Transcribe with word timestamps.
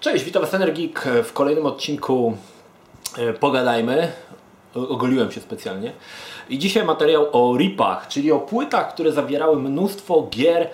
Cześć, 0.00 0.24
witam 0.24 0.42
Was 0.42 0.54
Energik 0.54 1.04
w 1.24 1.32
kolejnym 1.32 1.66
odcinku 1.66 2.36
e, 3.18 3.32
Pogadajmy. 3.32 4.12
Ogoliłem 4.74 5.32
się 5.32 5.40
specjalnie. 5.40 5.92
I 6.48 6.58
dzisiaj 6.58 6.84
materiał 6.84 7.26
o 7.32 7.56
ripach, 7.56 8.08
czyli 8.08 8.32
o 8.32 8.38
płytach, 8.38 8.94
które 8.94 9.12
zawierały 9.12 9.56
mnóstwo 9.56 10.28
gier 10.30 10.70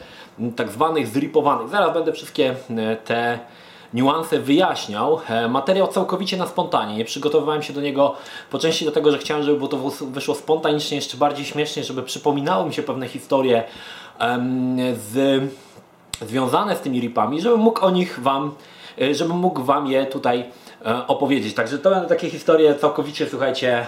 tak 0.57 0.71
zwanych 0.71 1.07
zripowanych. 1.07 1.69
Zaraz 1.69 1.95
będę 1.95 2.13
wszystkie 2.13 2.55
e, 2.71 2.97
te 2.97 3.39
niuanse 3.95 4.39
wyjaśniał. 4.39 5.21
E, 5.29 5.49
materiał 5.49 5.89
całkowicie 5.89 6.37
na 6.37 6.47
spontanie. 6.47 6.97
Nie 6.97 7.05
przygotowywałem 7.05 7.63
się 7.63 7.73
do 7.73 7.81
niego 7.81 8.15
po 8.51 8.59
części 8.59 8.85
dlatego, 8.85 9.11
że 9.11 9.19
chciałem, 9.19 9.43
żeby 9.43 9.69
to 9.69 9.77
wyszło 10.01 10.35
spontanicznie, 10.35 10.97
jeszcze 10.97 11.17
bardziej 11.17 11.45
śmiesznie, 11.45 11.85
żeby 11.85 12.03
przypominały 12.03 12.67
mi 12.67 12.75
się 12.75 12.83
pewne 12.83 13.09
historie 13.09 13.65
z, 14.93 15.43
związane 16.21 16.77
z 16.77 16.81
tymi 16.81 17.01
ripami, 17.01 17.41
żebym 17.41 17.61
mógł 17.61 17.87
o 17.87 17.91
nich 17.91 18.21
Wam 18.23 18.55
żebym 19.13 19.37
mógł 19.37 19.63
Wam 19.63 19.87
je 19.87 20.07
tutaj 20.07 20.45
e, 20.87 21.07
opowiedzieć. 21.07 21.55
Także 21.55 21.79
to 21.79 21.91
będą 21.91 22.09
takie 22.09 22.31
historie 22.31 22.75
całkowicie, 22.75 23.27
słuchajcie, 23.31 23.87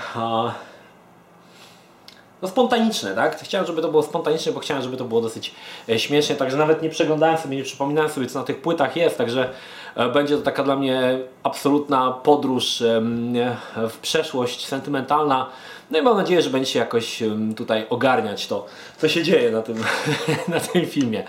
no 2.42 2.48
spontaniczne, 2.48 3.14
tak? 3.14 3.42
Chciałem, 3.42 3.66
żeby 3.66 3.82
to 3.82 3.88
było 3.88 4.02
spontaniczne, 4.02 4.52
bo 4.52 4.60
chciałem, 4.60 4.82
żeby 4.82 4.96
to 4.96 5.04
było 5.04 5.20
dosyć 5.20 5.54
e, 5.88 5.98
śmiesznie, 5.98 6.36
także 6.36 6.56
nawet 6.56 6.82
nie 6.82 6.88
przeglądałem 6.88 7.38
sobie, 7.38 7.56
nie 7.56 7.62
przypominałem 7.62 8.10
sobie, 8.10 8.26
co 8.26 8.38
na 8.38 8.44
tych 8.44 8.60
płytach 8.60 8.96
jest, 8.96 9.18
także 9.18 9.50
e, 9.94 10.08
będzie 10.08 10.36
to 10.36 10.42
taka 10.42 10.62
dla 10.62 10.76
mnie 10.76 11.18
absolutna 11.42 12.12
podróż 12.12 12.82
w 13.76 13.98
przeszłość 14.02 14.66
sentymentalna. 14.66 15.46
No 15.90 15.98
i 15.98 16.02
mam 16.02 16.16
nadzieję, 16.16 16.42
że 16.42 16.50
będziecie 16.50 16.78
jakoś 16.78 17.22
tutaj 17.56 17.86
ogarniać 17.90 18.46
to, 18.46 18.66
co 18.98 19.08
się 19.08 19.22
dzieje 19.22 19.50
na 19.50 19.62
tym, 19.62 19.84
na 20.48 20.60
tym 20.60 20.86
filmie. 20.86 21.24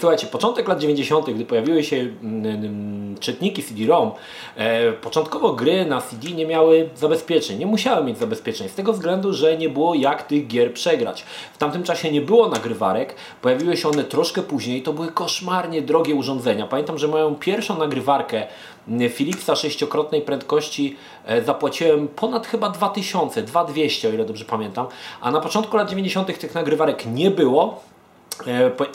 Słuchajcie, 0.00 0.26
początek 0.26 0.68
lat 0.68 0.80
90., 0.80 1.30
gdy 1.30 1.44
pojawiły 1.44 1.84
się 1.84 1.96
mm, 1.96 2.46
mm, 2.46 3.18
czytniki 3.20 3.62
CD-ROM, 3.62 4.10
e, 4.56 4.92
początkowo 4.92 5.52
gry 5.52 5.86
na 5.86 6.00
CD 6.00 6.30
nie 6.30 6.46
miały 6.46 6.88
zabezpieczeń, 6.96 7.58
nie 7.58 7.66
musiały 7.66 8.04
mieć 8.04 8.18
zabezpieczeń, 8.18 8.68
z 8.68 8.74
tego 8.74 8.92
względu, 8.92 9.32
że 9.32 9.56
nie 9.56 9.68
było 9.68 9.94
jak 9.94 10.22
tych 10.22 10.46
gier 10.46 10.72
przegrać. 10.72 11.24
W 11.52 11.58
tamtym 11.58 11.82
czasie 11.82 12.12
nie 12.12 12.20
było 12.20 12.48
nagrywarek, 12.48 13.14
pojawiły 13.42 13.76
się 13.76 13.88
one 13.88 14.04
troszkę 14.04 14.42
później, 14.42 14.82
to 14.82 14.92
były 14.92 15.12
koszmarnie 15.12 15.82
drogie 15.82 16.14
urządzenia. 16.14 16.66
Pamiętam, 16.66 16.98
że 16.98 17.08
moją 17.08 17.34
pierwszą 17.34 17.78
nagrywarkę 17.78 18.46
mm, 18.88 19.10
Philipsa 19.10 19.56
sześciokrotnej 19.56 20.22
prędkości 20.22 20.96
e, 21.26 21.42
zapłaciłem 21.42 22.08
ponad 22.08 22.46
chyba 22.46 22.70
2000, 22.70 23.42
2200 23.42 24.08
o 24.08 24.12
ile 24.12 24.24
dobrze 24.24 24.44
pamiętam, 24.44 24.86
a 25.20 25.30
na 25.30 25.40
początku 25.40 25.76
lat 25.76 25.90
90. 25.90 26.38
tych 26.40 26.54
nagrywarek 26.54 27.06
nie 27.06 27.30
było, 27.30 27.80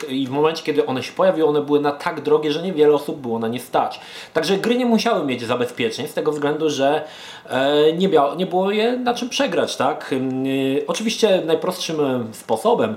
I 0.09 0.27
w 0.27 0.29
momencie, 0.29 0.63
kiedy 0.63 0.85
one 0.85 1.03
się 1.03 1.11
pojawiły, 1.11 1.49
one 1.49 1.61
były 1.61 1.79
na 1.79 1.91
tak 1.91 2.21
drogie, 2.21 2.51
że 2.51 2.61
niewiele 2.61 2.93
osób 2.93 3.21
było 3.21 3.39
na 3.39 3.47
nie 3.47 3.59
stać. 3.59 3.99
Także 4.33 4.57
gry 4.57 4.75
nie 4.75 4.85
musiały 4.85 5.25
mieć 5.25 5.43
zabezpieczeń 5.43 6.07
z 6.07 6.13
tego 6.13 6.31
względu, 6.31 6.69
że 6.69 7.03
e, 7.49 7.93
nie, 7.93 8.09
nie 8.37 8.45
było 8.45 8.71
je 8.71 8.97
na 8.97 9.13
czym 9.13 9.29
przegrać. 9.29 9.75
Tak? 9.75 10.13
E, 10.13 10.87
oczywiście 10.87 11.41
najprostszym 11.45 11.97
sposobem 12.31 12.95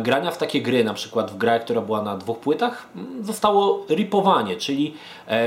grania 0.00 0.30
w 0.30 0.38
takie 0.38 0.62
gry, 0.62 0.84
na 0.84 0.94
przykład 0.94 1.30
w 1.30 1.36
grę, 1.36 1.60
która 1.60 1.80
była 1.80 2.02
na 2.02 2.16
dwóch 2.16 2.38
płytach, 2.38 2.88
zostało 3.22 3.84
ripowanie, 3.90 4.56
czyli 4.56 4.94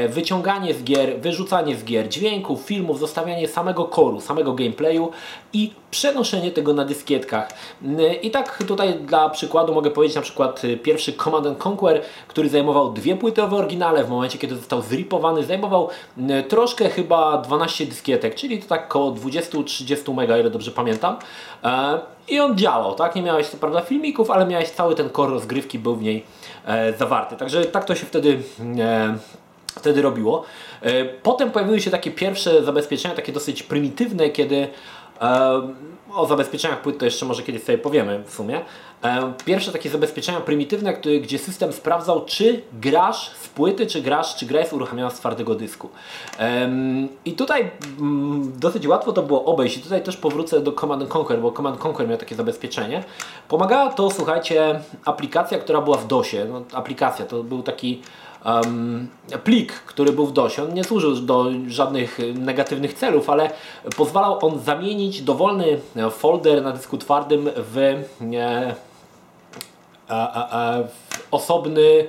wyciąganie 0.09 0.73
z 0.73 0.83
gier, 0.83 1.21
wyrzucanie 1.21 1.75
z 1.75 1.83
gier 1.83 2.09
dźwięków, 2.09 2.61
filmów, 2.61 2.99
zostawianie 2.99 3.47
samego 3.47 3.85
koru, 3.85 4.21
samego 4.21 4.53
gameplayu 4.53 5.11
i 5.53 5.73
przenoszenie 5.91 6.51
tego 6.51 6.73
na 6.73 6.85
dyskietkach. 6.85 7.49
I 8.21 8.31
tak 8.31 8.63
tutaj 8.63 8.93
dla 8.93 9.29
przykładu 9.29 9.73
mogę 9.73 9.91
powiedzieć 9.91 10.15
na 10.15 10.21
przykład 10.21 10.63
y, 10.63 10.77
pierwszy 10.77 11.13
Command 11.13 11.65
Conquer, 11.65 12.01
który 12.27 12.49
zajmował 12.49 12.93
dwie 12.93 13.15
płyty 13.15 13.41
w 13.41 13.53
oryginale, 13.53 14.03
w 14.03 14.09
momencie 14.09 14.37
kiedy 14.37 14.55
został 14.55 14.81
zripowany, 14.81 15.43
zajmował 15.43 15.89
troszkę 16.47 16.89
chyba 16.89 17.37
12 17.37 17.85
dyskietek, 17.85 18.35
czyli 18.35 18.59
to 18.59 18.67
tak 18.67 18.85
około 18.85 19.11
20-30 19.11 20.13
mega, 20.15 20.37
ile 20.37 20.49
dobrze 20.49 20.71
pamiętam. 20.71 21.17
E, 22.29 22.33
I 22.33 22.39
on 22.39 22.57
działał, 22.57 22.95
tak? 22.95 23.15
Nie 23.15 23.21
miałeś 23.21 23.47
co 23.47 23.57
prawda 23.57 23.81
filmików, 23.81 24.31
ale 24.31 24.45
miałeś 24.45 24.69
cały 24.69 24.95
ten 24.95 25.09
core 25.09 25.31
rozgrywki 25.31 25.79
był 25.79 25.95
w 25.95 26.01
niej 26.01 26.23
e, 26.65 26.93
zawarty. 26.93 27.35
Także 27.37 27.65
tak 27.65 27.85
to 27.85 27.95
się 27.95 28.05
wtedy 28.05 28.39
e, 28.79 29.17
wtedy 29.75 30.01
robiło. 30.01 30.43
Potem 31.23 31.51
pojawiły 31.51 31.81
się 31.81 31.91
takie 31.91 32.11
pierwsze 32.11 32.63
zabezpieczenia, 32.63 33.15
takie 33.15 33.31
dosyć 33.31 33.63
prymitywne, 33.63 34.29
kiedy 34.29 34.67
o 36.15 36.25
zabezpieczeniach 36.25 36.81
płyt 36.81 36.97
to 36.97 37.05
jeszcze 37.05 37.25
może 37.25 37.43
kiedyś 37.43 37.63
sobie 37.63 37.77
powiemy 37.77 38.23
w 38.25 38.33
sumie. 38.33 38.61
Pierwsze 39.45 39.71
takie 39.71 39.89
zabezpieczenia 39.89 40.39
prymitywne, 40.39 40.93
gdzie 41.21 41.39
system 41.39 41.73
sprawdzał, 41.73 42.25
czy 42.25 42.61
grasz 42.73 43.29
z 43.29 43.47
płyty, 43.47 43.87
czy 43.87 44.01
grasz, 44.01 44.35
czy 44.35 44.45
gra 44.45 44.59
jest 44.59 44.73
uruchamiana 44.73 45.09
z 45.09 45.19
twardego 45.19 45.55
dysku. 45.55 45.89
I 47.25 47.33
tutaj 47.33 47.71
mm, 47.99 48.53
dosyć 48.59 48.87
łatwo 48.87 49.13
to 49.13 49.23
było 49.23 49.45
obejść. 49.45 49.77
I 49.77 49.81
tutaj 49.81 50.03
też 50.03 50.17
powrócę 50.17 50.61
do 50.61 50.71
Command 50.71 51.15
Conquer, 51.15 51.41
bo 51.41 51.51
Command 51.51 51.85
Conquer 51.85 52.07
miał 52.07 52.17
takie 52.17 52.35
zabezpieczenie. 52.35 53.03
Pomagała 53.47 53.89
to, 53.93 54.11
słuchajcie, 54.11 54.81
aplikacja, 55.05 55.59
która 55.59 55.81
była 55.81 55.97
w 55.97 56.07
DOSie. 56.07 56.45
No, 56.45 56.63
aplikacja 56.73 57.25
to 57.25 57.43
był 57.43 57.63
taki 57.63 58.01
plik, 59.43 59.73
który 59.73 60.11
był 60.11 60.25
w 60.25 60.33
DOSie. 60.33 60.63
On 60.63 60.73
nie 60.73 60.83
służył 60.83 61.15
do 61.15 61.45
żadnych 61.67 62.17
negatywnych 62.35 62.93
celów, 62.93 63.29
ale 63.29 63.51
pozwalał 63.97 64.45
on 64.45 64.59
zamienić 64.59 65.21
dowolny 65.21 65.79
folder 66.11 66.63
na 66.63 66.71
dysku 66.71 66.97
twardym 66.97 67.49
w, 67.55 67.77
e, 67.77 68.75
e, 70.09 70.87
w 71.09 71.27
osobny 71.31 72.07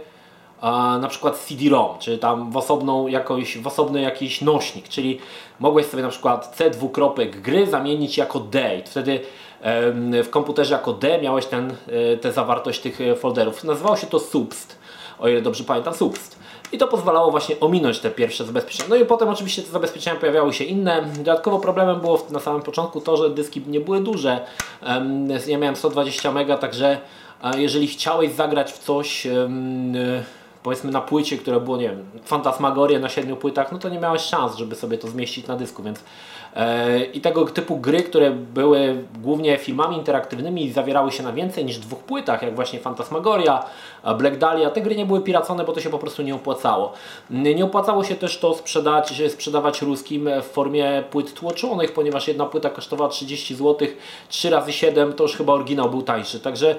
na 1.01 1.09
przykład 1.09 1.39
CD-ROM, 1.39 1.99
czy 1.99 2.19
tam 2.19 2.51
w, 2.51 2.57
osobną 2.57 3.07
jakoś, 3.07 3.59
w 3.59 3.67
osobny 3.67 4.01
jakiś 4.01 4.41
nośnik, 4.41 4.89
czyli 4.89 5.19
mogłeś 5.61 5.87
sobie 5.87 6.03
na 6.03 6.09
przykład 6.09 6.57
C 6.57 6.71
dwukropek 6.71 7.41
gry 7.41 7.67
zamienić 7.67 8.19
jako 8.19 8.41
D 8.41 8.79
i 8.79 8.83
wtedy 8.83 9.21
w 10.25 10.27
komputerze 10.31 10.75
jako 10.75 10.93
D 10.93 11.23
miałeś 11.23 11.47
ten, 11.47 11.75
e, 12.13 12.17
tę 12.17 12.33
zawartość 12.33 12.81
tych 12.81 12.99
folderów. 13.17 13.65
Nazywało 13.65 13.97
się 13.97 14.07
to 14.07 14.19
subst 14.19 14.82
o 15.23 15.29
ile 15.29 15.43
dobrze 15.43 15.65
pamiętam, 15.65 15.95
subst. 15.95 16.39
I 16.73 16.79
to 16.79 16.89
pozwalało 16.89 17.31
właśnie 17.31 17.61
ominąć 17.61 17.99
te 17.99 18.11
pierwsze 18.11 18.45
zabezpieczenia. 18.45 18.89
No 18.89 18.97
i 18.97 19.05
potem 19.05 19.29
oczywiście 19.29 19.63
te 19.63 19.71
zabezpieczenia 19.71 20.21
pojawiały 20.21 20.53
się 20.53 20.65
inne. 20.65 21.03
Dodatkowo 21.17 21.59
problemem 21.59 22.01
było 22.01 22.27
na 22.31 22.41
samym 22.41 22.63
początku 22.63 23.01
to, 23.01 23.17
że 23.17 23.31
dyski 23.31 23.63
nie 23.67 23.81
były 23.81 24.01
duże. 24.01 24.47
Ja 25.47 25.59
miałem 25.59 25.77
120 25.77 26.31
MB, 26.31 26.59
także 26.61 26.99
jeżeli 27.57 27.89
chciałeś 27.89 28.33
zagrać 28.33 28.73
w 28.73 28.79
coś 28.79 29.27
powiedzmy 30.63 30.91
na 30.91 31.01
płycie, 31.01 31.39
które 31.39 31.61
było, 31.61 31.77
nie 31.77 31.89
wiem, 31.89 32.05
Fantasmagorie 32.25 32.99
na 32.99 33.09
siedmiu 33.09 33.37
płytach, 33.37 33.73
no 33.73 33.79
to 33.79 33.89
nie 33.89 33.99
miałeś 33.99 34.23
szans, 34.23 34.57
żeby 34.57 34.75
sobie 34.75 34.99
to 34.99 35.09
zmieścić 35.09 35.47
na 35.47 35.57
dysku, 35.57 35.83
więc 35.83 35.99
e, 35.99 36.03
i 37.13 37.21
tego 37.21 37.45
typu 37.45 37.77
gry, 37.77 38.03
które 38.03 38.31
były 38.31 39.05
głównie 39.23 39.59
filmami 39.59 39.97
interaktywnymi 39.97 40.65
i 40.65 40.73
zawierały 40.73 41.13
się 41.13 41.23
na 41.23 41.33
więcej 41.33 41.65
niż 41.65 41.79
dwóch 41.79 41.99
płytach, 41.99 42.43
jak 42.43 42.55
właśnie 42.55 42.79
Fantasmagoria, 42.79 43.65
Black 44.19 44.37
Dahlia, 44.37 44.71
te 44.71 44.81
gry 44.81 44.97
nie 44.97 45.07
były 45.07 45.21
piracone, 45.21 45.65
bo 45.65 45.73
to 45.73 45.81
się 45.81 45.91
po 45.91 45.99
prostu 45.99 46.23
nie 46.23 46.35
opłacało. 46.35 46.93
Nie 47.31 47.65
opłacało 47.65 48.05
się 48.05 48.15
też 48.15 48.39
to 48.39 48.55
sprzedać, 48.55 49.23
sprzedawać 49.29 49.83
ruskim 49.83 50.29
w 50.43 50.45
formie 50.45 51.03
płyt 51.11 51.35
tłoczonych, 51.35 51.93
ponieważ 51.93 52.29
jedna 52.29 52.47
płyta 52.47 52.71
kosztowała 52.71 53.11
30 53.11 53.55
zł, 53.55 53.89
3 54.29 54.51
razy 54.51 54.73
7 54.73 55.13
to 55.13 55.23
już 55.23 55.37
chyba 55.37 55.53
oryginał 55.53 55.91
był 55.91 56.03
tańszy, 56.03 56.41
także 56.41 56.77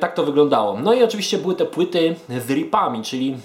tak 0.00 0.14
to 0.14 0.24
wyglądało. 0.24 0.80
No 0.80 0.94
i 0.94 1.02
oczywiście 1.02 1.38
były 1.38 1.54
te 1.54 1.64
płyty 1.64 2.14
z 2.28 2.50
ripami, 2.50 3.02
czyli 3.02 3.36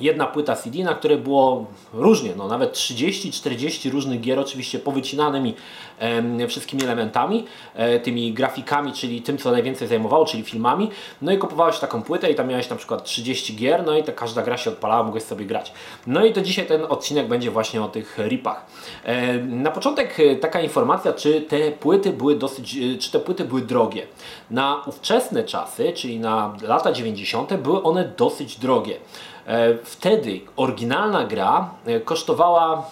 jedna 0.00 0.26
płyta 0.26 0.56
CD, 0.56 0.84
na 0.84 0.94
której 0.94 1.18
było 1.18 1.66
różnie, 1.92 2.30
no 2.36 2.48
nawet 2.48 2.72
30-40 2.72 3.90
różnych 3.90 4.20
gier, 4.20 4.38
oczywiście 4.38 4.78
powycinanymi 4.78 5.54
e, 5.98 6.48
wszystkimi 6.48 6.84
elementami, 6.84 7.44
e, 7.74 8.00
tymi 8.00 8.32
grafikami, 8.32 8.92
czyli 8.92 9.22
tym, 9.22 9.38
co 9.38 9.50
najwięcej 9.50 9.88
zajmowało, 9.88 10.24
czyli 10.24 10.42
filmami. 10.42 10.90
No 11.22 11.32
i 11.32 11.38
kupowałeś 11.38 11.78
taką 11.78 12.02
płytę 12.02 12.30
i 12.30 12.34
tam 12.34 12.48
miałeś 12.48 12.70
na 12.70 12.76
przykład 12.76 13.04
30 13.04 13.56
gier, 13.56 13.86
no 13.86 13.98
i 13.98 14.02
ta 14.04 14.12
każda 14.12 14.42
gra 14.42 14.56
się 14.56 14.70
odpalała, 14.70 15.02
mogłeś 15.02 15.22
sobie 15.22 15.44
grać. 15.44 15.72
No 16.06 16.24
i 16.24 16.32
to 16.32 16.40
dzisiaj 16.40 16.66
ten 16.66 16.84
odcinek 16.88 17.28
będzie 17.28 17.50
właśnie 17.50 17.82
o 17.82 17.88
tych 17.88 18.18
ripach. 18.18 18.66
E, 19.04 19.38
na 19.38 19.70
początek 19.70 20.20
e, 20.20 20.36
taka 20.36 20.60
informacja, 20.60 21.12
czy 21.12 21.40
te 21.40 21.72
płyty 21.72 22.12
były 22.12 22.36
dosyć, 22.36 22.76
e, 22.76 22.98
czy 22.98 23.12
te 23.12 23.20
płyty 23.20 23.44
były 23.44 23.60
drogie. 23.62 24.06
Na 24.50 24.82
ówczesne 24.86 25.44
czasy, 25.44 25.92
czyli 25.92 26.20
na 26.20 26.56
lata 26.62 26.92
90. 26.92 27.54
były 27.56 27.82
one 27.82 28.12
dosyć 28.16 28.58
drogie. 28.58 28.96
E, 29.46 29.78
wtedy 29.84 30.40
oryginalna 30.56 31.24
gra 31.24 31.70
e, 31.86 32.00
kosztowała 32.00 32.86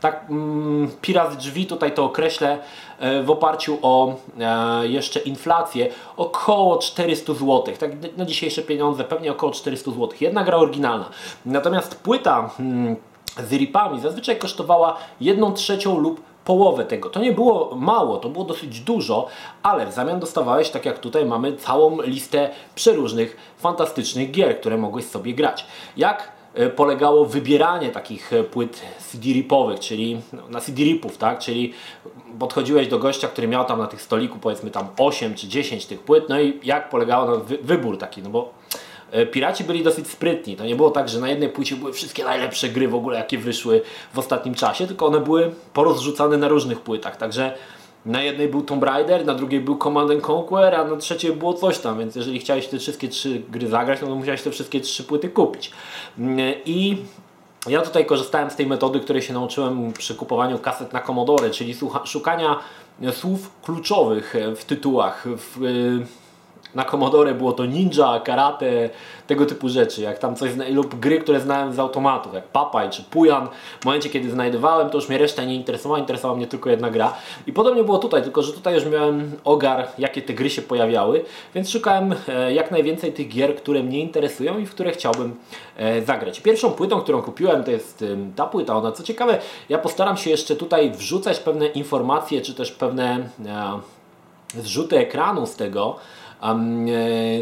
tak 0.00 0.24
mm, 0.30 0.90
pirat 1.00 1.36
drzwi 1.36 1.66
tutaj 1.66 1.94
to 1.94 2.04
określę 2.04 2.58
e, 2.98 3.22
w 3.22 3.30
oparciu 3.30 3.78
o 3.82 4.14
jeszcze 4.82 5.20
inflację 5.20 5.88
około 6.16 6.78
400 6.78 7.34
zł. 7.34 7.64
Tak 7.80 7.90
na 8.16 8.24
dzisiejsze 8.24 8.62
pieniądze 8.62 9.04
pewnie 9.04 9.32
około 9.32 9.52
400 9.52 9.90
zł. 9.90 10.08
Jedna 10.20 10.44
gra 10.44 10.56
oryginalna. 10.56 11.10
Natomiast 11.46 12.02
płyta 12.02 12.50
mm, 12.60 12.96
z 13.38 13.52
ripami 13.52 14.00
zazwyczaj 14.00 14.38
kosztowała 14.38 14.96
1 15.20 15.54
trzecią 15.54 15.98
lub 15.98 16.20
połowę 16.50 16.84
tego. 16.84 17.10
To 17.10 17.20
nie 17.20 17.32
było 17.32 17.76
mało, 17.76 18.16
to 18.16 18.28
było 18.28 18.44
dosyć 18.44 18.80
dużo, 18.80 19.26
ale 19.62 19.86
w 19.86 19.92
zamian 19.92 20.20
dostawałeś, 20.20 20.70
tak 20.70 20.84
jak 20.84 20.98
tutaj 20.98 21.26
mamy, 21.26 21.56
całą 21.56 22.02
listę 22.02 22.50
przeróżnych, 22.74 23.36
fantastycznych 23.58 24.30
gier, 24.30 24.60
które 24.60 24.76
mogłeś 24.76 25.04
sobie 25.04 25.34
grać. 25.34 25.66
Jak 25.96 26.32
e, 26.54 26.70
polegało 26.70 27.24
wybieranie 27.24 27.90
takich 27.90 28.32
e, 28.32 28.44
płyt 28.44 28.82
CD-ripowych, 28.98 29.80
czyli 29.80 30.20
no, 30.32 30.42
na 30.48 30.60
CD-ripów, 30.60 31.18
tak? 31.18 31.38
Czyli 31.38 31.72
podchodziłeś 32.38 32.88
do 32.88 32.98
gościa, 32.98 33.28
który 33.28 33.48
miał 33.48 33.64
tam 33.64 33.78
na 33.78 33.86
tych 33.86 34.02
stoliku 34.02 34.38
powiedzmy 34.38 34.70
tam 34.70 34.88
8 34.98 35.34
czy 35.34 35.48
10 35.48 35.86
tych 35.86 36.00
płyt, 36.00 36.28
no 36.28 36.40
i 36.40 36.60
jak 36.62 36.88
polegało 36.88 37.30
na 37.30 37.36
wy 37.36 37.58
wybór 37.62 37.98
taki, 37.98 38.22
no 38.22 38.30
bo 38.30 38.59
Piraci 39.32 39.64
byli 39.64 39.82
dosyć 39.82 40.08
sprytni. 40.08 40.56
To 40.56 40.64
nie 40.64 40.76
było 40.76 40.90
tak, 40.90 41.08
że 41.08 41.20
na 41.20 41.28
jednej 41.28 41.48
płycie 41.48 41.76
były 41.76 41.92
wszystkie 41.92 42.24
najlepsze 42.24 42.68
gry 42.68 42.88
w 42.88 42.94
ogóle, 42.94 43.18
jakie 43.18 43.38
wyszły 43.38 43.82
w 44.14 44.18
ostatnim 44.18 44.54
czasie, 44.54 44.86
tylko 44.86 45.06
one 45.06 45.20
były 45.20 45.52
porozrzucane 45.72 46.36
na 46.36 46.48
różnych 46.48 46.80
płytach. 46.80 47.16
Także 47.16 47.54
na 48.06 48.22
jednej 48.22 48.48
był 48.48 48.62
Tomb 48.62 48.82
Raider, 48.82 49.26
na 49.26 49.34
drugiej 49.34 49.60
był 49.60 49.78
Command 49.78 50.10
Conquer, 50.30 50.74
a 50.74 50.84
na 50.84 50.96
trzeciej 50.96 51.32
było 51.32 51.54
coś 51.54 51.78
tam, 51.78 51.98
więc 51.98 52.16
jeżeli 52.16 52.38
chciałeś 52.38 52.66
te 52.66 52.78
wszystkie 52.78 53.08
trzy 53.08 53.42
gry 53.50 53.68
zagrać, 53.68 54.00
no 54.02 54.08
to 54.08 54.14
musiałeś 54.14 54.42
te 54.42 54.50
wszystkie 54.50 54.80
trzy 54.80 55.04
płyty 55.04 55.28
kupić. 55.28 55.70
Mm, 56.18 56.54
I 56.64 56.96
ja 57.68 57.82
tutaj 57.82 58.06
korzystałem 58.06 58.50
z 58.50 58.56
tej 58.56 58.66
metody, 58.66 59.00
której 59.00 59.22
się 59.22 59.32
nauczyłem 59.32 59.92
przy 59.92 60.14
kupowaniu 60.14 60.58
kaset 60.58 60.92
na 60.92 61.00
Commodore, 61.00 61.50
czyli 61.50 61.74
szukania 62.04 62.58
słów 63.12 63.50
kluczowych 63.62 64.34
w 64.56 64.64
tytułach, 64.64 65.26
w, 65.36 65.58
na 66.74 66.84
Commodore 66.84 67.34
było 67.34 67.52
to 67.52 67.66
ninja, 67.66 68.20
karate, 68.24 68.90
tego 69.26 69.46
typu 69.46 69.68
rzeczy, 69.68 70.02
jak 70.02 70.18
tam 70.18 70.36
coś 70.36 70.50
lub 70.70 71.00
gry, 71.00 71.18
które 71.18 71.40
znałem 71.40 71.72
z 71.72 71.78
automatów, 71.78 72.34
jak 72.34 72.44
Papaj 72.44 72.90
czy 72.90 73.02
Pujan. 73.02 73.48
W 73.80 73.84
momencie, 73.84 74.10
kiedy 74.10 74.30
znajdowałem, 74.30 74.90
to 74.90 74.98
już 74.98 75.08
mnie 75.08 75.18
reszta 75.18 75.44
nie 75.44 75.54
interesowała, 75.54 75.98
interesowała 75.98 76.36
mnie 76.36 76.46
tylko 76.46 76.70
jedna 76.70 76.90
gra. 76.90 77.14
I 77.46 77.52
podobnie 77.52 77.84
było 77.84 77.98
tutaj, 77.98 78.22
tylko 78.22 78.42
że 78.42 78.52
tutaj 78.52 78.74
już 78.74 78.86
miałem 78.86 79.32
ogar, 79.44 79.88
jakie 79.98 80.22
te 80.22 80.32
gry 80.32 80.50
się 80.50 80.62
pojawiały, 80.62 81.24
więc 81.54 81.70
szukałem 81.70 82.14
e, 82.28 82.52
jak 82.54 82.70
najwięcej 82.70 83.12
tych 83.12 83.28
gier, 83.28 83.56
które 83.56 83.82
mnie 83.82 84.00
interesują 84.00 84.58
i 84.58 84.66
w 84.66 84.70
które 84.70 84.92
chciałbym 84.92 85.36
e, 85.76 86.02
zagrać. 86.02 86.40
Pierwszą 86.40 86.70
płytą, 86.70 87.00
którą 87.00 87.22
kupiłem, 87.22 87.64
to 87.64 87.70
jest 87.70 88.04
ta 88.36 88.46
płyta. 88.46 88.76
Ona, 88.76 88.92
co 88.92 89.02
ciekawe, 89.02 89.38
ja 89.68 89.78
postaram 89.78 90.16
się 90.16 90.30
jeszcze 90.30 90.56
tutaj 90.56 90.90
wrzucać 90.90 91.40
pewne 91.40 91.66
informacje, 91.66 92.40
czy 92.40 92.54
też 92.54 92.72
pewne 92.72 93.28
e, 93.46 93.80
zrzuty 94.62 94.98
ekranu 94.98 95.46
z 95.46 95.56
tego, 95.56 95.96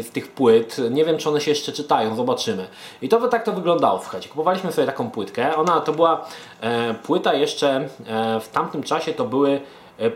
z 0.01 0.09
tych 0.09 0.31
płyt. 0.31 0.77
Nie 0.91 1.05
wiem, 1.05 1.17
czy 1.17 1.29
one 1.29 1.41
się 1.41 1.51
jeszcze 1.51 1.71
czytają, 1.71 2.15
zobaczymy. 2.15 2.67
I 3.01 3.09
to 3.09 3.27
tak 3.27 3.43
to 3.43 3.53
wyglądało, 3.53 3.99
słuchajcie. 3.99 4.29
Kupowaliśmy 4.29 4.71
sobie 4.71 4.87
taką 4.87 5.11
płytkę. 5.11 5.55
Ona 5.55 5.81
to 5.81 5.93
była 5.93 6.25
e, 6.61 6.93
płyta 6.93 7.33
jeszcze 7.33 7.89
e, 8.07 8.39
w 8.39 8.47
tamtym 8.47 8.83
czasie 8.83 9.13
to 9.13 9.25
były 9.25 9.61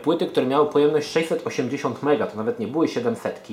płyty, 0.02 0.26
które 0.26 0.46
miały 0.46 0.66
pojemność 0.66 1.10
680 1.10 2.02
MB, 2.02 2.30
to 2.30 2.36
nawet 2.36 2.58
nie 2.58 2.66
były 2.66 2.88
700. 2.88 3.48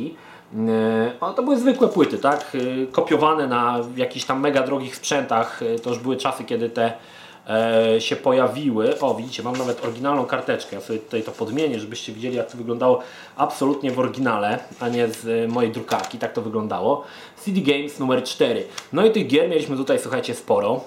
To 1.35 1.43
były 1.43 1.57
zwykłe 1.59 1.87
płyty, 1.87 2.17
tak? 2.17 2.57
Kopiowane 2.91 3.47
na 3.47 3.79
jakichś 3.95 4.25
tam 4.25 4.39
mega 4.39 4.63
drogich 4.63 4.95
sprzętach. 4.95 5.59
To 5.83 5.89
już 5.89 5.99
były 5.99 6.17
czasy, 6.17 6.43
kiedy 6.43 6.69
te 6.69 6.93
e, 7.47 8.01
się 8.01 8.15
pojawiły. 8.15 8.99
O, 8.99 9.15
widzicie, 9.15 9.43
mam 9.43 9.57
nawet 9.57 9.85
oryginalną 9.85 10.25
karteczkę. 10.25 10.75
Ja 10.75 10.81
sobie 10.81 10.99
tutaj 10.99 11.23
to 11.23 11.31
podmienię, 11.31 11.79
żebyście 11.79 12.13
widzieli, 12.13 12.35
jak 12.35 12.51
to 12.51 12.57
wyglądało 12.57 12.99
absolutnie 13.35 13.91
w 13.91 13.99
oryginale, 13.99 14.59
a 14.79 14.89
nie 14.89 15.07
z 15.07 15.51
mojej 15.51 15.71
drukarki. 15.71 16.17
Tak 16.17 16.33
to 16.33 16.41
wyglądało. 16.41 17.03
CD 17.37 17.61
Games 17.61 17.99
numer 17.99 18.23
4. 18.23 18.63
No 18.93 19.05
i 19.05 19.11
tych 19.11 19.27
gier 19.27 19.49
mieliśmy 19.49 19.77
tutaj, 19.77 19.99
słuchajcie, 19.99 20.35
sporo. 20.35 20.81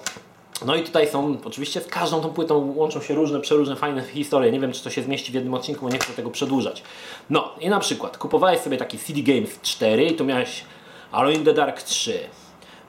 No 0.65 0.75
i 0.75 0.83
tutaj 0.83 1.07
są, 1.07 1.37
oczywiście 1.45 1.81
z 1.81 1.87
każdą 1.87 2.21
tą 2.21 2.29
płytą 2.29 2.73
łączą 2.75 3.01
się 3.01 3.13
różne, 3.13 3.39
przeróżne 3.39 3.75
fajne 3.75 4.03
historie. 4.03 4.51
Nie 4.51 4.59
wiem, 4.59 4.71
czy 4.71 4.83
to 4.83 4.89
się 4.89 5.01
zmieści 5.01 5.31
w 5.31 5.35
jednym 5.35 5.53
odcinku, 5.53 5.85
bo 5.85 5.91
nie 5.91 5.99
chcę 5.99 6.13
tego 6.13 6.31
przedłużać. 6.31 6.83
No 7.29 7.49
i 7.59 7.69
na 7.69 7.79
przykład 7.79 8.17
kupowałeś 8.17 8.59
sobie 8.59 8.77
taki 8.77 8.97
CD 8.97 9.21
Games 9.21 9.59
4 9.61 10.05
i 10.05 10.13
tu 10.13 10.25
miałeś 10.25 10.63
Alone 11.11 11.33
in 11.33 11.45
the 11.45 11.53
Dark 11.53 11.81
3, 11.81 12.19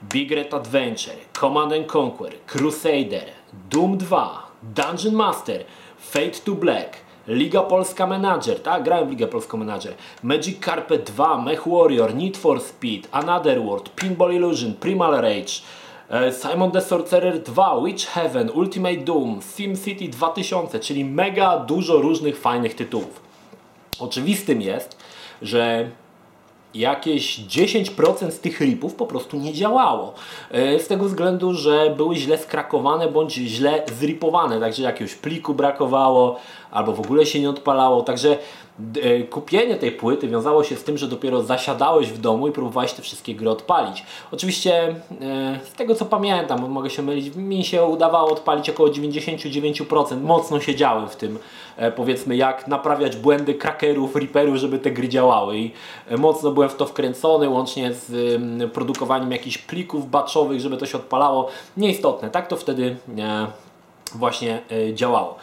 Big 0.02 0.30
Red 0.30 0.54
Adventure, 0.54 1.16
Command 1.40 1.72
and 1.72 1.96
Conquer, 1.96 2.32
Crusader, 2.46 3.24
Doom 3.70 3.98
2, 3.98 4.42
Dungeon 4.62 5.14
Master, 5.14 5.64
Fate 5.98 6.40
to 6.44 6.54
Black, 6.54 7.06
Liga 7.28 7.62
Polska 7.62 8.06
Manager, 8.06 8.62
tak? 8.62 8.82
Grałem 8.82 9.08
w 9.08 9.10
Ligę 9.10 9.26
Polską 9.26 9.58
Manager. 9.58 9.94
Magic 10.22 10.64
Carpet 10.64 11.10
2, 11.10 11.38
Mech 11.38 11.66
Warrior, 11.66 12.14
Need 12.14 12.36
for 12.36 12.60
Speed, 12.60 13.08
Another 13.12 13.62
World, 13.62 13.88
Pinball 13.88 14.34
Illusion, 14.34 14.74
Primal 14.74 15.12
Rage, 15.12 15.62
e, 16.10 16.32
Simon 16.32 16.70
the 16.70 16.80
Sorcerer 16.80 17.42
2, 17.42 17.80
Witch 17.84 18.06
Heaven, 18.06 18.50
Ultimate 18.50 18.96
Doom, 18.96 19.40
SimCity 19.42 20.08
2000, 20.08 20.80
czyli 20.80 21.04
mega 21.04 21.58
dużo 21.58 21.96
różnych 21.96 22.38
fajnych 22.38 22.74
tytułów. 22.74 23.20
Oczywistym 23.98 24.62
jest, 24.62 24.96
że 25.42 25.90
jakieś 26.78 27.40
10% 27.40 28.30
z 28.30 28.40
tych 28.40 28.60
ripów 28.60 28.94
po 28.94 29.06
prostu 29.06 29.36
nie 29.36 29.52
działało. 29.52 30.14
E, 30.50 30.78
z 30.78 30.88
tego 30.88 31.04
względu, 31.04 31.54
że 31.54 31.94
były 31.96 32.16
źle 32.16 32.38
skrakowane 32.38 33.08
bądź 33.08 33.34
źle 33.34 33.82
zripowane, 33.98 34.60
także 34.60 34.82
jakiegoś 34.82 35.14
pliku 35.14 35.54
brakowało 35.54 36.36
albo 36.70 36.92
w 36.92 37.00
ogóle 37.00 37.26
się 37.26 37.40
nie 37.40 37.50
odpalało. 37.50 38.02
Także 38.02 38.38
E, 39.02 39.22
kupienie 39.22 39.76
tej 39.76 39.92
płyty 39.92 40.28
wiązało 40.28 40.64
się 40.64 40.76
z 40.76 40.84
tym, 40.84 40.98
że 40.98 41.08
dopiero 41.08 41.42
zasiadałeś 41.42 42.08
w 42.08 42.18
domu 42.18 42.48
i 42.48 42.52
próbowałeś 42.52 42.92
te 42.92 43.02
wszystkie 43.02 43.34
gry 43.34 43.50
odpalić. 43.50 44.04
Oczywiście 44.32 44.88
e, 44.88 44.94
z 45.64 45.72
tego 45.72 45.94
co 45.94 46.04
pamiętam, 46.04 46.60
bo 46.60 46.68
mogę 46.68 46.90
się 46.90 47.02
mylić, 47.02 47.36
mi 47.36 47.64
się 47.64 47.84
udawało 47.84 48.32
odpalić 48.32 48.70
około 48.70 48.88
99%. 48.88 50.20
Mocno 50.20 50.60
siedziałem 50.60 51.08
w 51.08 51.16
tym, 51.16 51.38
powiedzmy, 51.96 52.36
jak 52.36 52.68
naprawiać 52.68 53.16
błędy 53.16 53.54
crackerów, 53.54 54.16
reaperów, 54.16 54.56
żeby 54.56 54.78
te 54.78 54.90
gry 54.90 55.08
działały 55.08 55.58
i 55.58 55.72
mocno 56.18 56.50
byłem 56.50 56.68
w 56.68 56.74
to 56.74 56.86
wkręcony, 56.86 57.48
łącznie 57.48 57.94
z 57.94 58.12
produkowaniem 58.72 59.32
jakichś 59.32 59.58
plików 59.58 60.10
batchowych, 60.10 60.60
żeby 60.60 60.76
to 60.76 60.86
się 60.86 60.98
odpalało. 60.98 61.48
Nieistotne, 61.76 62.30
tak 62.30 62.48
to 62.48 62.56
wtedy 62.56 62.96
właśnie 64.14 64.62
działało. 64.94 65.36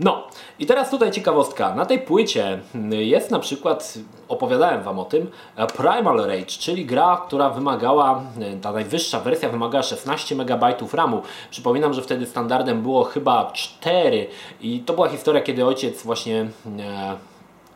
No 0.00 0.26
i 0.58 0.66
teraz 0.66 0.90
tutaj 0.90 1.10
ciekawostka. 1.10 1.74
Na 1.74 1.86
tej 1.86 1.98
płycie 1.98 2.58
hmm, 2.72 2.92
jest 2.92 3.30
na 3.30 3.38
przykład, 3.38 3.94
opowiadałem 4.28 4.82
Wam 4.82 4.98
o 4.98 5.04
tym, 5.04 5.30
Primal 5.76 6.16
Rage, 6.16 6.44
czyli 6.46 6.86
gra, 6.86 7.22
która 7.26 7.50
wymagała, 7.50 8.22
e, 8.40 8.56
ta 8.56 8.72
najwyższa 8.72 9.20
wersja 9.20 9.48
wymagała 9.48 9.82
16 9.82 10.34
MB 10.34 10.64
RAMu. 10.92 11.22
Przypominam, 11.50 11.94
że 11.94 12.02
wtedy 12.02 12.26
standardem 12.26 12.82
było 12.82 13.04
chyba 13.04 13.50
4 13.52 14.26
i 14.60 14.80
to 14.80 14.92
była 14.92 15.08
historia, 15.08 15.40
kiedy 15.40 15.66
ojciec 15.66 16.02
właśnie 16.02 16.48
e, 16.78 17.16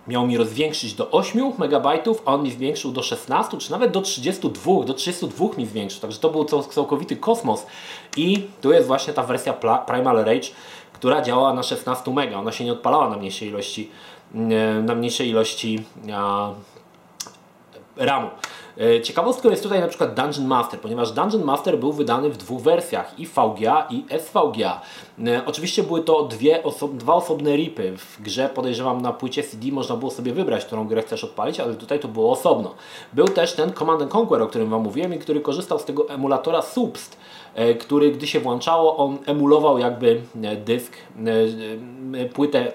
miał 0.08 0.26
mi 0.26 0.37
rozwiększyć 0.37 0.94
do 0.94 1.10
8 1.10 1.52
MB, 1.58 1.87
a 2.25 2.34
on 2.34 2.42
mi 2.42 2.50
zwiększył 2.50 2.92
do 2.92 3.02
16, 3.02 3.58
czy 3.58 3.70
nawet 3.70 3.90
do 3.90 4.00
32, 4.00 4.84
do 4.84 4.94
32 4.94 5.46
mi 5.56 5.66
zwiększył, 5.66 6.00
także 6.00 6.18
to 6.18 6.30
był 6.30 6.44
całkowity 6.44 7.16
kosmos 7.16 7.66
i 8.16 8.46
tu 8.60 8.72
jest 8.72 8.87
właśnie 8.87 9.12
ta 9.12 9.22
wersja 9.22 9.52
Primal 9.87 10.16
Rage, 10.16 10.48
która 11.04 11.23
działa 11.23 11.54
na 11.54 11.62
16 11.62 12.11
MB. 12.11 12.37
Ona 12.37 12.52
się 12.52 12.64
nie 12.64 12.73
odpalała 12.73 13.08
na 13.08 13.16
mniejszej 13.16 13.49
ilości, 13.49 13.90
mm, 14.34 14.87
na 14.87 14.94
mniejszej 14.94 15.28
ilości 15.28 15.84
RAMu. 17.96 18.28
E, 18.80 19.00
ciekawostką 19.00 19.50
jest 19.50 19.62
tutaj 19.62 19.80
na 19.80 19.88
przykład 19.88 20.14
Dungeon 20.14 20.46
Master, 20.46 20.80
ponieważ 20.80 21.12
Dungeon 21.12 21.44
Master 21.44 21.78
był 21.78 21.92
wydany 21.92 22.30
w 22.30 22.36
dwóch 22.36 22.62
wersjach, 22.62 23.18
i 23.18 23.26
VGA 23.26 23.86
i 23.90 24.04
SVGA. 24.18 24.80
E, 25.26 25.42
oczywiście 25.46 25.82
były 25.82 26.02
to 26.02 26.22
dwie 26.22 26.62
oso 26.62 26.88
dwa 26.88 27.14
osobne 27.14 27.56
ripy. 27.56 27.96
W 27.96 28.22
grze 28.22 28.48
podejrzewam 28.54 29.02
na 29.02 29.12
płycie 29.12 29.42
CD 29.42 29.72
można 29.72 29.96
było 29.96 30.10
sobie 30.10 30.32
wybrać, 30.32 30.64
którą 30.64 30.88
grę 30.88 31.02
chcesz 31.02 31.24
odpalić, 31.24 31.60
ale 31.60 31.74
tutaj 31.74 32.00
to 32.00 32.08
było 32.08 32.32
osobno. 32.32 32.74
Był 33.12 33.28
też 33.28 33.52
ten 33.52 33.72
Command 33.72 34.14
Conquer, 34.14 34.42
o 34.42 34.46
którym 34.46 34.70
Wam 34.70 34.82
mówiłem 34.82 35.14
i 35.14 35.18
który 35.18 35.40
korzystał 35.40 35.78
z 35.78 35.84
tego 35.84 36.08
emulatora 36.08 36.62
Subst, 36.62 37.16
e, 37.54 37.74
który 37.74 38.10
gdy 38.10 38.26
się 38.26 38.40
włączało, 38.40 38.96
on 38.96 39.18
emulował 39.26 39.78
jakby 39.78 40.20
dysk, 40.64 40.92
płytę 42.34 42.72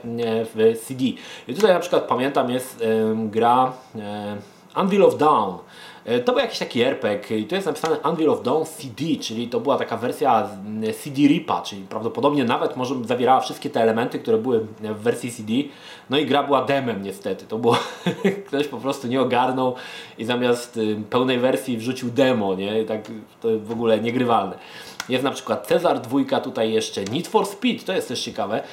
w 0.55 0.79
CD. 0.87 1.05
I 1.47 1.53
tutaj 1.55 1.73
na 1.73 1.79
przykład 1.79 2.03
pamiętam 2.03 2.49
jest 2.49 2.83
gra 3.15 3.73
Anvil 4.73 5.03
of 5.03 5.17
Dawn. 5.17 5.57
E, 6.09 6.19
to 6.19 6.31
był 6.31 6.41
jakiś 6.41 6.59
taki 6.59 6.81
RPG 6.81 7.37
i 7.37 7.45
tu 7.45 7.55
jest 7.55 7.67
napisane 7.67 8.01
Anvil 8.03 8.29
of 8.29 8.43
Dawn 8.43 8.65
CD, 8.65 9.03
czyli 9.21 9.47
to 9.47 9.59
była 9.59 9.77
taka 9.77 9.97
wersja 9.97 10.49
CD 11.03 11.27
RIPA, 11.27 11.61
czyli 11.61 11.81
prawdopodobnie 11.81 12.43
nawet 12.43 12.77
może 12.77 12.95
zawierała 13.05 13.39
wszystkie 13.39 13.69
te 13.69 13.81
elementy, 13.81 14.19
które 14.19 14.37
były 14.37 14.59
w 14.81 15.01
wersji 15.01 15.31
CD. 15.31 15.53
No 16.09 16.17
i 16.17 16.25
gra 16.25 16.43
była 16.43 16.65
demem 16.65 17.03
niestety. 17.03 17.45
To 17.45 17.57
było 17.57 17.77
ktoś 18.47 18.67
po 18.67 18.77
prostu 18.77 19.07
nie 19.07 19.21
ogarnął 19.21 19.75
i 20.17 20.25
zamiast 20.25 20.79
pełnej 21.09 21.39
wersji 21.39 21.77
wrzucił 21.77 22.09
demo, 22.11 22.55
nie? 22.55 22.81
I 22.81 22.85
tak 22.85 23.01
to 23.41 23.47
w 23.59 23.71
ogóle 23.71 23.99
niegrywalne. 23.99 24.57
Jest 25.09 25.23
na 25.23 25.31
przykład 25.31 25.67
Cezar 25.67 26.01
dwójka, 26.01 26.39
tutaj 26.39 26.71
jeszcze 26.71 27.03
Need 27.03 27.27
for 27.27 27.45
Speed, 27.45 27.85
to 27.85 27.93
jest 27.93 28.07
też 28.07 28.23
ciekawe. 28.23 28.63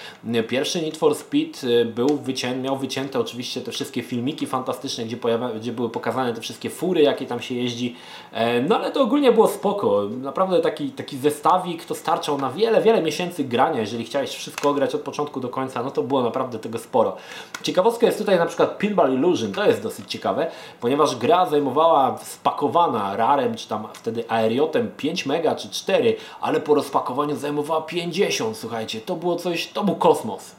Pierwszy 0.48 0.82
Need 0.82 0.96
for 0.96 1.14
Speed 1.14 1.64
y, 1.64 1.84
był 1.84 2.08
wycię 2.08 2.56
miał 2.56 2.76
wycięte 2.76 3.20
oczywiście 3.20 3.60
te 3.60 3.72
wszystkie 3.72 4.02
filmiki 4.02 4.46
fantastyczne, 4.46 5.04
gdzie, 5.04 5.16
pojawia, 5.16 5.48
gdzie 5.48 5.72
były 5.72 5.90
pokazane 5.90 6.34
te 6.34 6.40
wszystkie 6.40 6.70
fury, 6.70 7.02
jakie 7.02 7.26
tam 7.26 7.40
się 7.40 7.54
jeździ. 7.54 7.96
E, 8.32 8.62
no 8.62 8.76
ale 8.76 8.92
to 8.92 9.02
ogólnie 9.02 9.32
było 9.32 9.48
spoko. 9.48 10.02
Naprawdę 10.22 10.60
taki, 10.60 10.90
taki 10.90 11.18
zestawik 11.18 11.84
to 11.84 11.94
starczał 11.94 12.38
na 12.38 12.50
wiele, 12.50 12.82
wiele 12.82 13.02
miesięcy 13.02 13.44
grania. 13.44 13.80
Jeżeli 13.80 14.04
chciałeś 14.04 14.30
wszystko 14.30 14.74
grać 14.74 14.94
od 14.94 15.00
początku 15.00 15.40
do 15.40 15.48
końca, 15.48 15.82
no 15.82 15.90
to 15.90 16.02
było 16.02 16.22
naprawdę 16.22 16.58
tego 16.58 16.78
sporo. 16.78 17.16
Ciekawostka 17.62 18.06
jest 18.06 18.18
tutaj 18.18 18.38
na 18.38 18.46
przykład 18.46 18.78
Pinball 18.78 19.14
Illusion, 19.14 19.52
to 19.52 19.66
jest 19.66 19.82
dosyć 19.82 20.10
ciekawe, 20.10 20.50
ponieważ 20.80 21.16
gra 21.16 21.46
zajmowała 21.46 22.18
spakowana 22.22 23.16
rarem, 23.16 23.54
czy 23.54 23.68
tam 23.68 23.88
wtedy 23.92 24.30
aeriotem 24.30 24.90
5 24.96 25.26
mega 25.26 25.54
czy 25.54 25.70
4, 25.70 26.16
ale 26.40 26.60
po 26.60 26.74
rozpakowaniu 26.74 27.36
zajmowała 27.36 27.82
50, 27.82 28.56
słuchajcie, 28.56 29.00
to 29.00 29.16
było 29.16 29.36
coś, 29.36 29.66
to 29.66 29.84
był 29.84 29.96
kosmos 29.96 30.54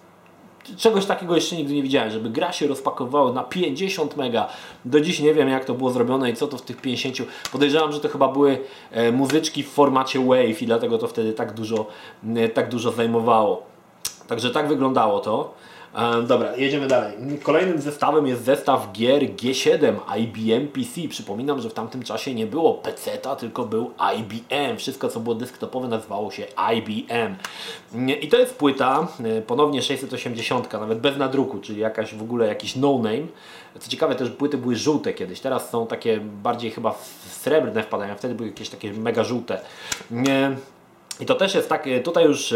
czegoś 0.77 1.05
takiego 1.05 1.35
jeszcze 1.35 1.55
nigdy 1.55 1.73
nie 1.73 1.83
widziałem, 1.83 2.11
żeby 2.11 2.29
gra 2.29 2.51
się 2.51 2.67
rozpakowała 2.67 3.31
na 3.31 3.43
50 3.43 4.17
mega. 4.17 4.47
Do 4.85 5.01
dziś 5.01 5.19
nie 5.19 5.33
wiem 5.33 5.49
jak 5.49 5.65
to 5.65 5.73
było 5.73 5.91
zrobione 5.91 6.31
i 6.31 6.35
co 6.35 6.47
to 6.47 6.57
w 6.57 6.61
tych 6.61 6.81
50. 6.81 7.17
Podejrzewam, 7.51 7.91
że 7.91 7.99
to 7.99 8.09
chyba 8.09 8.27
były 8.27 8.59
e, 8.91 9.11
muzyczki 9.11 9.63
w 9.63 9.69
formacie 9.69 10.19
Wave 10.25 10.61
i 10.61 10.65
dlatego 10.65 10.97
to 10.97 11.07
wtedy 11.07 11.33
tak 11.33 11.53
dużo, 11.53 11.85
e, 12.35 12.49
tak 12.49 12.69
dużo 12.69 12.91
zajmowało. 12.91 13.63
Także 14.27 14.51
tak 14.51 14.67
wyglądało 14.67 15.19
to. 15.19 15.53
Dobra, 16.27 16.55
jedziemy 16.55 16.87
dalej. 16.87 17.13
Kolejnym 17.43 17.81
zestawem 17.81 18.27
jest 18.27 18.43
zestaw 18.43 18.91
gier 18.91 19.21
G7 19.21 19.95
IBM 20.19 20.67
PC. 20.67 21.07
Przypominam, 21.09 21.61
że 21.61 21.69
w 21.69 21.73
tamtym 21.73 22.03
czasie 22.03 22.33
nie 22.33 22.47
było 22.47 22.73
PC-a, 22.73 23.35
tylko 23.35 23.65
był 23.65 23.91
IBM. 24.17 24.77
Wszystko, 24.77 25.09
co 25.09 25.19
było 25.19 25.35
desktopowe, 25.35 25.87
nazywało 25.87 26.31
się 26.31 26.45
IBM. 26.75 27.35
I 28.21 28.27
to 28.27 28.37
jest 28.37 28.55
płyta, 28.55 29.07
e, 29.23 29.41
ponownie 29.41 29.81
680, 29.81 30.73
nawet 30.73 30.99
bez 30.99 31.17
nadruku, 31.17 31.59
czyli 31.59 31.81
jakaś 31.81 32.15
w 32.15 32.21
ogóle 32.21 32.47
jakiś 32.47 32.75
no-name. 32.75 33.27
Co 33.79 33.89
ciekawe, 33.89 34.15
też 34.15 34.29
płyty 34.29 34.57
były 34.57 34.75
żółte 34.75 35.13
kiedyś, 35.13 35.39
teraz 35.39 35.69
są 35.69 35.87
takie 35.87 36.19
bardziej 36.19 36.71
chyba 36.71 36.95
srebrne 37.29 37.83
wpadają, 37.83 38.15
wtedy 38.15 38.35
były 38.35 38.49
jakieś 38.49 38.69
takie 38.69 38.93
mega 38.93 39.23
żółte. 39.23 39.61
I 41.19 41.25
to 41.25 41.35
też 41.35 41.55
jest 41.55 41.69
tak, 41.69 41.85
tutaj 42.03 42.25
już 42.25 42.53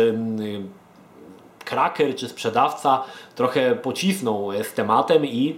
kraker 1.71 2.15
czy 2.15 2.27
sprzedawca 2.27 3.03
trochę 3.35 3.75
pocisnął 3.75 4.49
z 4.63 4.73
tematem 4.73 5.25
i 5.25 5.55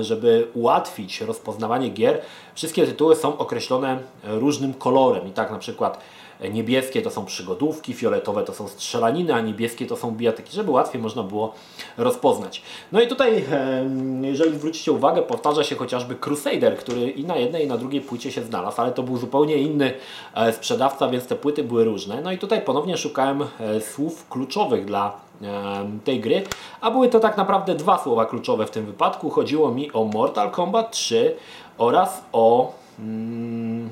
żeby 0.00 0.46
ułatwić 0.54 1.20
rozpoznawanie 1.20 1.88
gier, 1.88 2.20
wszystkie 2.54 2.86
tytuły 2.86 3.16
są 3.16 3.38
określone 3.38 3.98
różnym 4.24 4.74
kolorem. 4.74 5.28
I 5.28 5.30
tak 5.30 5.50
na 5.50 5.58
przykład 5.58 6.00
niebieskie 6.48 7.02
to 7.02 7.10
są 7.10 7.24
przygodówki, 7.24 7.94
fioletowe 7.94 8.42
to 8.42 8.54
są 8.54 8.68
strzelaniny, 8.68 9.34
a 9.34 9.40
niebieskie 9.40 9.86
to 9.86 9.96
są 9.96 10.10
bijatyki, 10.10 10.52
żeby 10.52 10.70
łatwiej 10.70 11.02
można 11.02 11.22
było 11.22 11.54
rozpoznać. 11.98 12.62
No 12.92 13.00
i 13.00 13.06
tutaj, 13.06 13.44
jeżeli 14.22 14.56
zwrócicie 14.56 14.92
uwagę, 14.92 15.22
powtarza 15.22 15.64
się 15.64 15.76
chociażby 15.76 16.14
Crusader, 16.14 16.76
który 16.76 17.10
i 17.10 17.24
na 17.24 17.36
jednej 17.36 17.64
i 17.64 17.66
na 17.66 17.76
drugiej 17.76 18.00
płycie 18.00 18.32
się 18.32 18.42
znalazł, 18.42 18.80
ale 18.80 18.92
to 18.92 19.02
był 19.02 19.16
zupełnie 19.16 19.56
inny 19.56 19.92
e, 20.34 20.52
sprzedawca, 20.52 21.08
więc 21.08 21.26
te 21.26 21.36
płyty 21.36 21.64
były 21.64 21.84
różne. 21.84 22.20
No 22.22 22.32
i 22.32 22.38
tutaj 22.38 22.62
ponownie 22.62 22.96
szukałem 22.96 23.42
e, 23.42 23.80
słów 23.80 24.28
kluczowych 24.28 24.84
dla 24.84 25.30
tej 26.04 26.20
gry, 26.20 26.42
a 26.80 26.90
były 26.90 27.08
to 27.08 27.20
tak 27.20 27.36
naprawdę 27.36 27.74
dwa 27.74 27.98
słowa 27.98 28.26
kluczowe 28.26 28.66
w 28.66 28.70
tym 28.70 28.86
wypadku. 28.86 29.30
Chodziło 29.30 29.70
mi 29.70 29.92
o 29.92 30.04
Mortal 30.04 30.50
Kombat 30.50 30.90
3 30.90 31.36
oraz 31.78 32.24
o 32.32 32.72
mm, 32.98 33.90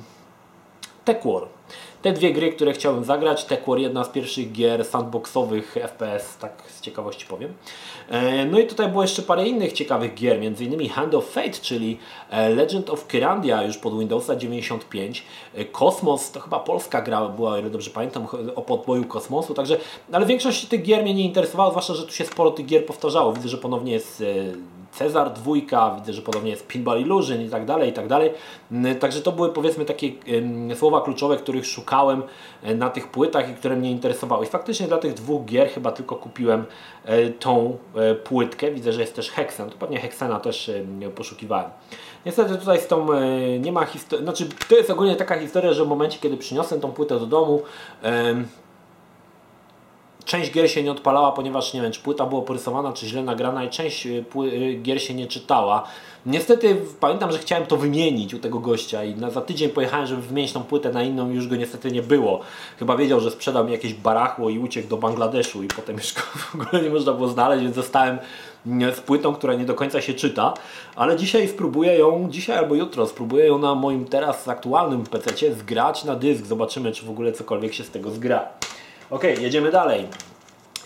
Tech 1.05 1.25
War. 1.25 1.43
Te 2.03 2.13
dwie 2.13 2.33
gry, 2.33 2.53
które 2.53 2.73
chciałem 2.73 3.05
zagrać, 3.05 3.47
War 3.67 3.79
jedna 3.79 4.05
z 4.05 4.09
pierwszych 4.09 4.53
gier 4.53 4.85
sandboxowych 4.85 5.77
FPS, 5.81 6.37
tak 6.39 6.53
z 6.67 6.81
ciekawości 6.81 7.27
powiem. 7.27 7.53
E, 8.09 8.45
no 8.45 8.59
i 8.59 8.67
tutaj 8.67 8.89
było 8.89 9.03
jeszcze 9.03 9.23
parę 9.23 9.49
innych 9.49 9.73
ciekawych 9.73 10.15
gier, 10.15 10.37
m.in. 10.37 10.89
Hand 10.89 11.15
of 11.15 11.31
Fate, 11.31 11.51
czyli 11.51 11.99
e, 12.31 12.49
Legend 12.49 12.91
of 12.91 13.07
Kyrandia 13.07 13.63
już 13.63 13.77
pod 13.77 13.99
Windowsa 13.99 14.37
95. 14.37 15.23
Kosmos, 15.73 16.31
to 16.31 16.41
chyba 16.41 16.61
polska 16.61 17.03
gra 17.03 17.29
była, 17.29 17.53
o 17.53 17.59
ile 17.59 17.71
dobrze 17.71 17.91
pamiętam, 17.91 18.27
o 18.55 18.63
podboju 18.63 19.05
kosmosu, 19.05 19.55
także, 19.55 19.79
ale 20.13 20.27
większość 20.27 20.67
tych 20.67 20.83
gier 20.83 21.03
mnie 21.03 21.15
nie 21.15 21.25
interesowała, 21.25 21.71
zwłaszcza, 21.71 21.95
że 21.95 22.07
tu 22.07 22.13
się 22.13 22.25
sporo 22.25 22.51
tych 22.51 22.67
gier 22.67 22.87
powtarzało. 22.87 23.33
Widzę, 23.33 23.49
że 23.49 23.59
ponownie 23.59 23.93
jest 23.93 24.21
e, 24.21 24.25
Cezar 24.93 25.33
dwójka, 25.33 25.95
widzę, 25.99 26.13
że 26.13 26.23
podobnie 26.23 26.51
jest 26.51 26.67
Pinball 26.67 27.01
Illusion 27.01 27.43
i 27.43 27.49
tak 27.49 27.65
dalej, 27.65 27.91
i 27.91 27.93
tak 27.93 28.07
dalej. 28.07 28.31
Także 29.01 29.21
to 29.21 29.33
były 29.33 29.53
powiedzmy 29.53 29.85
takie 29.85 30.13
słowa 30.75 31.01
kluczowe, 31.01 31.37
których 31.37 31.67
szukałem 31.67 32.23
e, 32.63 32.75
na 32.75 32.91
tych 32.91 33.11
płytach 33.11 33.51
i 33.51 33.55
które 33.55 33.77
mnie 33.77 33.91
interesowały. 33.91 34.47
I 34.47 34.49
faktycznie 34.49 34.87
dla 34.87 34.99
tych 34.99 35.15
dwóch 35.15 35.45
gier 35.45 35.69
chyba 35.69 35.93
tylko 35.93 36.17
kupiłem 36.17 36.65
e, 37.05 37.29
tą 37.29 37.77
e, 37.95 38.15
płytkę. 38.15 38.71
Widzę, 38.71 38.93
że 38.93 39.01
jest 39.01 39.17
też 39.17 39.31
Hexen, 39.31 39.71
to 39.71 39.77
pewnie 39.79 39.99
Hexena 39.99 40.41
też 40.41 40.71
poszukiwałem. 41.15 41.71
Niestety 42.27 42.59
tutaj 42.59 42.81
z 42.81 42.87
tą 42.87 43.07
nie 43.61 43.73
ma 43.73 43.85
historii, 43.85 44.25
znaczy 44.25 44.49
to 44.69 44.77
jest 44.77 44.91
ogólnie 44.91 45.17
taka 45.17 45.39
historia, 45.39 45.73
że 45.73 45.85
w 45.85 45.89
momencie 45.89 46.19
kiedy 46.19 46.37
przyniosłem 46.37 46.81
tą 46.81 46.93
płytę 46.93 47.19
do 47.19 47.27
domu, 47.27 47.63
część 50.29 50.51
gier 50.51 50.71
się 50.71 50.83
nie 50.83 50.93
odpalała, 50.93 51.33
ponieważ 51.33 51.75
nie 51.75 51.83
wiem, 51.83 51.93
czy 51.93 52.01
płyta 52.01 52.27
była 52.27 52.43
porysowana, 52.43 52.93
czy 52.93 53.07
źle 53.07 53.23
nagrana 53.23 53.65
i 53.65 53.71
część 53.71 54.07
y, 54.07 54.25
y, 54.53 54.75
gier 54.83 55.03
się 55.03 55.15
nie 55.15 55.27
czytała. 55.27 55.85
Niestety 56.27 56.77
pamiętam, 57.01 57.33
że 57.33 57.39
chciałem 57.39 57.67
to 57.67 57.77
wymienić 57.77 58.35
u 58.35 58.39
tego 58.39 58.59
gościa 58.59 59.05
i 59.05 59.15
na, 59.15 59.31
za 59.31 59.41
tydzień 59.41 59.71
pojechałem, 59.71 60.07
żeby 60.07 60.23
wymienić 60.23 60.53
tą 60.53 60.63
płytę 60.63 60.93
na 60.93 61.03
inną 61.03 61.31
i 61.31 61.35
już 61.35 61.49
go 61.49 61.57
niestety 61.57 61.91
nie 61.91 62.03
było. 62.03 62.41
Chyba 62.79 62.97
wiedział, 62.97 63.21
że 63.21 63.31
sprzedał 63.31 63.65
mi 63.65 63.73
jakieś 63.73 63.95
barachło 63.95 64.51
i 64.51 64.59
uciekł 64.59 64.89
do 64.89 64.97
Bangladeszu 64.97 65.63
i 65.63 65.69
potem 65.69 65.97
już 65.97 66.15
go 66.15 66.21
w 66.21 66.55
ogóle 66.55 66.83
nie 66.83 66.91
można 66.91 67.13
było 67.13 67.29
znaleźć, 67.29 67.63
więc 67.63 67.77
zostałem 67.77 68.19
mm, 68.67 68.95
z 68.95 69.01
płytą, 69.01 69.35
która 69.35 69.55
nie 69.55 69.65
do 69.65 69.75
końca 69.75 70.01
się 70.01 70.15
czyta, 70.15 70.55
ale 70.97 71.17
dzisiaj 71.17 71.49
spróbuję 71.49 71.99
ją, 71.99 72.29
dzisiaj 72.31 72.59
albo 72.59 72.75
jutro 72.75 73.07
spróbuję 73.07 73.47
ją 73.47 73.59
na 73.59 73.75
moim 73.75 74.05
teraz 74.05 74.49
aktualnym 74.49 75.05
PC 75.07 75.55
zgrać 75.55 76.05
na 76.05 76.17
dysk. 76.17 76.47
Zobaczymy, 76.47 76.93
czy 76.93 77.07
w 77.07 77.11
ogóle 77.11 77.33
cokolwiek 77.33 77.75
się 77.75 77.85
z 77.85 77.91
tego 77.91 78.11
zgra. 78.11 78.49
Ok, 79.11 79.25
jedziemy 79.25 79.71
dalej. 79.71 80.07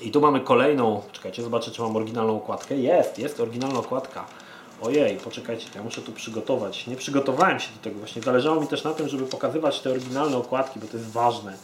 I 0.03 0.11
tu 0.11 0.21
mamy 0.21 0.41
kolejną, 0.41 1.03
czekajcie, 1.13 1.43
zobaczę 1.43 1.71
czy 1.71 1.83
mam 1.83 1.97
oryginalną 1.97 2.37
okładkę. 2.37 2.77
Jest, 2.77 3.19
jest 3.19 3.41
oryginalna 3.41 3.79
okładka. 3.79 4.25
Ojej, 4.83 5.17
poczekajcie, 5.17 5.67
ja 5.75 5.83
muszę 5.83 6.03
tu 6.03 6.13
przygotować. 6.13 6.87
Nie 6.87 6.97
przygotowałem 6.97 7.61
się 7.61 7.69
do 7.77 7.83
tego 7.83 7.99
właśnie. 7.99 8.23
Zależało 8.23 8.61
mi 8.61 8.67
też 8.67 8.85
na 8.85 8.95
tym, 8.95 9.09
żeby 9.09 9.27
pokazywać 9.27 9.81
te 9.81 9.91
oryginalne 9.91 10.37
okładki, 10.37 10.81
bo 10.81 10.87
to 10.87 10.97
jest 10.97 11.11
ważne. 11.11 11.57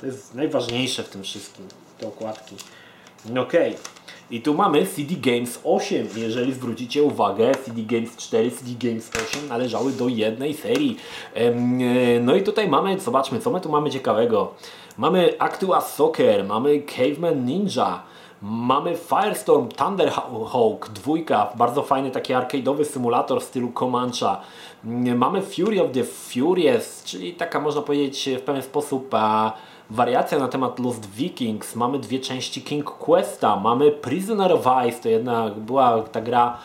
To 0.00 0.06
jest 0.06 0.34
najważniejsze 0.34 1.02
w 1.02 1.08
tym 1.08 1.22
wszystkim, 1.22 1.68
te 1.98 2.08
okładki. 2.08 2.56
Ok. 3.38 3.52
I 4.30 4.40
tu 4.40 4.54
mamy 4.54 4.86
CD 4.86 5.14
Games 5.14 5.60
8. 5.64 6.08
Jeżeli 6.16 6.52
zwrócicie 6.52 7.02
uwagę, 7.02 7.54
CD 7.54 7.82
Games 7.82 8.16
4, 8.16 8.50
CD 8.50 8.88
Games 8.88 9.10
8 9.28 9.48
należały 9.48 9.92
do 9.92 10.08
jednej 10.08 10.54
serii. 10.54 10.96
E, 11.34 11.50
no 12.20 12.34
i 12.34 12.42
tutaj 12.42 12.68
mamy, 12.68 13.00
zobaczmy, 13.00 13.40
co 13.40 13.50
my 13.50 13.60
tu 13.60 13.68
mamy 13.68 13.90
ciekawego. 13.90 14.54
Mamy 14.98 15.34
Actua 15.38 15.80
Soccer, 15.80 16.44
mamy 16.44 16.80
Caveman 16.80 17.44
Ninja, 17.44 18.02
mamy 18.42 18.96
Firestorm 18.96 19.68
Thunderhawk, 19.68 20.88
dwójka, 20.88 21.52
bardzo 21.54 21.82
fajny 21.82 22.10
taki 22.10 22.32
arcade'owy 22.34 22.84
symulator 22.84 23.40
w 23.40 23.44
stylu 23.44 23.72
Comancha. 23.72 24.40
Mamy 25.14 25.42
Fury 25.42 25.82
of 25.82 25.92
the 25.92 26.04
Furious, 26.04 27.04
czyli 27.04 27.34
taka 27.34 27.60
można 27.60 27.82
powiedzieć 27.82 28.28
w 28.38 28.42
pewien 28.42 28.62
sposób 28.62 29.14
a, 29.14 29.52
wariacja 29.90 30.38
na 30.38 30.48
temat 30.48 30.78
Lost 30.78 31.06
Vikings. 31.10 31.76
Mamy 31.76 31.98
dwie 31.98 32.20
części 32.20 32.62
King 32.62 32.90
Questa, 32.90 33.56
mamy 33.56 33.90
Prisoner 33.90 34.52
of 34.52 34.66
Ice, 34.88 35.02
to 35.02 35.08
jedna 35.08 35.50
była 35.50 36.02
ta 36.02 36.20
gra 36.20 36.58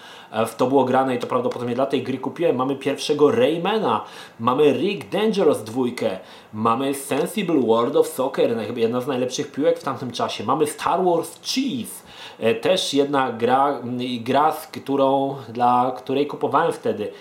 w 0.48 0.56
to 0.56 0.68
było 0.68 0.86
grane 0.86 1.16
i 1.16 1.20
to 1.20 1.28
prawdopodobnie 1.28 1.76
dla 1.76 1.86
tej 1.86 2.04
gry 2.04 2.18
kupiłem. 2.18 2.56
Mamy 2.56 2.76
pierwszego 2.76 3.32
Raymana, 3.32 4.04
mamy 4.40 4.74
Rick 4.74 5.10
Dangerous 5.10 5.64
dwójkę, 5.64 6.20
mamy 6.54 6.94
Sensible 6.94 7.62
World 7.62 7.96
of 7.96 8.08
Soccer, 8.08 8.78
jedna 8.78 9.02
z 9.02 9.08
najlepszych 9.08 9.52
piłek 9.52 9.80
w 9.80 9.84
tamtym 9.84 10.12
czasie. 10.12 10.44
Mamy 10.44 10.68
Star 10.68 11.04
Wars 11.04 11.40
Cheese, 11.42 12.04
e, 12.40 12.56
też 12.56 12.94
jedna 12.94 13.32
gra, 13.32 13.82
gra 14.22 14.52
z 14.52 14.68
którą, 14.68 15.36
dla 15.50 15.94
której 15.98 16.28
kupowałem 16.28 16.74
wtedy 16.74 17.12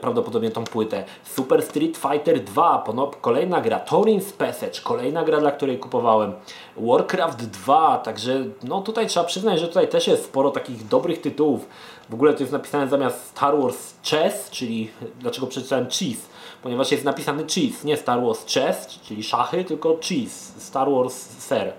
prawdopodobnie 0.00 0.50
tą 0.50 0.64
płytę. 0.64 1.04
Super 1.24 1.62
Street 1.62 1.96
Fighter 1.96 2.40
2, 2.40 2.84
kolejna 3.20 3.60
gra. 3.60 3.80
Torin's 3.90 4.32
Passage, 4.32 4.80
kolejna 4.84 5.24
gra, 5.24 5.40
dla 5.40 5.50
której 5.50 5.78
kupowałem. 5.78 6.32
Warcraft 6.76 7.44
2, 7.50 7.98
także 7.98 8.44
no 8.62 8.82
tutaj 8.82 9.06
trzeba 9.06 9.26
przyznać, 9.26 9.60
że 9.60 9.68
tutaj 9.68 9.88
też 9.88 10.06
jest 10.06 10.24
sporo 10.24 10.50
takich 10.50 10.88
dobrych 10.88 11.20
tytułów. 11.20 11.68
W 12.10 12.14
ogóle 12.14 12.34
to 12.34 12.40
jest 12.40 12.52
napisane 12.52 12.88
zamiast 12.88 13.26
Star 13.26 13.60
Wars 13.60 13.94
Chess, 14.10 14.50
czyli 14.50 14.90
dlaczego 15.20 15.46
przeczytałem 15.46 15.86
Cheese? 15.86 16.28
Ponieważ 16.62 16.92
jest 16.92 17.04
napisany 17.04 17.44
Cheese, 17.46 17.84
nie 17.84 17.96
Star 17.96 18.22
Wars 18.22 18.54
Chess, 18.54 19.00
czyli 19.02 19.22
szachy, 19.22 19.64
tylko 19.64 19.96
Cheese, 20.08 20.52
Star 20.58 20.90
Wars 20.90 21.14
Ser. 21.38 21.72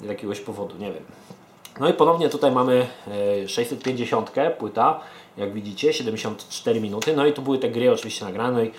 Z 0.00 0.04
jakiegoś 0.04 0.40
powodu, 0.40 0.76
nie 0.78 0.92
wiem. 0.92 1.02
No 1.80 1.88
i 1.88 1.92
ponownie 1.92 2.28
tutaj 2.28 2.52
mamy 2.52 2.86
650 3.46 4.30
płyta, 4.58 5.00
jak 5.36 5.52
widzicie, 5.52 5.92
74 5.92 6.80
minuty. 6.80 7.16
No 7.16 7.26
i 7.26 7.32
tu 7.32 7.42
były 7.42 7.58
te 7.58 7.68
gry 7.68 7.92
oczywiście 7.92 8.24
nagrane. 8.24 8.66
I 8.66 8.70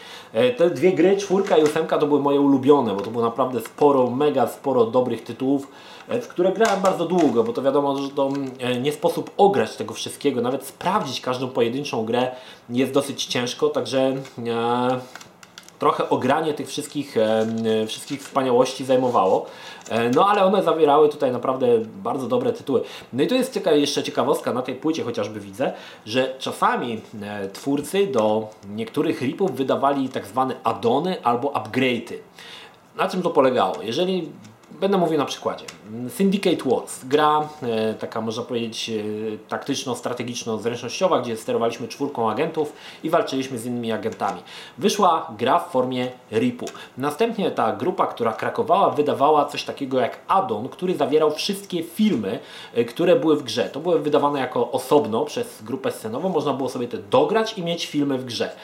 te 0.58 0.70
dwie 0.70 0.94
gry, 0.94 1.18
czwórka 1.18 1.58
i 1.58 1.64
ósemka 1.64 1.98
to 1.98 2.08
były 2.08 2.20
moje 2.20 2.42
ulubione, 2.42 2.96
bo 2.96 3.02
to 3.02 3.12
było 3.12 3.24
naprawdę 3.24 3.62
sporo, 3.62 4.10
mega 4.10 4.48
sporo 4.48 4.86
dobrych 4.86 5.24
tytułów 5.24 5.68
w 6.08 6.28
które 6.28 6.52
grałem 6.52 6.82
bardzo 6.82 7.06
długo, 7.06 7.44
bo 7.44 7.54
to 7.54 7.62
wiadomo, 7.62 7.98
że 7.98 8.10
to 8.10 8.30
nie 8.82 8.92
sposób 8.92 9.32
ograć 9.38 9.76
tego 9.76 9.94
wszystkiego, 9.94 10.42
nawet 10.42 10.66
sprawdzić 10.66 11.22
każdą 11.22 11.50
pojedynczą 11.50 12.06
grę 12.06 12.32
jest 12.70 12.92
dosyć 12.92 13.26
ciężko, 13.26 13.70
także 13.70 14.00
e, 14.48 15.00
trochę 15.82 16.10
ogranie 16.10 16.54
tych 16.54 16.68
wszystkich, 16.68 17.18
e, 17.18 17.46
wszystkich 17.88 18.22
wspaniałości 18.22 18.86
zajmowało. 18.86 19.46
E, 19.90 20.10
no 20.10 20.30
ale 20.30 20.44
one 20.44 20.64
zawierały 20.64 21.10
tutaj 21.10 21.32
naprawdę 21.32 21.68
bardzo 22.04 22.28
dobre 22.28 22.54
tytuły. 22.54 22.82
No 23.14 23.24
i 23.24 23.28
tu 23.28 23.36
jest 23.36 23.54
cieka 23.54 23.72
jeszcze 23.72 24.04
ciekawostka 24.04 24.54
na 24.54 24.62
tej 24.62 24.76
płycie 24.76 25.04
chociażby 25.04 25.40
widzę, 25.40 25.74
że 26.06 26.36
czasami 26.40 27.02
e, 27.22 27.50
twórcy 27.50 28.08
do 28.08 28.50
niektórych 28.70 29.22
ripów 29.22 29.56
wydawali 29.56 30.10
tak 30.10 30.28
zwane 30.28 30.56
addony 30.64 31.24
albo 31.24 31.48
upgrade'y. 31.48 32.16
Na 32.96 33.10
czym 33.10 33.22
to 33.22 33.30
polegało? 33.30 33.76
Jeżeli 33.82 34.30
Będę 34.80 34.98
mówił 34.98 35.18
na 35.18 35.26
przykładzie. 35.26 35.66
Syndicate 36.10 36.70
Wars, 36.70 37.06
gra 37.06 37.50
e, 37.64 37.94
taka 37.94 38.22
można 38.22 38.44
powiedzieć 38.44 38.90
e, 38.90 38.94
taktyczno-strategiczno-zręcznościowa, 39.50 41.22
gdzie 41.22 41.38
sterowaliśmy 41.38 41.88
czwórką 41.88 42.32
agentów 42.32 42.74
i 43.04 43.10
walczyliśmy 43.10 43.58
z 43.58 43.66
innymi 43.66 43.92
agentami. 43.92 44.42
Wyszła 44.78 45.32
gra 45.38 45.60
w 45.60 45.72
formie 45.72 46.12
RIP-u. 46.32 46.66
Następnie 46.98 47.52
ta 47.52 47.76
grupa, 47.76 48.08
która 48.08 48.34
krakowała, 48.34 48.90
wydawała 48.90 49.46
coś 49.46 49.64
takiego 49.64 50.00
jak 50.00 50.20
addon, 50.28 50.70
który 50.70 50.96
zawierał 50.96 51.32
wszystkie 51.32 51.84
filmy, 51.84 52.40
e, 52.74 52.86
które 52.86 53.16
były 53.16 53.36
w 53.36 53.44
grze. 53.44 53.64
To 53.64 53.80
były 53.80 54.00
wydawane 54.00 54.40
jako 54.40 54.72
osobno 54.72 55.26
przez 55.26 55.64
grupę 55.64 55.92
scenową, 55.92 56.30
można 56.30 56.54
było 56.54 56.70
sobie 56.70 56.88
te 56.88 56.98
dograć 56.98 57.58
i 57.58 57.64
mieć 57.64 57.88
filmy 57.88 58.18
w 58.18 58.26
grze. 58.26 58.56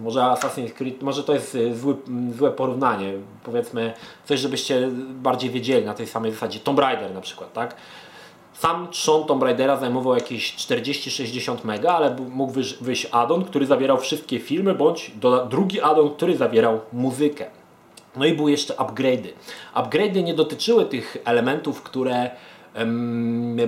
Może 0.00 0.20
Assassin's 0.20 0.72
Creed, 0.72 1.02
może 1.02 1.24
to 1.24 1.34
jest 1.34 1.54
y, 1.54 1.76
zły, 1.76 1.96
złe 2.36 2.50
porównanie, 2.50 3.12
powiedzmy 3.44 3.94
coś, 4.24 4.40
żebyście 4.40 4.88
bardziej 5.10 5.50
wiedzieli 5.50 5.86
na 5.86 5.94
tej 5.94 6.06
samej 6.06 6.32
zasadzie. 6.32 6.60
Tomb 6.60 6.78
Raider 6.78 7.14
na 7.14 7.20
przykład, 7.20 7.52
tak? 7.52 7.76
Sam 8.54 8.88
trzon 8.90 9.24
Tomb 9.24 9.42
Raidera 9.42 9.76
zajmował 9.76 10.14
jakieś 10.14 10.56
40-60 10.56 11.56
mega, 11.64 11.92
ale 11.92 12.16
mógł 12.30 12.52
wyjść 12.80 13.06
addon, 13.10 13.44
który 13.44 13.66
zawierał 13.66 13.98
wszystkie 13.98 14.40
filmy, 14.40 14.74
bądź 14.74 15.10
drugi 15.50 15.80
addon, 15.80 16.10
który 16.10 16.36
zawierał 16.36 16.80
muzykę. 16.92 17.46
No 18.16 18.24
i 18.24 18.32
były 18.32 18.50
jeszcze 18.50 18.74
upgrade'y. 18.74 19.28
Upgrade'y 19.74 20.24
nie 20.24 20.34
dotyczyły 20.34 20.84
tych 20.84 21.16
elementów, 21.24 21.82
które 21.82 22.30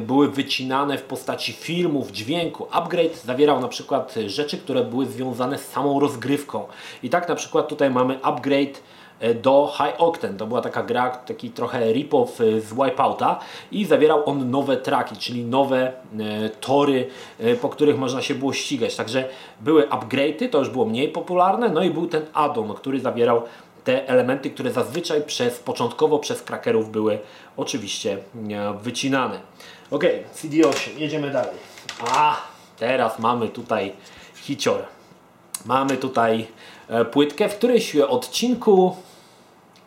były 0.00 0.28
wycinane 0.28 0.98
w 0.98 1.02
postaci 1.02 1.52
filmów, 1.52 2.10
dźwięku. 2.10 2.66
Upgrade 2.70 3.16
zawierał 3.16 3.60
na 3.60 3.68
przykład 3.68 4.14
rzeczy, 4.26 4.58
które 4.58 4.84
były 4.84 5.06
związane 5.06 5.58
z 5.58 5.68
samą 5.68 6.00
rozgrywką. 6.00 6.66
I 7.02 7.10
tak 7.10 7.28
na 7.28 7.34
przykład 7.34 7.68
tutaj 7.68 7.90
mamy 7.90 8.18
upgrade 8.22 8.82
e, 9.20 9.34
do 9.34 9.72
High 9.76 10.00
Octane. 10.00 10.34
To 10.34 10.46
była 10.46 10.60
taka 10.60 10.82
gra, 10.82 11.10
taki 11.10 11.50
trochę 11.50 11.92
rip-off 11.92 12.40
e, 12.40 12.60
z 12.60 12.74
Wipeouta 12.74 13.38
i 13.72 13.84
zawierał 13.84 14.28
on 14.28 14.50
nowe 14.50 14.76
traki, 14.76 15.16
czyli 15.16 15.44
nowe 15.44 15.92
e, 16.18 16.48
tory, 16.48 17.08
po 17.60 17.68
których 17.68 17.98
można 17.98 18.22
się 18.22 18.34
było 18.34 18.52
ścigać. 18.52 18.96
Także 18.96 19.28
były 19.60 19.82
upgrade'y, 19.82 20.48
to 20.48 20.58
już 20.58 20.70
było 20.70 20.84
mniej 20.84 21.08
popularne, 21.08 21.68
no 21.68 21.82
i 21.82 21.90
był 21.90 22.06
ten 22.06 22.22
addon, 22.34 22.74
który 22.74 23.00
zawierał 23.00 23.42
te 23.86 24.08
elementy, 24.08 24.50
które 24.50 24.72
zazwyczaj 24.72 25.22
przez, 25.22 25.58
początkowo 25.58 26.18
przez 26.18 26.42
krakerów 26.42 26.90
były 26.90 27.18
oczywiście 27.56 28.18
wycinane. 28.82 29.40
Ok, 29.90 30.04
CD8, 30.34 30.98
jedziemy 30.98 31.30
dalej. 31.30 31.56
A, 32.00 32.36
teraz 32.78 33.18
mamy 33.18 33.48
tutaj 33.48 33.92
hicior. 34.34 34.82
Mamy 35.66 35.96
tutaj 35.96 36.46
e, 36.88 37.04
płytkę, 37.04 37.48
w 37.48 37.56
którymś 37.56 37.96
odcinku 37.96 38.96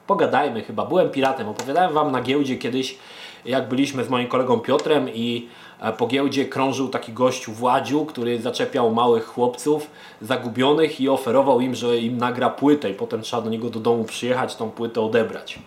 pogadajmy 0.08 0.62
chyba, 0.62 0.86
byłem 0.86 1.10
piratem, 1.10 1.50
opowiadałem 1.50 1.94
Wam 1.94 2.12
na 2.12 2.22
giełdzie 2.22 2.58
kiedyś 2.58 2.98
jak 3.46 3.70
byliśmy 3.70 4.04
z 4.04 4.10
moim 4.10 4.28
kolegą 4.28 4.60
Piotrem 4.60 5.10
i 5.14 5.48
e, 5.48 5.50
po 5.98 6.08
giełdzie 6.08 6.46
krążył 6.46 6.90
taki 6.90 7.14
gościu 7.14 7.52
Władziu, 7.52 8.06
który 8.06 8.42
zaczepiał 8.42 8.94
małych 8.94 9.26
chłopców 9.26 9.90
zagubionych 10.22 11.02
i 11.02 11.10
oferował 11.10 11.62
im, 11.62 11.76
że 11.76 11.98
im 11.98 12.18
nagra 12.18 12.50
płytę 12.50 12.90
i 12.90 12.94
potem 12.94 13.22
trzeba 13.22 13.42
do 13.42 13.50
niego 13.50 13.70
do 13.70 13.80
domu 13.80 14.04
przyjechać, 14.04 14.56
tą 14.56 14.72
płytę 14.72 15.02
odebrać. 15.02 15.60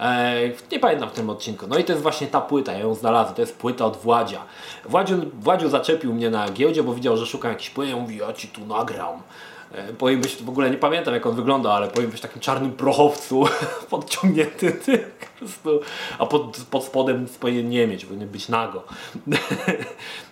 Eee, 0.00 0.52
nie 0.72 0.78
pamiętam 0.78 1.08
w 1.08 1.12
tym 1.12 1.30
odcinku. 1.30 1.66
No 1.68 1.78
i 1.78 1.84
to 1.84 1.92
jest 1.92 2.02
właśnie 2.02 2.26
ta 2.26 2.40
płyta, 2.40 2.72
ja 2.72 2.78
ją 2.78 2.94
znalazłem. 2.94 3.34
To 3.34 3.42
jest 3.42 3.58
płyta 3.58 3.86
od 3.86 3.96
Władzia. 3.96 4.40
Władziu, 4.84 5.14
Władziu 5.40 5.68
zaczepił 5.68 6.14
mnie 6.14 6.30
na 6.30 6.50
giełdzie, 6.50 6.82
bo 6.82 6.94
widział, 6.94 7.16
że 7.16 7.26
szukam 7.26 7.50
jakiejś 7.50 7.70
płyty. 7.70 7.90
Ja 7.90 7.96
mówi, 7.96 8.16
ja 8.16 8.32
ci 8.32 8.48
tu 8.48 8.66
nagram. 8.66 9.22
E, 9.72 9.92
powinien 9.92 10.22
być, 10.22 10.36
w 10.36 10.48
ogóle 10.48 10.70
nie 10.70 10.76
pamiętam 10.76 11.14
jak 11.14 11.26
on 11.26 11.34
wygląda, 11.34 11.72
ale 11.72 11.88
powinien 11.88 12.10
być 12.10 12.20
takim 12.20 12.40
czarnym 12.40 12.72
prochowcu 12.72 13.44
podciągnięty, 13.90 14.78
a 16.18 16.26
pod, 16.26 16.56
pod 16.70 16.84
spodem 16.84 17.26
powinien 17.40 17.68
nie 17.68 17.86
mieć, 17.86 18.04
powinien 18.04 18.28
być 18.28 18.48
nago. 18.48 18.82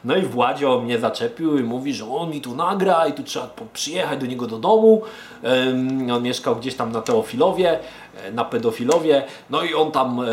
No 0.05 0.17
i 0.17 0.23
Władzio 0.23 0.81
mnie 0.81 0.99
zaczepił 0.99 1.59
i 1.59 1.63
mówi, 1.63 1.95
że 1.95 2.11
on 2.11 2.31
mi 2.31 2.41
tu 2.41 2.55
nagra 2.55 3.07
i 3.07 3.13
tu 3.13 3.23
trzeba 3.23 3.51
przyjechać 3.73 4.21
do 4.21 4.27
niego 4.27 4.47
do 4.47 4.59
domu. 4.59 5.03
On 6.13 6.23
mieszkał 6.23 6.57
gdzieś 6.57 6.75
tam 6.75 6.93
na 6.93 7.01
Teofilowie 7.01 7.79
E, 8.08 8.08
na 8.33 8.45
pedofilowie, 8.45 9.25
no 9.51 9.63
i 9.63 9.75
on 9.75 9.93
tam 9.93 10.21
e, 10.21 10.25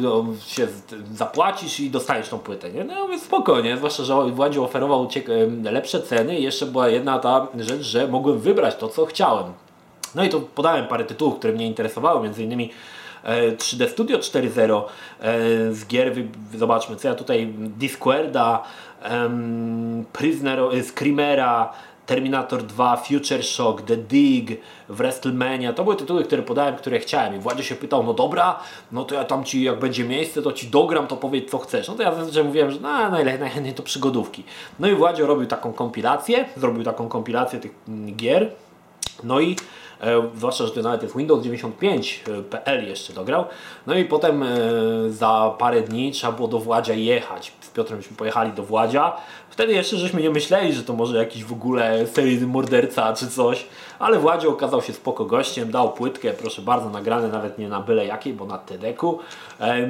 no, 0.00 0.24
się 0.46 0.68
zapłacisz 1.14 1.80
i 1.80 1.90
dostaniesz 1.90 2.28
tą 2.28 2.38
płytę, 2.38 2.72
nie? 2.72 2.84
No 2.84 3.02
mówię 3.02 3.18
spokojnie, 3.18 3.76
zwłaszcza, 3.76 4.04
że 4.04 4.30
Władziu 4.30 4.64
oferował 4.64 5.08
e, 5.66 5.70
lepsze 5.70 6.02
ceny 6.02 6.38
i 6.38 6.42
jeszcze 6.42 6.66
była 6.66 6.88
jedna 6.88 7.18
ta 7.18 7.46
rzecz, 7.58 7.82
że 7.82 8.08
mogłem 8.08 8.38
wybrać 8.38 8.76
to, 8.76 8.88
co 8.88 9.06
chciałem. 9.06 9.52
No 10.14 10.24
i 10.24 10.28
to 10.28 10.40
podałem 10.40 10.86
parę 10.86 11.04
tytułów, 11.04 11.38
które 11.38 11.52
mnie 11.52 11.66
interesowały, 11.66 12.22
między 12.22 12.44
innymi 12.44 12.70
3D 13.56 13.88
Studio 13.88 14.18
4.0 14.18 14.82
z 15.70 15.86
gier, 15.86 16.14
zobaczmy 16.54 16.96
co 16.96 17.08
ja 17.08 17.14
tutaj, 17.14 17.54
Discorda, 17.56 18.62
Prisoner, 20.12 20.58
Screamera, 20.82 21.72
Terminator 22.10 22.62
2, 22.62 22.96
Future 22.96 23.42
Shock, 23.42 23.82
The 23.82 23.96
Dig, 23.96 24.60
WrestleMania. 24.88 25.72
To 25.72 25.84
były 25.84 25.96
tytuły, 25.96 26.24
które 26.24 26.42
podałem, 26.42 26.76
które 26.76 26.98
chciałem. 26.98 27.36
I 27.36 27.38
Władzie 27.38 27.64
się 27.64 27.74
pytał, 27.74 28.02
no 28.02 28.14
dobra, 28.14 28.60
no 28.92 29.04
to 29.04 29.14
ja 29.14 29.24
tam 29.24 29.44
ci, 29.44 29.62
jak 29.62 29.78
będzie 29.78 30.04
miejsce, 30.04 30.42
to 30.42 30.52
ci 30.52 30.66
dogram, 30.66 31.06
to 31.06 31.16
powiedz 31.16 31.50
co 31.50 31.58
chcesz. 31.58 31.88
No 31.88 31.94
to 31.94 32.02
ja 32.02 32.14
zazwyczaj 32.14 32.44
mówiłem, 32.44 32.70
że 32.70 32.80
no, 32.80 33.10
najchętniej 33.10 33.74
to 33.74 33.82
przygodówki. 33.82 34.44
No 34.80 34.88
i 34.88 34.94
Władzie 34.94 35.26
robił 35.26 35.46
taką 35.46 35.72
kompilację, 35.72 36.44
zrobił 36.56 36.84
taką 36.84 37.08
kompilację 37.08 37.60
tych 37.60 37.72
gier. 38.16 38.50
No 39.24 39.40
i 39.40 39.56
zwłaszcza, 40.34 40.66
że 40.66 40.72
to 40.72 40.82
nawet 40.82 41.02
jest 41.02 41.16
Windows 41.16 41.42
95 41.42 42.24
e, 42.66 42.82
jeszcze 42.84 43.12
dograł. 43.12 43.44
No 43.86 43.94
i 43.94 44.04
potem 44.04 44.42
e, 44.42 44.46
za 45.08 45.54
parę 45.58 45.82
dni 45.82 46.12
trzeba 46.12 46.32
było 46.32 46.48
do 46.48 46.58
Władzia 46.58 46.94
jechać. 46.94 47.52
Z 47.60 47.70
Piotrem 47.70 48.00
pojechali 48.16 48.52
do 48.52 48.62
Władzia, 48.62 49.16
Wtedy 49.50 49.72
jeszcze 49.72 49.96
żeśmy 49.96 50.22
nie 50.22 50.30
myśleli, 50.30 50.72
że 50.72 50.82
to 50.82 50.92
może 50.92 51.18
jakiś 51.18 51.44
w 51.44 51.52
ogóle 51.52 52.06
seryjny 52.06 52.46
morderca 52.46 53.12
czy 53.12 53.28
coś, 53.28 53.66
ale 53.98 54.18
Władzie 54.18 54.48
okazał 54.48 54.82
się 54.82 54.92
spoko 54.92 55.24
gościem, 55.24 55.70
dał 55.70 55.92
płytkę, 55.92 56.32
proszę 56.32 56.62
bardzo, 56.62 56.90
nagrane 56.90 57.28
nawet 57.28 57.58
nie 57.58 57.68
na 57.68 57.80
byle 57.80 58.06
jakiej, 58.06 58.32
bo 58.32 58.46
na 58.46 58.58
TEDeku. 58.58 59.18
E, 59.60 59.86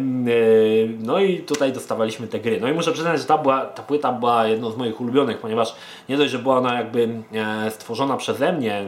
no 0.99 1.19
i 1.19 1.39
tutaj 1.39 1.73
dostawaliśmy 1.73 2.27
te 2.27 2.41
gry. 2.41 2.61
No 2.61 2.69
i 2.69 2.73
muszę 2.73 2.93
przyznać, 2.93 3.21
że 3.21 3.27
ta, 3.27 3.39
była, 3.39 3.67
ta 3.67 3.83
płyta 3.83 4.13
była 4.13 4.47
jedną 4.47 4.71
z 4.71 4.77
moich 4.77 5.01
ulubionych, 5.01 5.39
ponieważ 5.39 5.75
nie 6.09 6.17
dość, 6.17 6.31
że 6.31 6.39
była 6.39 6.59
ona 6.59 6.75
jakby 6.75 7.09
e, 7.35 7.71
stworzona 7.71 8.17
przeze 8.17 8.53
mnie, 8.53 8.85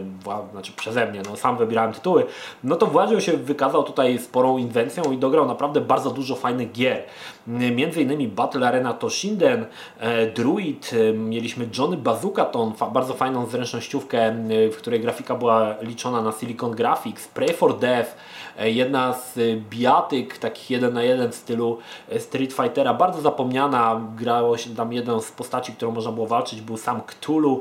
znaczy 0.52 0.72
przeze 0.72 1.06
mnie, 1.06 1.11
no 1.30 1.36
sam 1.36 1.56
wybierałem 1.56 1.92
tytuły, 1.92 2.26
no 2.64 2.76
to 2.76 2.86
Władzio 2.86 3.20
się 3.20 3.32
wykazał 3.32 3.82
tutaj 3.82 4.18
sporą 4.18 4.58
inwencją 4.58 5.12
i 5.12 5.18
dograł 5.18 5.46
naprawdę 5.46 5.80
bardzo 5.80 6.10
dużo 6.10 6.36
fajnych 6.36 6.72
gier. 6.72 7.02
Między 7.46 8.02
innymi 8.02 8.28
Battle 8.28 8.68
Arena 8.68 8.92
Toshinden, 8.92 9.66
e, 9.98 10.26
Druid, 10.26 10.90
mieliśmy 11.14 11.68
Johnny 11.78 11.96
Bazookaton, 11.96 12.72
bardzo 12.92 13.14
fajną 13.14 13.46
zręcznościówkę, 13.46 14.34
w 14.72 14.76
której 14.76 15.00
grafika 15.00 15.34
była 15.34 15.74
liczona 15.80 16.22
na 16.22 16.32
Silicon 16.32 16.70
Graphics, 16.70 17.28
Pray 17.28 17.52
for 17.54 17.78
Death, 17.78 18.10
e, 18.10 18.14
jedna 18.58 19.12
z 19.12 19.38
biatyk, 19.70 20.38
takich 20.38 20.70
jeden 20.70 20.94
na 20.94 21.02
jeden 21.02 21.32
w 21.32 21.34
stylu 21.34 21.78
e, 22.08 22.20
Street 22.20 22.52
Fightera, 22.52 22.94
bardzo 22.94 23.20
zapomniana, 23.20 24.00
grało 24.16 24.56
się 24.56 24.74
tam 24.74 24.92
jedną 24.92 25.20
z 25.20 25.30
postaci, 25.30 25.72
którą 25.72 25.92
można 25.92 26.12
było 26.12 26.26
walczyć, 26.26 26.60
był 26.60 26.76
sam 26.76 27.00
Cthulhu, 27.02 27.60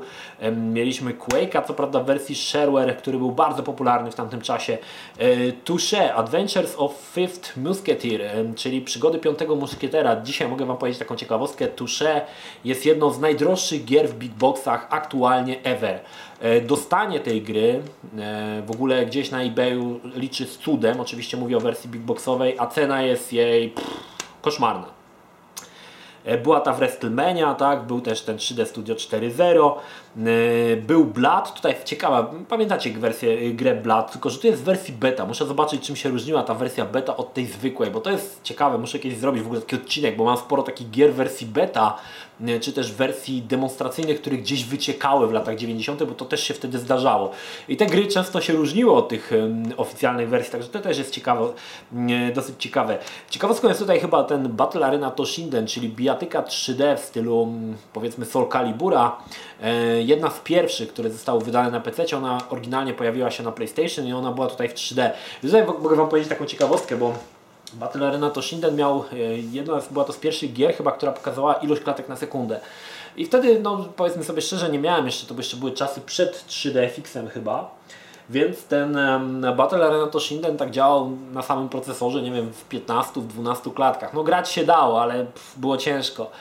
mieliśmy 0.52 1.14
Quake'a, 1.14 1.66
co 1.68 1.74
prawda 1.74 2.00
w 2.00 2.06
wersji 2.06 2.36
shareware, 2.36 2.98
który 2.98 3.18
był 3.18 3.32
bardzo 3.32 3.64
popularny 3.64 4.12
w 4.12 4.16
tamtym 4.16 4.42
czasie, 4.42 4.78
Touche, 5.64 6.14
Adventures 6.14 6.76
of 6.78 7.12
Fifth 7.14 7.58
Musketeer, 7.58 8.22
czyli 8.56 8.82
przygody 8.82 9.20
piątego 9.20 9.56
muszkietera. 9.56 10.22
Dzisiaj 10.22 10.48
mogę 10.48 10.66
Wam 10.66 10.78
powiedzieć 10.78 11.00
taką 11.00 11.16
ciekawostkę, 11.16 11.68
Touche 11.68 12.22
jest 12.66 12.86
jedną 12.86 13.12
z 13.12 13.20
najdroższych 13.20 13.86
gier 13.86 14.10
w 14.10 14.14
big 14.14 14.32
boxach 14.32 14.88
aktualnie 14.90 15.64
ever. 15.64 16.00
E, 16.42 16.62
dostanie 16.62 17.20
tej 17.20 17.42
gry 17.42 17.82
e, 18.18 18.62
w 18.66 18.72
ogóle 18.72 19.06
gdzieś 19.06 19.32
na 19.32 19.42
eBayu 19.42 20.00
liczy 20.16 20.46
z 20.46 20.58
cudem, 20.58 21.00
oczywiście 21.00 21.38
mówię 21.38 21.58
o 21.58 21.60
wersji 21.60 21.90
big 21.90 22.02
boxowej, 22.02 22.56
a 22.60 22.68
cena 22.68 23.02
jest 23.02 23.34
jej 23.34 23.70
pff, 23.70 23.90
koszmarna. 24.42 25.02
E, 26.26 26.38
była 26.38 26.60
ta 26.60 26.74
w 26.74 26.78
WrestleMania, 26.78 27.56
tak? 27.56 27.84
był 27.84 28.02
też 28.02 28.22
ten 28.22 28.38
3D 28.38 28.66
Studio 28.66 28.96
4.0, 28.96 29.74
e, 30.18 30.76
był 30.76 31.06
Blood, 31.06 31.54
tutaj 31.54 31.76
ciekawa, 31.86 32.32
pamiętacie 32.50 32.92
wersję, 32.92 33.54
grę 33.54 33.76
Blood, 33.76 34.12
tylko 34.12 34.30
że 34.30 34.40
to 34.40 34.48
jest 34.48 34.62
w 34.62 34.66
wersji 34.66 34.94
beta, 34.94 35.26
muszę 35.26 35.46
zobaczyć 35.46 35.88
czym 35.88 35.96
się 35.96 36.10
różniła 36.10 36.44
ta 36.44 36.54
wersja 36.54 36.86
beta 36.86 37.18
od 37.18 37.34
tej 37.34 37.46
zwykłej, 37.46 37.92
bo 37.92 38.00
to 38.00 38.12
jest 38.12 38.44
ciekawe, 38.44 38.78
muszę 38.78 39.00
kiedyś 39.00 39.18
zrobić 39.20 39.44
w 39.44 39.46
ogóle 39.46 39.62
taki 39.62 39.76
odcinek, 39.76 40.16
bo 40.16 40.24
mam 40.24 40.38
sporo 40.38 40.64
takich 40.64 40.90
gier 40.90 41.12
w 41.14 41.16
wersji 41.16 41.48
beta, 41.48 41.98
czy 42.62 42.74
też 42.74 42.92
wersji 42.92 43.42
demonstracyjnych, 43.42 44.22
które 44.22 44.38
gdzieś 44.38 44.66
wyciekały 44.66 45.28
w 45.28 45.32
latach 45.32 45.56
90., 45.56 46.04
bo 46.04 46.14
to 46.14 46.26
też 46.26 46.44
się 46.44 46.54
wtedy 46.54 46.80
zdarzało. 46.80 47.32
I 47.68 47.78
te 47.78 47.86
gry 47.86 48.08
często 48.08 48.42
się 48.42 48.54
różniły 48.54 48.94
od 48.94 49.10
tych 49.10 49.32
oficjalnych 49.78 50.30
wersji, 50.30 50.52
także 50.52 50.70
to 50.70 50.80
też 50.80 50.98
jest 50.98 51.12
ciekawe, 51.12 51.48
dosyć 52.36 52.56
ciekawe. 52.60 52.98
Ciekawostką 53.30 53.68
jest 53.68 53.80
tutaj 53.80 54.00
chyba 54.00 54.24
ten 54.24 54.48
Battle 54.48 54.86
Arena 54.86 55.12
Toshinden, 55.12 55.68
czyli 55.68 55.90
bijatyka 55.90 56.42
3D 56.42 56.98
w 56.98 57.00
stylu 57.00 57.48
powiedzmy 57.94 58.26
Soul 58.26 58.50
Calibura. 58.50 59.18
E, 59.62 60.02
jedna 60.02 60.30
z 60.30 60.40
pierwszych, 60.40 60.90
które 60.90 61.10
zostały 61.10 61.42
wydane 61.42 61.72
na 61.72 61.80
PC, 61.80 62.18
ona 62.18 62.42
oryginalnie 62.50 62.94
pojawiła 62.94 63.32
się 63.32 63.44
na 63.44 63.52
PlayStation 63.52 64.08
i 64.08 64.14
ona 64.14 64.32
była 64.32 64.48
tutaj 64.48 64.70
w 64.70 64.74
3D. 64.74 65.10
I 65.44 65.46
tutaj 65.46 65.66
mogę 65.66 65.96
Wam 65.96 66.10
powiedzieć 66.10 66.30
taką 66.30 66.46
ciekawostkę, 66.46 66.98
bo 66.98 67.14
Battle 67.74 68.08
Arena 68.08 68.30
Toshinden 68.30 68.76
miał, 68.76 69.06
e, 69.14 69.18
jedna 69.38 69.80
była 69.92 70.06
to 70.06 70.14
z 70.14 70.18
pierwszych 70.18 70.54
gier 70.54 70.76
chyba, 70.76 70.92
która 70.92 71.12
pokazała 71.12 71.54
ilość 71.54 71.82
klatek 71.82 72.10
na 72.10 72.16
sekundę. 72.16 72.60
I 73.18 73.26
wtedy, 73.26 73.60
no 73.60 73.86
powiedzmy 73.96 74.24
sobie 74.24 74.42
szczerze, 74.42 74.70
nie 74.70 74.80
miałem 74.80 75.06
jeszcze, 75.06 75.28
to 75.28 75.34
by 75.34 75.40
jeszcze 75.40 75.58
były 75.58 75.72
czasy 75.72 76.02
przed 76.02 76.46
3D 76.48 76.90
Fixem 76.90 77.28
chyba. 77.28 77.82
Więc 78.30 78.64
ten 78.64 78.98
Battle 79.58 79.86
Arena 79.86 80.08
Toshinden 80.08 80.58
tak 80.58 80.72
działał 80.72 81.10
na 81.32 81.42
samym 81.42 81.70
procesorze, 81.70 82.22
nie 82.22 82.32
wiem, 82.32 82.52
w 82.54 82.64
15, 82.64 83.22
w 83.22 83.28
12 83.28 83.72
klatkach. 83.72 84.14
No 84.14 84.24
grać 84.24 84.52
się 84.52 84.66
dało, 84.66 85.02
ale 85.02 85.26
było 85.58 85.78
ciężko. 85.78 86.32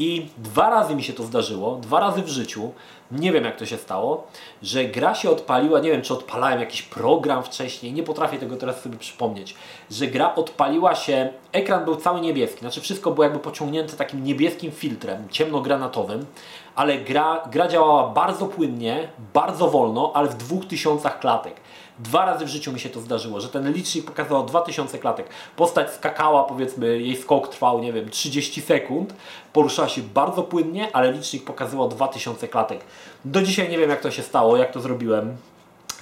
I 0.00 0.26
dwa 0.38 0.70
razy 0.70 0.94
mi 0.94 1.02
się 1.02 1.12
to 1.12 1.22
zdarzyło, 1.22 1.76
dwa 1.76 2.00
razy 2.00 2.22
w 2.22 2.28
życiu, 2.28 2.72
nie 3.10 3.32
wiem 3.32 3.44
jak 3.44 3.56
to 3.56 3.66
się 3.66 3.76
stało, 3.76 4.26
że 4.62 4.84
gra 4.84 5.14
się 5.14 5.30
odpaliła, 5.30 5.80
nie 5.80 5.90
wiem 5.90 6.02
czy 6.02 6.14
odpalałem 6.14 6.60
jakiś 6.60 6.82
program 6.82 7.42
wcześniej, 7.42 7.92
nie 7.92 8.02
potrafię 8.02 8.38
tego 8.38 8.56
teraz 8.56 8.82
sobie 8.82 8.98
przypomnieć, 8.98 9.54
że 9.90 10.06
gra 10.06 10.34
odpaliła 10.34 10.94
się, 10.94 11.32
ekran 11.52 11.84
był 11.84 11.96
cały 11.96 12.20
niebieski, 12.20 12.60
znaczy 12.60 12.80
wszystko 12.80 13.10
było 13.10 13.24
jakby 13.24 13.38
pociągnięte 13.38 13.96
takim 13.96 14.24
niebieskim 14.24 14.72
filtrem, 14.72 15.28
ciemnogranatowym, 15.30 16.26
ale 16.74 16.98
gra, 16.98 17.42
gra 17.50 17.68
działała 17.68 18.08
bardzo 18.08 18.46
płynnie, 18.46 19.08
bardzo 19.34 19.70
wolno, 19.70 20.12
ale 20.14 20.28
w 20.28 20.34
2000 20.34 21.10
klatek. 21.10 21.59
Dwa 22.04 22.24
razy 22.24 22.44
w 22.44 22.48
życiu 22.48 22.72
mi 22.72 22.80
się 22.80 22.88
to 22.88 23.00
zdarzyło, 23.00 23.40
że 23.40 23.48
ten 23.48 23.72
licznik 23.72 24.04
pokazywał 24.04 24.46
2000 24.46 24.98
klatek. 24.98 25.28
Postać 25.56 25.90
skakała, 25.90 26.44
powiedzmy, 26.44 27.00
jej 27.00 27.16
skok 27.16 27.48
trwał, 27.48 27.82
nie 27.82 27.92
wiem, 27.92 28.10
30 28.10 28.62
sekund, 28.62 29.14
poruszała 29.52 29.88
się 29.88 30.02
bardzo 30.02 30.42
płynnie, 30.42 30.88
ale 30.92 31.12
licznik 31.12 31.44
pokazywał 31.44 31.88
2000 31.88 32.48
klatek. 32.48 32.80
Do 33.24 33.42
dzisiaj 33.42 33.68
nie 33.68 33.78
wiem, 33.78 33.90
jak 33.90 34.00
to 34.00 34.10
się 34.10 34.22
stało, 34.22 34.56
jak 34.56 34.72
to 34.72 34.80
zrobiłem. 34.80 35.36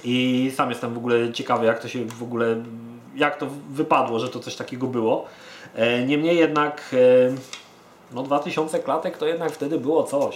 I 0.03 0.51
sam 0.55 0.69
jestem 0.69 0.93
w 0.93 0.97
ogóle 0.97 1.33
ciekawy, 1.33 1.65
jak 1.65 1.79
to 1.79 1.87
się 1.87 2.05
w 2.05 2.23
ogóle, 2.23 2.63
jak 3.15 3.37
to 3.37 3.47
wypadło, 3.69 4.19
że 4.19 4.29
to 4.29 4.39
coś 4.39 4.55
takiego 4.55 4.87
było. 4.87 5.25
E, 5.75 6.05
niemniej 6.05 6.37
jednak, 6.37 6.81
e, 6.93 7.35
no 8.11 8.23
2000 8.23 8.79
klatek 8.79 9.17
to 9.17 9.25
jednak 9.25 9.51
wtedy 9.51 9.79
było 9.79 10.03
coś. 10.03 10.35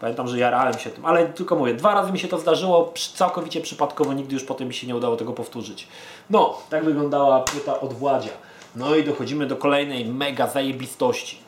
Pamiętam, 0.00 0.28
że 0.28 0.38
jarałem 0.38 0.78
się 0.78 0.90
tym, 0.90 1.06
ale 1.06 1.26
tylko 1.26 1.56
mówię, 1.56 1.74
dwa 1.74 1.94
razy 1.94 2.12
mi 2.12 2.18
się 2.18 2.28
to 2.28 2.38
zdarzyło, 2.38 2.92
całkowicie 3.14 3.60
przypadkowo, 3.60 4.12
nigdy 4.12 4.34
już 4.34 4.44
potem 4.44 4.68
mi 4.68 4.74
się 4.74 4.86
nie 4.86 4.96
udało 4.96 5.16
tego 5.16 5.32
powtórzyć. 5.32 5.88
No, 6.30 6.58
tak 6.70 6.84
wyglądała 6.84 7.40
płyta 7.40 7.80
od 7.80 7.92
Władzia. 7.92 8.30
No 8.76 8.96
i 8.96 9.04
dochodzimy 9.04 9.46
do 9.46 9.56
kolejnej 9.56 10.04
mega 10.04 10.46
zajebistości. 10.46 11.38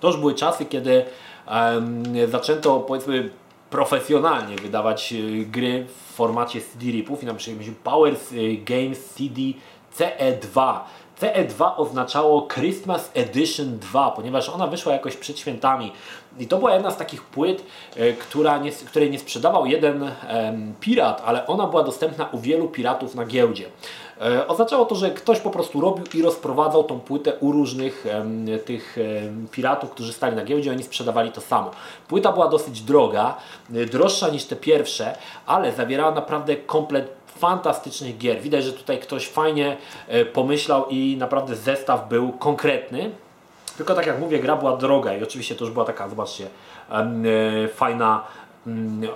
To 0.00 0.08
już 0.08 0.16
były 0.16 0.34
czasy, 0.34 0.64
kiedy 0.64 1.04
um, 1.50 2.04
zaczęto 2.30 2.80
powiedzmy 2.80 3.30
profesjonalnie 3.70 4.56
wydawać 4.56 5.12
y, 5.12 5.46
gry 5.46 5.86
w 5.86 6.14
formacie 6.14 6.60
CD-RIPów 6.60 7.22
i 7.22 7.26
na 7.26 7.34
przykład 7.34 7.76
Powers 7.84 8.32
y, 8.32 8.56
Games 8.64 9.04
CD 9.04 9.40
CE2 9.98 10.78
CE2 11.22 11.72
oznaczało 11.76 12.48
Christmas 12.54 13.10
Edition 13.14 13.78
2, 13.78 14.10
ponieważ 14.10 14.48
ona 14.48 14.66
wyszła 14.66 14.92
jakoś 14.92 15.16
przed 15.16 15.38
świętami. 15.38 15.92
I 16.38 16.46
to 16.46 16.58
była 16.58 16.74
jedna 16.74 16.90
z 16.90 16.96
takich 16.96 17.22
płyt, 17.22 17.64
e, 17.96 18.12
która 18.12 18.58
nie, 18.58 18.72
której 18.72 19.10
nie 19.10 19.18
sprzedawał 19.18 19.66
jeden 19.66 20.10
pirat, 20.80 21.22
ale 21.26 21.46
ona 21.46 21.66
była 21.66 21.82
dostępna 21.82 22.28
u 22.32 22.38
wielu 22.38 22.68
piratów 22.68 23.14
na 23.14 23.24
giełdzie. 23.24 23.64
E, 24.20 24.48
oznaczało 24.48 24.84
to, 24.84 24.94
że 24.94 25.10
ktoś 25.10 25.40
po 25.40 25.50
prostu 25.50 25.80
robił 25.80 26.04
i 26.14 26.22
rozprowadzał 26.22 26.84
tą 26.84 27.00
płytę 27.00 27.32
u 27.40 27.52
różnych 27.52 28.04
tych 28.64 28.96
piratów, 29.50 29.90
którzy 29.90 30.12
stali 30.12 30.36
na 30.36 30.44
giełdzie, 30.44 30.70
oni 30.70 30.82
sprzedawali 30.82 31.32
to 31.32 31.40
samo. 31.40 31.70
Płyta 32.08 32.32
była 32.32 32.48
dosyć 32.48 32.80
droga, 32.80 33.36
e, 33.74 33.86
droższa 33.86 34.28
niż 34.28 34.44
te 34.44 34.56
pierwsze, 34.56 35.16
ale 35.46 35.72
zawierała 35.72 36.10
naprawdę 36.10 36.56
komplet 36.56 37.21
fantastycznych 37.42 38.18
gier. 38.18 38.40
Widać, 38.40 38.64
że 38.64 38.72
tutaj 38.72 38.98
ktoś 38.98 39.28
fajnie 39.28 39.76
e, 40.08 40.24
pomyślał 40.24 40.86
i 40.90 41.16
naprawdę 41.18 41.56
zestaw 41.56 42.08
był 42.08 42.32
konkretny. 42.32 43.10
Tylko 43.76 43.94
tak 43.94 44.06
jak 44.06 44.20
mówię, 44.20 44.38
gra 44.38 44.56
była 44.56 44.76
droga 44.76 45.14
i 45.14 45.22
oczywiście 45.22 45.54
to 45.54 45.64
już 45.64 45.72
była 45.72 45.84
taka, 45.84 46.08
zobaczcie, 46.08 46.46
e, 46.90 47.68
fajna 47.68 48.24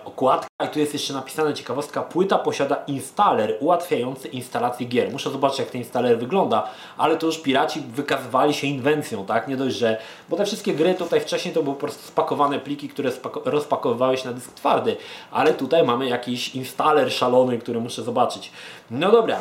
okładka 0.05 0.65
i 0.65 0.69
tu 0.69 0.79
jest 0.79 0.93
jeszcze 0.93 1.15
napisane 1.15 1.55
ciekawostka, 1.55 2.03
płyta 2.03 2.39
posiada 2.39 2.77
installer 2.87 3.57
ułatwiający 3.61 4.29
instalację 4.29 4.87
gier. 4.87 5.13
Muszę 5.13 5.31
zobaczyć 5.31 5.59
jak 5.59 5.71
ten 5.71 5.81
installer 5.81 6.19
wygląda, 6.19 6.69
ale 6.99 7.17
to 7.17 7.27
już 7.27 7.39
piraci 7.39 7.81
wykazywali 7.81 8.55
się 8.55 8.67
inwencją, 8.67 9.27
tak? 9.27 9.49
Nie 9.49 9.57
dość, 9.57 9.77
że... 9.77 10.01
Bo 10.29 10.37
te 10.37 10.45
wszystkie 10.45 10.75
gry 10.75 10.95
tutaj 10.95 11.21
wcześniej 11.21 11.55
to 11.55 11.63
były 11.63 11.75
po 11.75 11.81
prostu 11.81 12.03
spakowane 12.03 12.59
pliki, 12.59 12.89
które 12.89 13.11
rozpakowywały 13.45 14.17
się 14.17 14.29
na 14.29 14.35
dysk 14.35 14.53
twardy, 14.53 14.97
ale 15.31 15.55
tutaj 15.55 15.85
mamy 15.85 16.09
jakiś 16.09 16.55
installer 16.55 17.13
szalony, 17.13 17.59
który 17.59 17.81
muszę 17.81 18.03
zobaczyć. 18.03 18.53
No 18.91 19.13
dobra, 19.13 19.39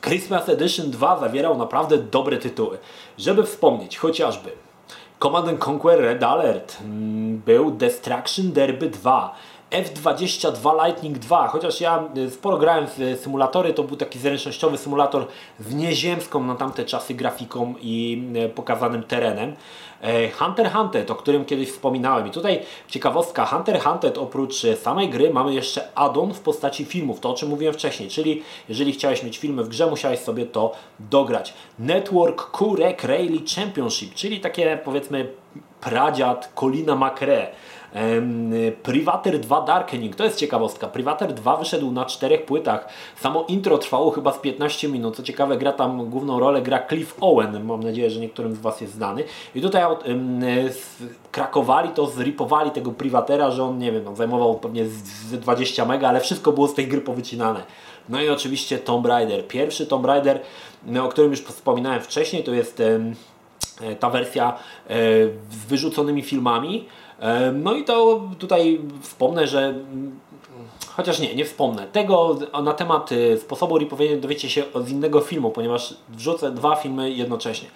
Christmas 0.00 0.48
Edition 0.48 0.90
2 0.90 1.20
zawierał 1.20 1.58
naprawdę 1.58 1.98
dobre 1.98 2.36
tytuły. 2.36 2.78
Żeby 3.18 3.42
wspomnieć 3.42 3.98
chociażby 3.98 4.63
Command 5.24 5.58
Conquer 5.58 6.00
Red 6.00 6.22
Alert, 6.22 6.78
mm, 6.84 7.38
był 7.46 7.70
Destruction 7.70 8.52
Derby 8.52 8.90
2, 8.90 9.34
F22 9.74 10.84
Lightning 10.84 11.18
2, 11.18 11.48
chociaż 11.48 11.80
ja 11.80 12.04
y, 12.16 12.30
sporo 12.30 12.58
grałem 12.58 12.86
w 12.86 13.20
symulatory, 13.22 13.74
to 13.74 13.82
był 13.82 13.96
taki 13.96 14.18
zręcznościowy 14.18 14.78
symulator 14.78 15.26
z 15.60 15.74
nieziemską 15.74 16.44
na 16.44 16.54
tamte 16.54 16.84
czasy 16.84 17.14
grafiką 17.14 17.74
i 17.80 18.22
y, 18.36 18.48
pokazanym 18.48 19.02
terenem. 19.02 19.56
E, 20.04 20.30
Hunter 20.30 20.70
Hunter, 20.72 21.12
o 21.12 21.14
którym 21.14 21.44
kiedyś 21.44 21.70
wspominałem. 21.70 22.26
I 22.26 22.30
tutaj 22.30 22.60
ciekawostka, 22.88 23.46
Hunter 23.46 23.80
Hunter 23.80 24.12
oprócz 24.16 24.64
e, 24.64 24.76
samej 24.76 25.08
gry 25.08 25.30
mamy 25.30 25.54
jeszcze 25.54 25.88
add-on 25.94 26.34
w 26.34 26.40
postaci 26.40 26.84
filmów, 26.84 27.20
to 27.20 27.30
o 27.30 27.34
czym 27.34 27.48
mówiłem 27.48 27.74
wcześniej, 27.74 28.08
czyli 28.08 28.42
jeżeli 28.68 28.92
chciałeś 28.92 29.22
mieć 29.22 29.38
filmy 29.38 29.64
w 29.64 29.68
grze, 29.68 29.86
musiałeś 29.86 30.20
sobie 30.20 30.46
to 30.46 30.72
dograć. 31.00 31.54
Network 31.78 32.50
Kurek 32.50 33.04
Rally 33.04 33.38
Championship, 33.56 34.14
czyli 34.14 34.40
takie 34.40 34.78
powiedzmy 34.84 35.28
pradziad 35.80 36.52
Colina 36.54 36.96
McRae 36.96 37.46
Privater 38.82 39.40
2 39.40 39.60
Darkening, 39.60 40.16
to 40.16 40.24
jest 40.24 40.38
ciekawostka. 40.38 40.88
Privater 40.88 41.34
2 41.34 41.56
wyszedł 41.56 41.90
na 41.90 42.04
czterech 42.04 42.44
płytach. 42.44 42.88
Samo 43.20 43.44
intro 43.48 43.78
trwało 43.78 44.10
chyba 44.10 44.32
z 44.32 44.38
15 44.38 44.88
minut. 44.88 45.16
Co 45.16 45.22
ciekawe, 45.22 45.56
gra 45.56 45.72
tam 45.72 46.10
główną 46.10 46.40
rolę 46.40 46.62
gra 46.62 46.86
Cliff 46.88 47.16
Owen. 47.20 47.64
Mam 47.64 47.82
nadzieję, 47.82 48.10
że 48.10 48.20
niektórym 48.20 48.54
z 48.54 48.58
Was 48.58 48.80
jest 48.80 48.94
znany. 48.94 49.24
I 49.54 49.60
tutaj 49.60 49.82
krakowali 51.32 51.88
to, 51.88 52.06
zripowali 52.06 52.70
tego 52.70 52.92
Privatera, 52.92 53.50
że 53.50 53.64
on, 53.64 53.78
nie 53.78 53.92
wiem, 53.92 54.08
on 54.08 54.16
zajmował 54.16 54.54
pewnie 54.58 54.86
z 54.86 55.40
20 55.40 55.84
mega, 55.84 56.08
ale 56.08 56.20
wszystko 56.20 56.52
było 56.52 56.68
z 56.68 56.74
tej 56.74 56.88
gry 56.88 57.00
powycinane. 57.00 57.62
No 58.08 58.22
i 58.22 58.28
oczywiście 58.28 58.78
Tomb 58.78 59.06
Raider. 59.06 59.48
Pierwszy 59.48 59.86
Tomb 59.86 60.06
Raider, 60.06 60.40
o 61.02 61.08
którym 61.08 61.30
już 61.30 61.40
wspominałem 61.40 62.00
wcześniej, 62.00 62.44
to 62.44 62.54
jest 62.54 62.80
e, 62.80 63.94
ta 63.96 64.10
wersja 64.10 64.48
e, 64.52 64.94
z 65.50 65.64
wyrzuconymi 65.68 66.22
filmami. 66.22 66.86
No 67.52 67.74
i 67.74 67.84
to 67.84 68.22
tutaj 68.38 68.80
wspomnę, 69.02 69.46
że 69.46 69.74
chociaż 70.96 71.18
nie, 71.18 71.34
nie 71.34 71.44
wspomnę. 71.44 71.86
Tego 71.92 72.38
na 72.62 72.72
temat 72.72 73.12
y, 73.12 73.38
sposobu 73.38 73.78
ripowienia 73.78 74.16
dowiecie 74.16 74.50
się 74.50 74.64
z 74.84 74.90
innego 74.90 75.20
filmu, 75.20 75.50
ponieważ 75.50 75.94
wrzucę 76.08 76.50
dwa 76.50 76.76
filmy 76.76 77.10
jednocześnie. 77.10 77.68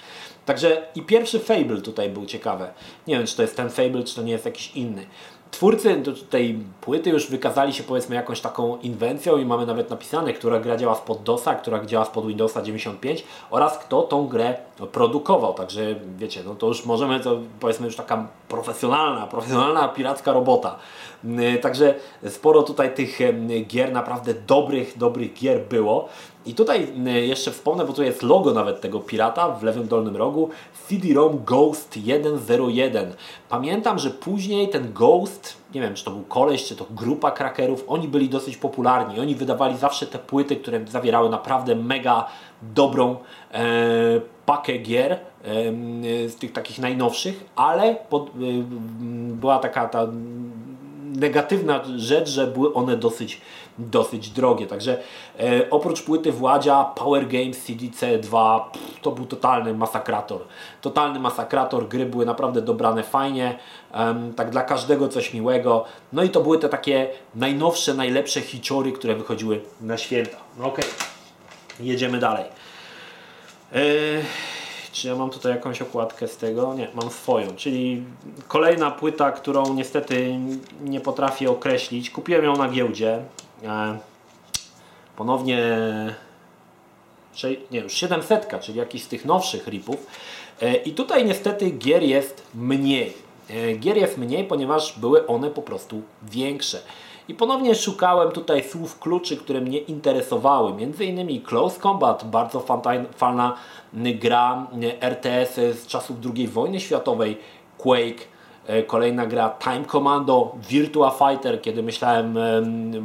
Także 0.47 0.87
i 0.95 1.03
pierwszy 1.03 1.39
Fable 1.39 1.81
tutaj 1.81 2.11
był 2.11 2.27
ciekawy. 2.27 2.67
Nie 3.07 3.17
wiem, 3.17 3.27
czy 3.27 3.37
to 3.37 3.43
jest 3.43 3.57
ten 3.57 3.71
Fable, 3.71 4.05
czy 4.05 4.15
to 4.15 4.23
nie 4.23 4.33
jest 4.33 4.45
jakiś 4.45 4.77
inny. 4.77 5.07
Twórcy 5.51 6.03
tej 6.31 6.59
płyty 6.81 7.11
już 7.11 7.31
wykazali 7.31 7.73
się 7.73 7.83
powiedzmy 7.83 8.17
jakąś 8.17 8.41
taką 8.41 8.79
inwencją 8.79 9.37
i 9.37 9.45
mamy 9.45 9.67
nawet 9.67 9.91
napisane, 9.91 10.33
która 10.33 10.61
gra 10.61 10.77
działa 10.77 10.95
spod 10.95 11.23
DOSa, 11.23 11.55
która 11.55 11.85
działa 11.85 12.05
spod 12.05 12.27
Windowsa 12.27 12.63
95 12.63 13.25
oraz 13.51 13.79
kto 13.79 14.03
tą 14.03 14.27
grę 14.27 14.55
produkował. 14.93 15.55
Także 15.55 15.95
wiecie, 16.17 16.43
no 16.45 16.55
to 16.55 16.67
już 16.67 16.85
możemy, 16.85 17.21
to 17.21 17.39
powiedzmy 17.61 17.87
już 17.87 17.97
taka 17.97 18.29
profesjonalna, 18.49 19.27
profesjonalna 19.27 19.89
piracka 19.89 20.33
robota. 20.33 20.77
Mm, 21.25 21.59
także 21.59 21.95
sporo 22.29 22.63
tutaj 22.63 22.95
tych 22.95 23.19
gier, 23.67 23.93
naprawdę 23.93 24.35
dobrych, 24.35 24.99
dobrych 24.99 25.35
gier 25.35 25.61
było. 25.61 26.09
I 26.47 26.55
tutaj 26.55 26.93
jeszcze 27.27 27.51
wspomnę, 27.51 27.85
bo 27.85 27.93
tu 27.93 28.03
jest 28.03 28.23
logo 28.23 28.53
nawet 28.53 28.81
tego 28.81 29.01
pirata 29.01 29.49
w 29.51 29.63
lewym 29.63 29.89
dolnym 29.89 30.17
rogu 30.17 30.51
CD-ROM 30.89 31.45
Ghost 31.45 31.99
101. 32.45 33.13
Pamiętam, 33.49 33.99
że 33.99 34.11
później 34.11 34.69
ten 34.69 34.93
Ghost, 34.93 35.57
nie 35.75 35.81
wiem 35.81 35.95
czy 35.95 36.05
to 36.05 36.11
był 36.11 36.23
koleś, 36.23 36.65
czy 36.65 36.77
to 36.77 36.87
grupa 36.91 37.31
krakerów, 37.31 37.85
oni 37.89 38.09
byli 38.09 38.29
dosyć 38.29 38.57
popularni. 38.57 39.21
Oni 39.21 39.35
wydawali 39.35 39.77
zawsze 39.77 40.07
te 40.07 40.19
płyty, 40.19 40.57
które 40.57 40.87
zawierały 40.87 41.31
naprawdę 41.31 41.75
mega 41.75 42.29
dobrą 42.63 43.17
e, 43.53 43.65
pakę 44.47 44.79
gier 44.79 45.13
e, 45.13 45.19
z 46.29 46.37
tych 46.37 46.53
takich 46.53 46.79
najnowszych, 46.79 47.45
ale 47.57 47.97
pod, 48.09 48.29
e, 48.29 48.31
była 49.33 49.59
taka 49.59 49.89
ta 49.89 50.07
negatywna 51.19 51.81
rzecz, 51.97 52.29
że 52.29 52.47
były 52.47 52.75
one 52.75 52.97
dosyć, 52.97 53.41
dosyć 53.79 54.31
drogie. 54.31 54.67
Także 54.67 54.99
e, 55.41 55.71
oprócz 55.71 56.03
płyty 56.03 56.33
Władzia, 56.33 56.85
Power 56.85 57.29
Games 57.29 57.65
CDC 57.65 58.19
2 58.19 58.71
pff, 58.73 59.01
to 59.03 59.11
był 59.11 59.27
totalny 59.27 59.75
masakrator. 59.75 60.41
Totalny 60.81 61.21
masakrator, 61.21 61.89
gry 61.89 62.07
były 62.07 62.27
naprawdę 62.27 62.63
dobrane 62.63 63.03
fajnie, 63.03 63.59
um, 63.95 64.35
tak 64.35 64.51
dla 64.51 64.63
każdego 64.63 65.09
coś 65.09 65.35
miłego. 65.35 65.85
No 66.13 66.23
i 66.23 66.31
to 66.31 66.41
były 66.41 66.59
te 66.59 66.69
takie 66.69 67.09
najnowsze, 67.35 67.95
najlepsze 67.95 68.41
hiciory, 68.41 68.93
które 68.93 69.15
wychodziły 69.15 69.61
na 69.81 69.97
święta. 69.97 70.37
No 70.59 70.67
okej, 70.67 70.85
okay. 70.85 71.87
jedziemy 71.87 72.19
dalej. 72.19 72.45
E, 73.73 73.79
czy 74.93 75.09
ja 75.09 75.15
mam 75.15 75.31
tutaj 75.31 75.53
jakąś 75.53 75.83
okładkę 75.83 76.29
z 76.29 76.37
tego? 76.37 76.75
Nie, 76.75 76.89
mam 76.95 77.11
swoją, 77.11 77.57
czyli 77.57 78.03
kolejna 78.49 78.91
płyta, 78.91 79.33
którą 79.33 79.75
niestety 79.75 80.39
nie 80.85 81.01
potrafię 81.01 81.51
określić. 81.51 82.11
Kupiłem 82.11 82.45
ją 82.45 82.57
na 82.57 82.69
giełdzie. 82.69 83.23
E, 83.65 83.99
ponownie 85.17 85.59
nie, 87.71 87.81
już 87.81 87.93
700, 87.93 88.49
czyli 88.61 88.79
jakiś 88.79 89.03
z 89.03 89.09
tych 89.09 89.25
nowszych 89.25 89.69
ripów. 89.69 90.07
E, 90.61 90.77
I 90.77 90.93
tutaj 90.93 91.25
niestety 91.25 91.71
gier 91.71 92.03
jest 92.03 92.43
mniej. 92.55 93.13
E, 93.51 93.73
gier 93.73 93.97
jest 93.97 94.19
mniej, 94.19 94.45
ponieważ 94.45 94.99
były 94.99 95.27
one 95.27 95.51
po 95.51 95.63
prostu 95.63 96.03
większe. 96.23 96.79
I 97.29 97.35
ponownie 97.35 97.75
szukałem 97.75 98.33
tutaj 98.33 98.65
słów 98.65 98.99
kluczy, 98.99 99.37
które 99.37 99.61
mnie 99.61 99.79
interesowały. 99.79 100.75
Między 100.75 101.05
innymi 101.05 101.41
Close 101.41 101.81
Combat, 101.81 102.25
bardzo 102.25 102.65
fajna 103.17 103.55
gra 103.93 104.67
RTS 105.01 105.55
z 105.55 105.87
czasów 105.87 106.17
II 106.35 106.49
wojny 106.49 106.81
światowej, 106.81 107.39
Quake, 107.79 108.25
e, 108.67 108.83
kolejna 108.83 109.27
gra 109.27 109.51
Time 109.51 109.85
Commando, 109.85 110.53
Virtua 110.69 111.11
Fighter, 111.11 111.63
kiedy 111.63 111.83
myślałem, 111.83 112.39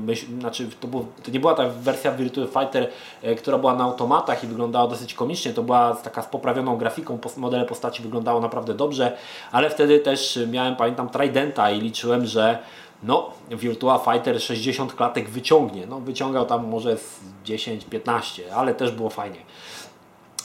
myśl, 0.06 0.26
znaczy 0.40 0.70
to, 0.80 0.88
było, 0.88 1.06
to, 1.24 1.32
nie 1.32 1.40
była 1.40 1.54
ta 1.54 1.70
wersja 1.70 2.12
Virtua 2.12 2.46
Fighter, 2.46 2.90
e, 3.22 3.36
która 3.36 3.58
była 3.58 3.76
na 3.76 3.84
automatach 3.84 4.44
i 4.44 4.48
wyglądała 4.48 4.88
dosyć 4.88 5.14
komicznie, 5.14 5.54
to 5.54 5.64
była 5.64 5.96
taka 5.96 6.22
z 6.22 6.28
poprawioną 6.28 6.78
grafiką, 6.78 7.20
modele 7.38 7.66
postaci 7.66 8.04
wyglądało 8.04 8.42
naprawdę 8.42 8.74
dobrze, 8.74 9.18
ale 9.52 9.70
wtedy 9.70 10.00
też 10.00 10.40
miałem, 10.52 10.76
pamiętam, 10.76 11.10
Tridenta 11.10 11.72
i 11.72 11.82
liczyłem, 11.82 12.26
że 12.26 12.60
no, 13.04 13.32
Virtua 13.52 14.00
Fighter 14.00 14.42
60 14.42 14.94
klatek 14.96 15.30
wyciągnie. 15.30 15.88
No, 15.88 16.00
wyciągał 16.00 16.46
tam 16.46 16.68
może 16.68 16.98
10-15, 17.46 18.42
ale 18.56 18.76
też 18.76 18.92
było 18.92 19.10
fajnie. 19.10 19.40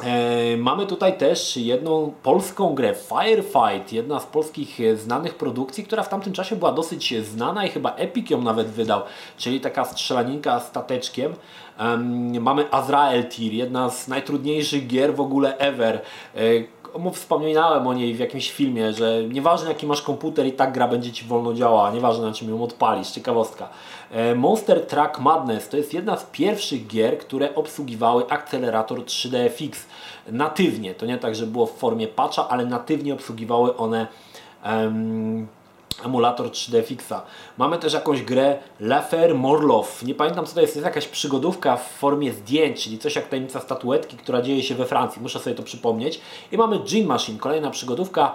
E, 0.04 0.56
mamy 0.56 0.86
tutaj 0.86 1.18
też 1.18 1.56
jedną 1.56 2.12
polską 2.22 2.74
grę, 2.74 2.94
Firefight, 2.94 3.92
jedna 3.92 4.20
z 4.20 4.26
polskich 4.26 4.78
znanych 4.96 5.34
produkcji, 5.34 5.84
która 5.84 6.02
w 6.02 6.08
tamtym 6.08 6.32
czasie 6.32 6.56
była 6.56 6.72
dosyć 6.72 7.14
znana 7.24 7.66
i 7.66 7.68
chyba 7.68 7.94
Epic 7.94 8.30
ją 8.30 8.42
nawet 8.42 8.66
wydał, 8.66 9.02
czyli 9.36 9.60
taka 9.60 9.84
strzelaninka 9.84 10.60
stateczkiem. 10.60 11.34
Um, 11.80 12.42
mamy 12.42 12.72
Azrael 12.72 13.28
Tier, 13.28 13.52
jedna 13.52 13.90
z 13.90 14.08
najtrudniejszych 14.08 14.86
gier 14.86 15.14
w 15.14 15.20
ogóle 15.20 15.58
ever. 15.58 16.00
E, 16.34 16.40
wspominałem 17.12 17.86
o 17.86 17.94
niej 17.94 18.14
w 18.14 18.18
jakimś 18.18 18.50
filmie, 18.50 18.92
że 18.92 19.24
nieważne 19.24 19.68
jaki 19.68 19.86
masz 19.86 20.02
komputer 20.02 20.46
i 20.46 20.52
tak 20.52 20.72
gra 20.72 20.88
będzie 20.88 21.12
Ci 21.12 21.24
wolno 21.24 21.54
działała, 21.54 21.90
nieważne 21.90 22.26
na 22.26 22.32
czym 22.32 22.50
ją 22.50 22.62
odpalisz, 22.62 23.10
ciekawostka. 23.10 23.68
E, 24.10 24.34
Monster 24.34 24.86
Truck 24.86 25.18
Madness 25.18 25.68
to 25.68 25.76
jest 25.76 25.94
jedna 25.94 26.16
z 26.16 26.24
pierwszych 26.24 26.86
gier, 26.86 27.18
które 27.18 27.54
obsługiwały 27.54 28.30
akcelerator 28.30 28.98
3DFX 28.98 29.76
natywnie. 30.28 30.94
To 30.94 31.06
nie 31.06 31.18
tak, 31.18 31.34
że 31.34 31.46
było 31.46 31.66
w 31.66 31.72
formie 31.72 32.08
patcha, 32.08 32.48
ale 32.48 32.66
natywnie 32.66 33.14
obsługiwały 33.14 33.76
one 33.76 34.06
emulator 36.04 36.46
3D 36.46 36.84
Fixa. 36.84 37.22
Mamy 37.58 37.78
też 37.78 37.92
jakąś 37.92 38.22
grę 38.22 38.58
Lefer 38.80 39.34
Morlow. 39.34 40.02
Nie 40.02 40.14
pamiętam 40.14 40.46
co 40.46 40.54
to 40.54 40.60
jest, 40.60 40.72
to 40.72 40.78
jest 40.78 40.86
jakaś 40.86 41.08
przygodówka 41.08 41.76
w 41.76 41.88
formie 41.88 42.32
zdjęć, 42.32 42.84
czyli 42.84 42.98
coś 42.98 43.16
jak 43.16 43.28
tajemnica 43.28 43.60
statuetki, 43.60 44.16
która 44.16 44.42
dzieje 44.42 44.62
się 44.62 44.74
we 44.74 44.86
Francji. 44.86 45.22
Muszę 45.22 45.38
sobie 45.38 45.56
to 45.56 45.62
przypomnieć. 45.62 46.20
I 46.52 46.56
mamy 46.56 46.78
Gene 46.92 47.06
Machine, 47.06 47.38
kolejna 47.38 47.70
przygodówka 47.70 48.32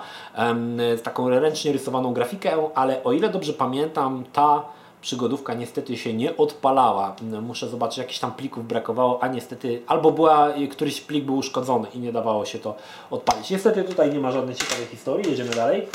z 0.77 1.01
taką 1.01 1.29
ręcznie 1.29 1.71
rysowaną 1.71 2.13
grafikę, 2.13 2.57
ale 2.75 3.03
o 3.03 3.11
ile 3.11 3.29
dobrze 3.29 3.53
pamiętam, 3.53 4.23
ta 4.33 4.65
przygodówka 5.01 5.53
niestety 5.53 5.97
się 5.97 6.13
nie 6.13 6.37
odpalała. 6.37 7.15
Muszę 7.41 7.67
zobaczyć, 7.67 7.97
jakichś 7.97 8.19
tam 8.19 8.31
plików 8.31 8.67
brakowało, 8.67 9.23
a 9.23 9.27
niestety 9.27 9.81
albo 9.87 10.11
była, 10.11 10.53
któryś 10.71 11.01
plik 11.01 11.25
był 11.25 11.35
uszkodzony 11.35 11.87
i 11.93 11.99
nie 11.99 12.11
dawało 12.11 12.45
się 12.45 12.59
to 12.59 12.75
odpalić. 13.11 13.49
Niestety 13.49 13.83
tutaj 13.83 14.13
nie 14.13 14.19
ma 14.19 14.31
żadnej 14.31 14.55
ciekawej 14.55 14.85
historii, 14.85 15.31
jedziemy 15.31 15.49
dalej. 15.49 15.87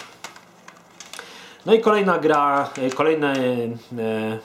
No 1.68 1.74
i 1.74 1.81
kolejna 1.81 2.18
gra, 2.18 2.70
e, 2.78 2.90
kolejny 2.90 3.33
e, 3.33 4.38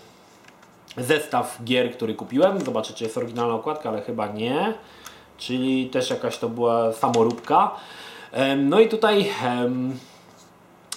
zestaw 0.97 1.63
gier, 1.63 1.93
który 1.93 2.15
kupiłem. 2.15 2.62
Zobaczę, 2.62 2.93
czy 2.93 3.03
jest 3.03 3.17
oryginalna 3.17 3.53
okładka, 3.53 3.89
ale 3.89 4.01
chyba 4.01 4.27
nie. 4.27 4.73
Czyli 5.38 5.89
też 5.89 6.09
jakaś 6.09 6.38
to 6.38 6.49
była 6.49 6.93
samoróbka. 6.93 7.71
No 8.57 8.79
i 8.79 8.89
tutaj, 8.89 9.29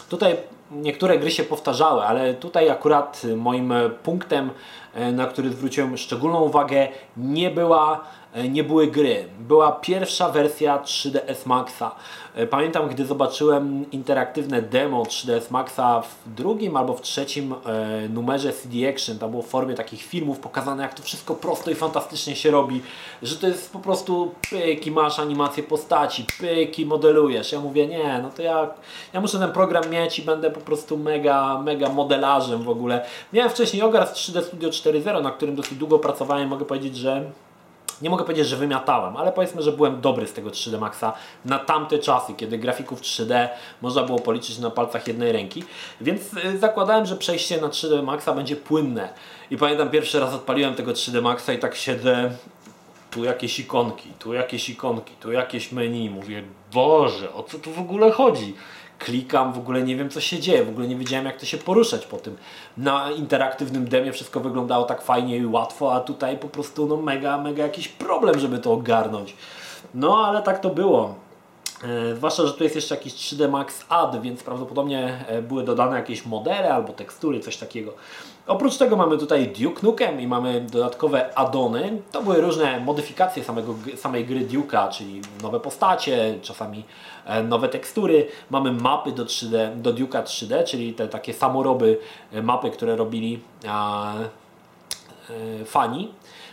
tutaj 0.08 0.36
niektóre 0.70 1.18
gry 1.18 1.30
się 1.30 1.42
powtarzały, 1.42 2.02
ale 2.02 2.34
tutaj 2.34 2.70
akurat 2.70 3.22
moim 3.36 3.72
punktem, 4.02 4.50
e, 4.94 5.12
na 5.12 5.26
który 5.26 5.50
zwróciłem 5.50 5.96
szczególną 5.96 6.40
uwagę, 6.40 6.88
nie 7.16 7.50
była 7.50 8.04
nie 8.44 8.64
były 8.64 8.86
gry. 8.86 9.24
Była 9.40 9.72
pierwsza 9.72 10.28
wersja 10.28 10.78
3ds 10.78 11.46
Maxa. 11.46 11.90
E, 12.34 12.46
pamiętam, 12.46 12.88
gdy 12.88 13.06
zobaczyłem 13.06 13.90
interaktywne 13.90 14.62
demo 14.62 15.02
3ds 15.02 15.50
Maxa 15.50 16.00
w 16.00 16.34
drugim 16.34 16.76
albo 16.76 16.94
w 16.94 17.00
trzecim 17.00 17.52
e, 17.52 18.08
numerze 18.08 18.52
CD 18.52 18.88
Action, 18.88 19.18
to 19.18 19.28
było 19.28 19.42
w 19.42 19.46
formie 19.46 19.74
takich 19.74 20.02
filmów 20.02 20.38
pokazane, 20.38 20.82
jak 20.82 20.94
to 20.94 21.02
wszystko 21.02 21.34
prosto 21.34 21.70
i 21.70 21.74
fantastycznie 21.74 22.36
się 22.36 22.50
robi, 22.50 22.82
że 23.22 23.36
to 23.36 23.46
jest 23.46 23.72
po 23.72 23.78
prostu 23.78 24.34
pyk 24.50 24.86
i 24.86 24.90
masz 24.90 25.18
animację 25.18 25.62
postaci, 25.62 26.24
pyk 26.40 26.78
i 26.78 26.86
modelujesz. 26.86 27.52
Ja 27.52 27.60
mówię, 27.60 27.86
nie, 27.86 28.20
no 28.22 28.30
to 28.30 28.42
ja, 28.42 28.70
ja 29.12 29.20
muszę 29.20 29.38
ten 29.38 29.52
program 29.52 29.90
mieć 29.90 30.18
i 30.18 30.22
będę 30.22 30.50
po 30.50 30.60
prostu 30.60 30.96
mega, 30.96 31.58
mega 31.58 31.88
modelarzem 31.88 32.62
w 32.62 32.68
ogóle. 32.68 33.06
Miałem 33.32 33.50
wcześniej 33.50 33.82
Ogars 33.82 34.12
3D 34.12 34.42
Studio 34.42 34.70
4.0, 34.70 35.22
na 35.22 35.30
którym 35.30 35.56
dosyć 35.56 35.78
długo 35.78 35.98
pracowałem, 35.98 36.48
mogę 36.48 36.64
powiedzieć, 36.64 36.96
że 36.96 37.30
nie 38.02 38.10
mogę 38.10 38.24
powiedzieć, 38.24 38.46
że 38.46 38.56
wymiatałem, 38.56 39.16
ale 39.16 39.32
powiedzmy, 39.32 39.62
że 39.62 39.72
byłem 39.72 40.00
dobry 40.00 40.26
z 40.26 40.32
tego 40.32 40.50
3D 40.50 40.78
Maxa 40.78 41.12
na 41.44 41.58
tamte 41.58 41.98
czasy, 41.98 42.34
kiedy 42.34 42.58
grafików 42.58 43.00
3D 43.00 43.48
można 43.82 44.02
było 44.02 44.18
policzyć 44.18 44.58
na 44.58 44.70
palcach 44.70 45.08
jednej 45.08 45.32
ręki, 45.32 45.64
więc 46.00 46.22
y, 46.54 46.58
zakładałem, 46.58 47.06
że 47.06 47.16
przejście 47.16 47.60
na 47.60 47.68
3D 47.68 48.02
Maxa 48.02 48.32
będzie 48.32 48.56
płynne. 48.56 49.08
I 49.50 49.56
pamiętam 49.56 49.90
pierwszy 49.90 50.20
raz 50.20 50.34
odpaliłem 50.34 50.74
tego 50.74 50.92
3D 50.92 51.22
Maxa 51.22 51.52
i 51.52 51.58
tak 51.58 51.74
siedzę, 51.74 52.30
tu 53.10 53.24
jakieś 53.24 53.58
ikonki, 53.58 54.08
tu 54.18 54.32
jakieś 54.32 54.68
ikonki, 54.68 55.14
tu 55.20 55.32
jakieś 55.32 55.72
menu, 55.72 56.10
mówię, 56.10 56.42
Boże, 56.72 57.32
o 57.32 57.42
co 57.42 57.58
tu 57.58 57.72
w 57.72 57.78
ogóle 57.78 58.10
chodzi? 58.10 58.54
Klikam, 58.98 59.52
w 59.52 59.58
ogóle 59.58 59.82
nie 59.82 59.96
wiem 59.96 60.10
co 60.10 60.20
się 60.20 60.38
dzieje, 60.38 60.64
w 60.64 60.68
ogóle 60.68 60.88
nie 60.88 60.96
wiedziałem 60.96 61.26
jak 61.26 61.36
to 61.36 61.46
się 61.46 61.58
poruszać 61.58 62.06
po 62.06 62.16
tym. 62.16 62.36
Na 62.76 63.10
interaktywnym 63.10 63.88
demie 63.88 64.12
wszystko 64.12 64.40
wyglądało 64.40 64.84
tak 64.84 65.02
fajnie 65.02 65.36
i 65.36 65.46
łatwo, 65.46 65.94
a 65.94 66.00
tutaj 66.00 66.38
po 66.38 66.48
prostu 66.48 66.86
no 66.86 66.96
mega, 66.96 67.38
mega 67.38 67.62
jakiś 67.62 67.88
problem, 67.88 68.38
żeby 68.38 68.58
to 68.58 68.72
ogarnąć. 68.72 69.36
No 69.94 70.26
ale 70.26 70.42
tak 70.42 70.60
to 70.60 70.70
było. 70.70 71.14
E, 71.84 72.16
zwłaszcza, 72.16 72.46
że 72.46 72.52
tu 72.52 72.64
jest 72.64 72.76
jeszcze 72.76 72.94
jakiś 72.94 73.12
3D 73.12 73.50
Max 73.50 73.84
Add, 73.88 74.22
więc 74.22 74.42
prawdopodobnie 74.42 75.24
e, 75.28 75.42
były 75.42 75.64
dodane 75.64 75.96
jakieś 75.96 76.26
modele 76.26 76.74
albo 76.74 76.92
tekstury, 76.92 77.40
coś 77.40 77.56
takiego. 77.56 77.92
Oprócz 78.46 78.76
tego 78.76 78.96
mamy 78.96 79.18
tutaj 79.18 79.48
Duke 79.48 79.80
Nukem 79.82 80.20
i 80.20 80.26
mamy 80.26 80.60
dodatkowe 80.60 81.38
addony. 81.38 82.02
To 82.12 82.22
były 82.22 82.40
różne 82.40 82.80
modyfikacje 82.80 83.44
samego, 83.44 83.74
samej 83.96 84.24
gry 84.24 84.40
Duke'a, 84.40 84.90
czyli 84.90 85.20
nowe 85.42 85.60
postacie, 85.60 86.38
czasami 86.42 86.84
e, 87.24 87.42
nowe 87.42 87.68
tekstury. 87.68 88.26
Mamy 88.50 88.72
mapy 88.72 89.12
do, 89.12 89.24
3D, 89.24 89.76
do 89.76 89.92
Duke'a 89.92 90.22
3D, 90.22 90.64
czyli 90.64 90.94
te 90.94 91.08
takie 91.08 91.34
samoroby 91.34 91.98
mapy, 92.42 92.70
które 92.70 92.96
robili 92.96 93.40
a, 93.68 94.14
e, 94.14 95.64
fani. 95.64 96.10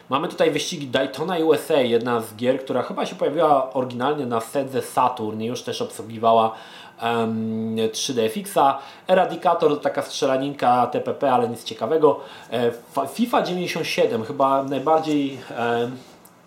Mamy 0.10 0.28
tutaj 0.28 0.52
wyścigi 0.52 0.88
Daytona 0.88 1.38
USA, 1.38 1.82
jedna 1.82 2.22
z 2.22 2.36
gier, 2.36 2.60
która 2.60 2.82
chyba 2.82 3.06
się 3.06 3.16
pojawiła 3.16 3.74
oryginalnie 3.74 4.26
na 4.26 4.40
Sedze 4.40 4.82
Saturn 4.82 5.42
i 5.42 5.46
już 5.46 5.62
też 5.62 5.82
obsługiwała 5.82 6.56
um, 7.02 7.76
3DFX-a. 7.76 8.80
Eradicator 9.08 9.70
to 9.70 9.76
taka 9.76 10.02
strzelaninka 10.02 10.88
TPP, 10.88 11.32
ale 11.32 11.50
nic 11.50 11.64
ciekawego. 11.64 12.20
E, 12.52 12.72
FIFA 13.08 13.42
97 13.42 14.26
chyba 14.26 14.64
najbardziej 14.64 15.40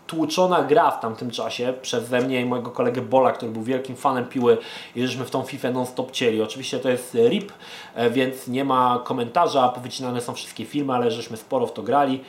tłuczona 0.07 0.63
gra 0.63 0.91
w 0.91 1.01
tamtym 1.01 1.31
czasie 1.31 1.75
przeze 1.83 2.21
mnie 2.21 2.41
i 2.41 2.45
mojego 2.45 2.71
kolegę 2.71 3.03
Bola, 3.03 3.33
który 3.33 3.53
był 3.53 3.63
wielkim 3.63 3.97
fanem 3.97 4.27
piły 4.27 4.59
i 4.97 5.07
żeśmy 5.07 5.25
w 5.25 5.31
tą 5.31 5.43
FIFA 5.43 5.71
non-stop 5.71 6.11
cieli. 6.11 6.43
Oczywiście 6.43 6.79
to 6.79 6.89
jest 6.89 7.15
RIP, 7.15 7.53
e, 7.95 8.11
więc 8.11 8.49
nie 8.49 8.65
ma 8.65 9.01
komentarza, 9.05 9.69
powycinane 9.69 10.21
są 10.21 10.35
wszystkie 10.35 10.65
filmy, 10.65 10.93
ale 10.93 11.11
żeśmy 11.11 11.37
sporo 11.37 11.67
w 11.67 11.73
to 11.73 11.83
grali. 11.83 12.21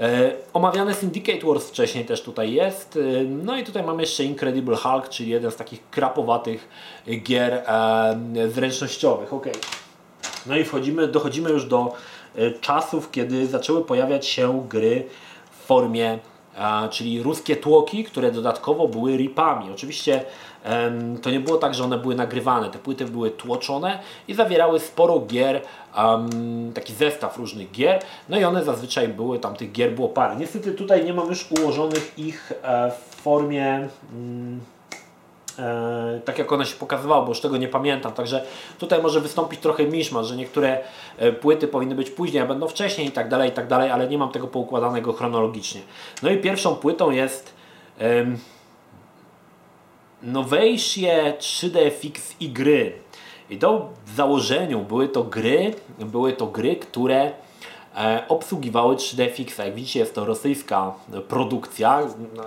E, 0.00 0.32
omawiane 0.52 0.94
Syndicate 0.94 1.46
Wars 1.46 1.68
wcześniej 1.68 2.04
też 2.04 2.22
tutaj 2.22 2.52
jest. 2.52 2.96
E, 2.96 3.24
no 3.24 3.56
i 3.56 3.64
tutaj 3.64 3.82
mamy 3.82 4.02
jeszcze 4.02 4.24
Incredible 4.24 4.76
Hulk, 4.76 5.08
czyli 5.08 5.30
jeden 5.30 5.50
z 5.50 5.56
takich 5.56 5.90
krapowatych 5.90 6.68
gier 7.22 7.62
zręcznościowych. 8.48 9.32
Okay. 9.32 9.52
No 10.46 10.56
i 10.56 10.64
wchodzimy, 10.64 11.08
dochodzimy 11.08 11.50
już 11.50 11.64
do 11.64 11.92
czasów, 12.60 13.10
kiedy 13.10 13.46
zaczęły 13.46 13.84
pojawiać 13.84 14.26
się 14.26 14.66
gry 14.68 15.06
w 15.50 15.66
formie 15.66 16.18
czyli 16.90 17.22
ruskie 17.22 17.56
tłoki, 17.56 18.04
które 18.04 18.32
dodatkowo 18.32 18.88
były 18.88 19.16
ripami. 19.16 19.70
Oczywiście 19.74 20.24
to 21.22 21.30
nie 21.30 21.40
było 21.40 21.58
tak, 21.58 21.74
że 21.74 21.84
one 21.84 21.98
były 21.98 22.14
nagrywane, 22.14 22.70
te 22.70 22.78
płyty 22.78 23.04
były 23.04 23.30
tłoczone 23.30 23.98
i 24.28 24.34
zawierały 24.34 24.80
sporo 24.80 25.20
gier, 25.20 25.62
taki 26.74 26.92
zestaw 26.92 27.38
różnych 27.38 27.70
gier, 27.70 28.02
no 28.28 28.38
i 28.38 28.44
one 28.44 28.64
zazwyczaj 28.64 29.08
były, 29.08 29.38
tam 29.38 29.54
tych 29.54 29.72
gier 29.72 29.92
było 29.92 30.08
parę. 30.08 30.36
Niestety 30.36 30.72
tutaj 30.72 31.04
nie 31.04 31.14
mam 31.14 31.28
już 31.28 31.46
ułożonych 31.50 32.18
ich 32.18 32.52
e, 32.62 32.90
w 32.90 33.14
formie 33.14 33.88
mm, 34.12 34.60
tak 36.24 36.38
jak 36.38 36.52
one 36.52 36.66
się 36.66 36.76
pokazywały, 36.76 37.22
bo 37.22 37.28
już 37.28 37.40
tego 37.40 37.56
nie 37.56 37.68
pamiętam. 37.68 38.12
Także 38.12 38.44
tutaj 38.78 39.02
może 39.02 39.20
wystąpić 39.20 39.60
trochę 39.60 39.84
miszma, 39.84 40.22
że 40.22 40.36
niektóre 40.36 40.78
e, 41.18 41.32
płyty 41.32 41.68
powinny 41.68 41.94
być 41.94 42.10
później, 42.10 42.42
a 42.42 42.46
będą 42.46 42.68
wcześniej 42.68 43.08
i 43.08 43.12
tak 43.12 43.28
dalej, 43.28 43.50
i 43.50 43.52
tak 43.52 43.66
dalej, 43.66 43.90
ale 43.90 44.08
nie 44.08 44.18
mam 44.18 44.32
tego 44.32 44.46
poukładanego 44.46 45.12
chronologicznie. 45.12 45.80
No 46.22 46.30
i 46.30 46.38
pierwszą 46.38 46.76
płytą 46.76 47.10
jest 47.10 47.54
um, 48.00 48.38
Novation 50.22 51.32
3DFX 51.38 52.34
i 52.40 52.48
gry. 52.48 52.92
I 53.50 53.58
to 53.58 53.88
w 54.06 54.14
założeniu 54.14 54.80
były 54.80 55.08
to 55.08 55.22
gry, 55.22 55.74
były 55.98 56.32
to 56.32 56.46
gry, 56.46 56.76
które 56.76 57.32
E, 57.45 57.45
obsługiwały 58.28 58.96
3D 58.96 59.64
Jak 59.64 59.74
widzicie 59.74 60.00
jest 60.00 60.14
to 60.14 60.24
rosyjska 60.24 60.94
produkcja, 61.28 62.02
no, 62.36 62.42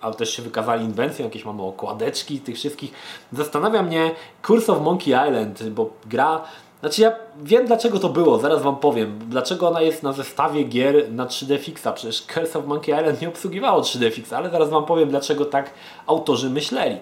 ale 0.00 0.14
też 0.14 0.30
się 0.30 0.42
wykazali 0.42 0.84
inwencją, 0.84 1.24
jakieś 1.24 1.44
mamy 1.44 1.62
okładeczki 1.62 2.40
tych 2.40 2.56
wszystkich. 2.56 2.92
Zastanawia 3.32 3.82
mnie 3.82 4.10
Curse 4.42 4.72
of 4.72 4.82
Monkey 4.82 5.28
Island, 5.28 5.68
bo 5.68 5.90
gra 6.06 6.44
znaczy 6.80 7.02
ja 7.02 7.12
wiem 7.42 7.66
dlaczego 7.66 7.98
to 7.98 8.08
było, 8.08 8.38
zaraz 8.38 8.62
Wam 8.62 8.76
powiem. 8.76 9.18
Dlaczego 9.28 9.68
ona 9.68 9.80
jest 9.80 10.02
na 10.02 10.12
zestawie 10.12 10.64
gier 10.64 11.12
na 11.12 11.26
3D 11.26 11.58
Fixa. 11.58 11.86
Przecież 11.94 12.22
Curse 12.22 12.58
of 12.58 12.66
Monkey 12.66 13.00
Island 13.00 13.22
nie 13.22 13.28
obsługiwało 13.28 13.80
3D 13.80 14.12
Fixa, 14.12 14.32
ale 14.32 14.50
zaraz 14.50 14.70
Wam 14.70 14.84
powiem 14.84 15.08
dlaczego 15.08 15.44
tak 15.44 15.70
autorzy 16.06 16.50
myśleli. 16.50 16.96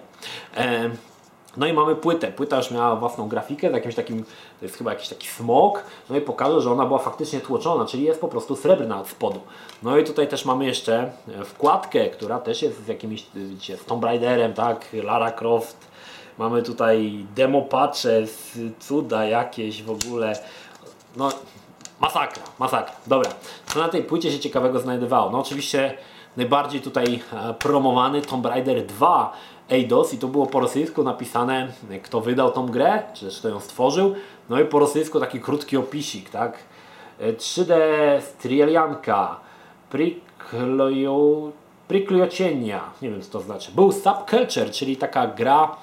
E 0.57 0.90
no 1.56 1.66
i 1.66 1.72
mamy 1.72 1.96
płytę. 1.96 2.32
Płyta 2.32 2.56
już 2.56 2.70
miała 2.70 2.96
własną 2.96 3.28
grafikę 3.28 3.70
z 3.70 3.72
jakimś 3.72 3.94
takim, 3.94 4.24
to 4.24 4.64
jest 4.64 4.76
chyba 4.76 4.90
jakiś 4.90 5.08
taki 5.08 5.28
smok. 5.28 5.82
No 6.11 6.16
i 6.16 6.20
pokażę, 6.20 6.61
że 6.61 6.72
ona 6.72 6.87
była 6.87 6.98
faktycznie 6.98 7.40
tłoczona, 7.40 7.87
czyli 7.87 8.04
jest 8.04 8.20
po 8.20 8.28
prostu 8.28 8.56
srebrna 8.56 9.00
od 9.00 9.08
spodu. 9.08 9.40
No 9.82 9.98
i 9.98 10.04
tutaj 10.04 10.28
też 10.28 10.44
mamy 10.44 10.66
jeszcze 10.66 11.12
e, 11.28 11.44
wkładkę, 11.44 12.08
która 12.08 12.38
też 12.38 12.62
jest 12.62 12.84
z 12.84 12.88
jakimś, 12.88 13.26
widzicie, 13.34 13.76
z 13.76 13.84
Tomb 13.84 14.04
Raiderem, 14.04 14.54
tak, 14.54 14.87
Lara 15.02 15.30
Croft. 15.30 15.76
Mamy 16.38 16.62
tutaj 16.62 17.26
demo 17.34 17.62
patche, 17.62 18.11
cuda 18.80 19.24
jakieś 19.24 19.82
w 19.82 19.90
ogóle. 19.90 20.38
No, 21.16 21.28
masakra, 22.00 22.42
masakra. 22.58 22.94
Dobra, 23.06 23.30
co 23.66 23.80
na 23.80 23.88
tej 23.88 24.02
płycie 24.02 24.32
się 24.32 24.38
ciekawego 24.38 24.80
znajdowało? 24.80 25.30
No 25.30 25.40
oczywiście 25.40 25.94
najbardziej 26.37 26.80
tutaj 26.80 27.20
e, 27.32 27.54
promowany 27.54 28.22
Tomb 28.22 28.46
Raider 28.46 28.87
2 28.87 29.32
Eidos 29.70 30.14
i 30.14 30.18
to 30.18 30.28
było 30.28 30.46
po 30.46 30.61
rosyjsku 30.61 31.02
napisane, 31.02 31.72
kto 32.02 32.20
wydał 32.20 32.50
tą 32.50 32.66
grę, 32.66 33.02
czy 33.14 33.24
też 33.24 33.38
kto 33.38 33.48
ją 33.48 33.61
stworzył. 33.61 34.14
No 34.48 34.61
i 34.61 34.64
po 34.64 34.78
rosyjsku 34.78 35.20
taki 35.20 35.40
krótki 35.40 35.76
opisik, 35.76 36.31
tak? 36.31 36.59
3D 37.20 37.74
Strielianka, 38.20 39.40
Priklojocienia, 41.88 42.81
nie 43.02 43.11
wiem 43.11 43.22
co 43.22 43.31
to 43.31 43.40
znaczy. 43.40 43.72
Był 43.74 43.92
Subculture, 43.92 44.70
czyli 44.70 44.96
taka 44.96 45.26
gra, 45.26 45.76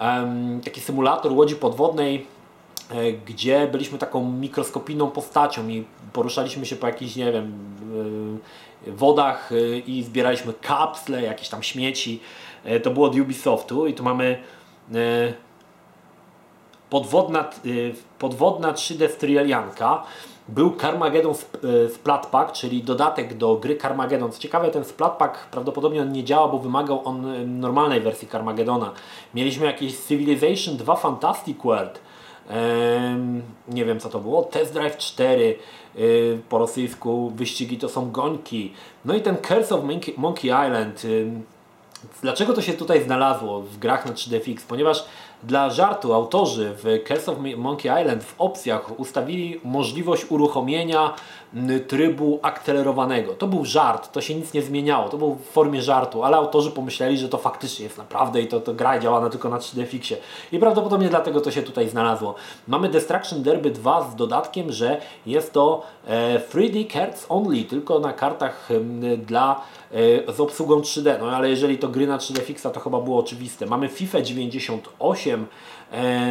um, 0.00 0.60
taki 0.64 0.80
symulator 0.80 1.32
łodzi 1.32 1.56
podwodnej, 1.56 2.14
e, 2.16 2.33
gdzie 3.26 3.68
byliśmy 3.72 3.98
taką 3.98 4.32
mikroskopijną 4.32 5.10
postacią 5.10 5.68
i 5.68 5.84
poruszaliśmy 6.12 6.66
się 6.66 6.76
po 6.76 6.86
jakichś, 6.86 7.16
nie 7.16 7.32
wiem, 7.32 7.52
e, 8.86 8.92
wodach 8.92 9.52
e, 9.52 9.78
i 9.78 10.02
zbieraliśmy 10.02 10.52
kapsle, 10.52 11.22
jakieś 11.22 11.48
tam 11.48 11.62
śmieci. 11.62 12.20
E, 12.64 12.80
to 12.80 12.90
było 12.90 13.06
od 13.06 13.16
Ubisoftu 13.16 13.86
i 13.86 13.94
tu 13.94 14.02
mamy 14.02 14.42
e, 14.94 15.32
podwodna, 16.90 17.40
e, 17.40 17.44
podwodna 18.18 18.72
3D 18.72 19.08
Strielianka. 19.08 20.02
Był 20.48 20.76
Carmageddon 20.76 21.34
Splatpack, 21.94 22.52
czyli 22.52 22.82
dodatek 22.82 23.36
do 23.36 23.56
gry 23.56 23.76
Carmageddon. 23.76 24.32
Co 24.32 24.38
ciekawe, 24.40 24.70
ten 24.70 24.84
Splatpack 24.84 25.46
prawdopodobnie 25.46 26.02
on 26.02 26.12
nie 26.12 26.24
działa, 26.24 26.48
bo 26.48 26.58
wymagał 26.58 27.08
on 27.08 27.26
normalnej 27.60 28.00
wersji 28.00 28.28
Carmageddona. 28.28 28.92
Mieliśmy 29.34 29.66
jakieś 29.66 29.96
Civilization 29.96 30.76
2 30.76 30.96
Fantastic 30.96 31.58
World. 31.64 32.00
Nie 33.68 33.84
wiem 33.84 34.00
co 34.00 34.08
to 34.08 34.20
było. 34.20 34.42
Test 34.42 34.72
Drive 34.72 34.96
4 34.96 35.58
po 36.48 36.58
rosyjsku. 36.58 37.32
Wyścigi 37.36 37.78
to 37.78 37.88
są 37.88 38.10
gońki. 38.10 38.72
No 39.04 39.14
i 39.14 39.20
ten 39.20 39.36
Curse 39.36 39.74
of 39.74 39.84
Monkey 40.16 40.50
Island 40.50 41.06
Dlaczego 42.22 42.52
to 42.52 42.62
się 42.62 42.72
tutaj 42.72 43.04
znalazło 43.04 43.60
w 43.60 43.78
grach 43.78 44.06
na 44.06 44.12
3DFX? 44.12 44.60
Ponieważ 44.68 45.04
dla 45.42 45.70
żartu 45.70 46.14
autorzy 46.14 46.74
w 46.76 47.04
Curse 47.08 47.32
of 47.32 47.38
Monkey 47.56 48.02
Island 48.02 48.24
w 48.24 48.34
opcjach 48.38 49.00
ustawili 49.00 49.60
możliwość 49.64 50.26
uruchomienia 50.30 51.14
trybu 51.88 52.38
akcelerowanego. 52.42 53.34
To 53.34 53.46
był 53.46 53.64
żart, 53.64 54.12
to 54.12 54.20
się 54.20 54.34
nic 54.34 54.52
nie 54.52 54.62
zmieniało, 54.62 55.08
to 55.08 55.18
był 55.18 55.34
w 55.34 55.44
formie 55.44 55.82
żartu, 55.82 56.24
ale 56.24 56.36
autorzy 56.36 56.70
pomyśleli, 56.70 57.18
że 57.18 57.28
to 57.28 57.38
faktycznie 57.38 57.84
jest 57.84 57.98
naprawdę 57.98 58.40
i 58.40 58.46
to, 58.46 58.60
to 58.60 58.74
gra 58.74 58.98
działana 58.98 59.30
tylko 59.30 59.48
na 59.48 59.58
3D 59.58 60.16
I 60.52 60.58
prawdopodobnie 60.58 61.08
dlatego 61.08 61.40
to 61.40 61.50
się 61.50 61.62
tutaj 61.62 61.88
znalazło. 61.88 62.34
Mamy 62.68 62.88
Destruction 62.88 63.42
Derby 63.42 63.70
2 63.70 64.10
z 64.10 64.16
dodatkiem, 64.16 64.72
że 64.72 65.00
jest 65.26 65.52
to 65.52 65.82
e, 66.06 66.38
3D 66.38 66.92
cards 66.92 67.26
only, 67.28 67.64
tylko 67.64 67.98
na 67.98 68.12
kartach 68.12 68.68
e, 68.70 69.16
dla 69.16 69.60
e, 69.92 70.32
z 70.32 70.40
obsługą 70.40 70.80
3D. 70.80 71.20
No 71.20 71.30
ale 71.30 71.50
jeżeli 71.50 71.78
to 71.78 71.88
gry 71.88 72.06
na 72.06 72.18
3D 72.18 72.40
Fixa, 72.40 72.66
to 72.72 72.80
chyba 72.80 73.00
było 73.00 73.20
oczywiste. 73.20 73.66
Mamy 73.66 73.88
FIFA 73.88 74.20
98, 74.20 75.40
e, 75.42 75.83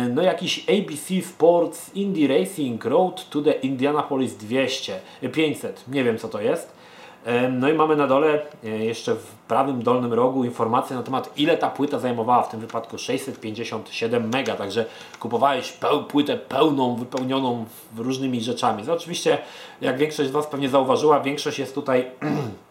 no 0.10 0.22
jakiś 0.22 0.66
ABC 0.70 1.22
Sports 1.22 1.96
Indie 1.96 2.28
Racing 2.28 2.86
Road 2.86 3.30
to 3.30 3.42
the 3.42 3.52
Indianapolis 3.52 4.36
200, 4.36 5.00
500, 5.32 5.84
nie 5.88 6.04
wiem 6.04 6.18
co 6.18 6.30
to 6.30 6.42
jest. 6.42 6.84
E, 7.26 7.50
no 7.50 7.70
i 7.70 7.74
mamy 7.74 7.96
na 7.96 8.08
dole 8.08 8.42
e, 8.64 8.70
jeszcze 8.70 9.16
w 9.16 9.26
prawym 9.48 9.84
dolnym 9.84 10.14
rogu 10.14 10.44
informację 10.44 10.96
na 10.96 11.04
temat 11.04 11.34
ile 11.38 11.58
ta 11.58 11.70
płyta 11.70 12.00
zajmowała, 12.00 12.44
w 12.44 12.50
tym 12.50 12.60
wypadku 12.60 12.98
657 12.98 14.30
mega, 14.30 14.56
także 14.56 14.86
kupowałeś 15.20 15.72
peł, 15.72 16.04
płytę 16.04 16.38
pełną, 16.38 16.96
wypełnioną 16.96 17.66
różnymi 17.98 18.42
rzeczami. 18.42 18.84
No 18.88 18.94
oczywiście, 18.94 19.38
jak 19.82 19.98
większość 19.98 20.30
z 20.30 20.32
Was 20.32 20.48
pewnie 20.48 20.70
zauważyła, 20.70 21.20
większość 21.20 21.60
jest 21.60 21.76
tutaj 21.76 22.06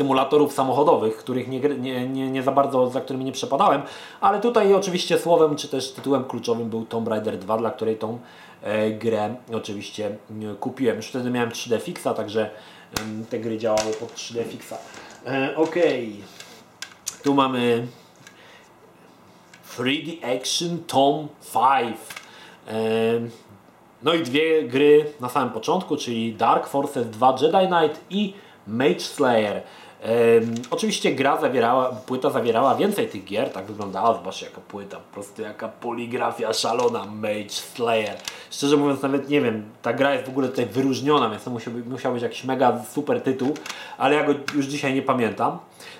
symulatorów 0.00 0.52
samochodowych, 0.52 1.16
których 1.16 1.48
nie, 1.48 1.60
nie, 1.60 2.08
nie, 2.08 2.30
nie, 2.30 2.42
za 2.42 2.52
bardzo, 2.52 2.90
za 2.90 3.00
którymi 3.00 3.24
nie 3.24 3.32
przepadałem, 3.32 3.82
ale 4.20 4.40
tutaj 4.40 4.74
oczywiście 4.74 5.18
słowem, 5.18 5.56
czy 5.56 5.68
też 5.68 5.92
tytułem 5.92 6.24
kluczowym 6.24 6.70
był 6.70 6.86
Tomb 6.86 7.08
Raider 7.08 7.38
2, 7.38 7.58
dla 7.58 7.70
której 7.70 7.96
tą 7.96 8.18
e, 8.62 8.90
grę 8.90 9.34
oczywiście 9.52 10.06
e, 10.06 10.54
kupiłem. 10.60 10.96
Już 10.96 11.06
wtedy 11.06 11.30
miałem 11.30 11.50
3D 11.50 11.80
Fixa, 11.80 12.14
także 12.16 12.50
e, 12.50 13.24
te 13.30 13.38
gry 13.38 13.58
działały 13.58 13.92
pod 14.00 14.14
3D 14.14 14.44
Fixa. 14.44 14.74
E, 15.26 15.56
ok, 15.56 15.74
tu 17.22 17.34
mamy 17.34 17.86
3D 19.76 20.36
Action 20.36 20.78
Tom 20.86 21.28
5. 21.52 21.96
E, 22.68 22.72
no 24.02 24.14
i 24.14 24.22
dwie 24.22 24.62
gry 24.62 25.12
na 25.20 25.28
samym 25.28 25.50
początku, 25.50 25.96
czyli 25.96 26.34
Dark 26.34 26.66
Forces 26.66 27.10
2 27.10 27.36
Jedi 27.40 27.66
Knight 27.66 28.00
i 28.10 28.34
Mage 28.66 29.00
Slayer. 29.00 29.62
Oczywiście 30.70 31.12
gra 31.12 31.40
zawierała, 31.40 31.92
płyta 32.06 32.30
zawierała 32.30 32.74
więcej 32.74 33.08
tych 33.08 33.24
gier, 33.24 33.52
tak 33.52 33.64
wyglądała, 33.64 34.14
zobaczcie 34.14 34.46
jaka 34.46 34.60
płyta, 34.60 34.96
po 34.96 35.14
prostu 35.14 35.42
jaka 35.42 35.68
poligrafia 35.68 36.52
szalona, 36.52 37.06
Mage 37.06 37.50
Slayer. 37.50 38.16
Szczerze 38.50 38.76
mówiąc 38.76 39.02
nawet 39.02 39.28
nie 39.28 39.40
wiem, 39.40 39.64
ta 39.82 39.92
gra 39.92 40.14
jest 40.14 40.26
w 40.26 40.28
ogóle 40.28 40.48
tutaj 40.48 40.66
wyróżniona, 40.66 41.30
więc 41.30 41.44
to 41.44 41.50
musiał, 41.50 41.74
musiał 41.86 42.12
być 42.12 42.22
jakiś 42.22 42.44
mega 42.44 42.84
super 42.92 43.20
tytuł, 43.20 43.54
ale 43.98 44.14
ja 44.16 44.24
go 44.24 44.34
już 44.54 44.66
dzisiaj 44.66 44.94
nie 44.94 45.02
pamiętam. 45.02 45.58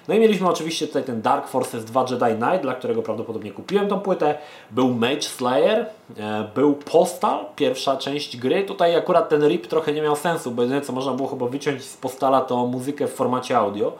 No 0.08 0.14
i 0.14 0.20
mieliśmy 0.20 0.48
oczywiście 0.48 0.86
tutaj 0.86 1.04
ten 1.04 1.22
Dark 1.22 1.48
Forces 1.48 1.84
2 1.84 2.04
Jedi 2.10 2.40
Knight, 2.42 2.62
dla 2.62 2.74
którego 2.74 3.02
prawdopodobnie 3.02 3.52
kupiłem 3.52 3.88
tą 3.88 4.00
płytę. 4.00 4.38
Był 4.70 4.94
Mage 4.94 5.22
Slayer, 5.22 5.86
e, 6.18 6.48
był 6.54 6.74
Postal, 6.74 7.44
pierwsza 7.56 7.96
część 7.96 8.36
gry. 8.36 8.62
Tutaj 8.64 8.96
akurat 8.96 9.28
ten 9.28 9.48
rip 9.48 9.66
trochę 9.66 9.92
nie 9.92 10.02
miał 10.02 10.16
sensu, 10.16 10.50
bo 10.50 10.62
jedyne 10.62 10.80
co 10.80 10.92
można 10.92 11.12
było 11.12 11.28
chyba 11.28 11.46
wyciąć 11.46 11.84
z 11.84 11.96
Postala 11.96 12.40
to 12.40 12.66
muzykę 12.66 13.06
w 13.06 13.12
formacie 13.12 13.58
audio. 13.58 13.92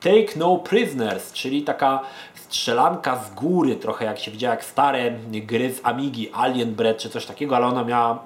Take 0.00 0.36
No 0.36 0.56
Prisoners, 0.56 1.32
czyli 1.32 1.62
taka 1.62 2.00
strzelanka 2.34 3.24
z 3.24 3.34
góry, 3.34 3.76
trochę 3.76 4.04
jak 4.04 4.18
się 4.18 4.30
widziała 4.30 4.54
jak 4.54 4.64
stare 4.64 5.10
gry 5.30 5.72
z 5.72 5.80
Amigi, 5.82 6.30
Alien 6.32 6.74
Bread 6.74 6.98
czy 6.98 7.10
coś 7.10 7.26
takiego, 7.26 7.56
ale 7.56 7.66
ona 7.66 7.84
miała 7.84 8.12
e, 8.14 8.18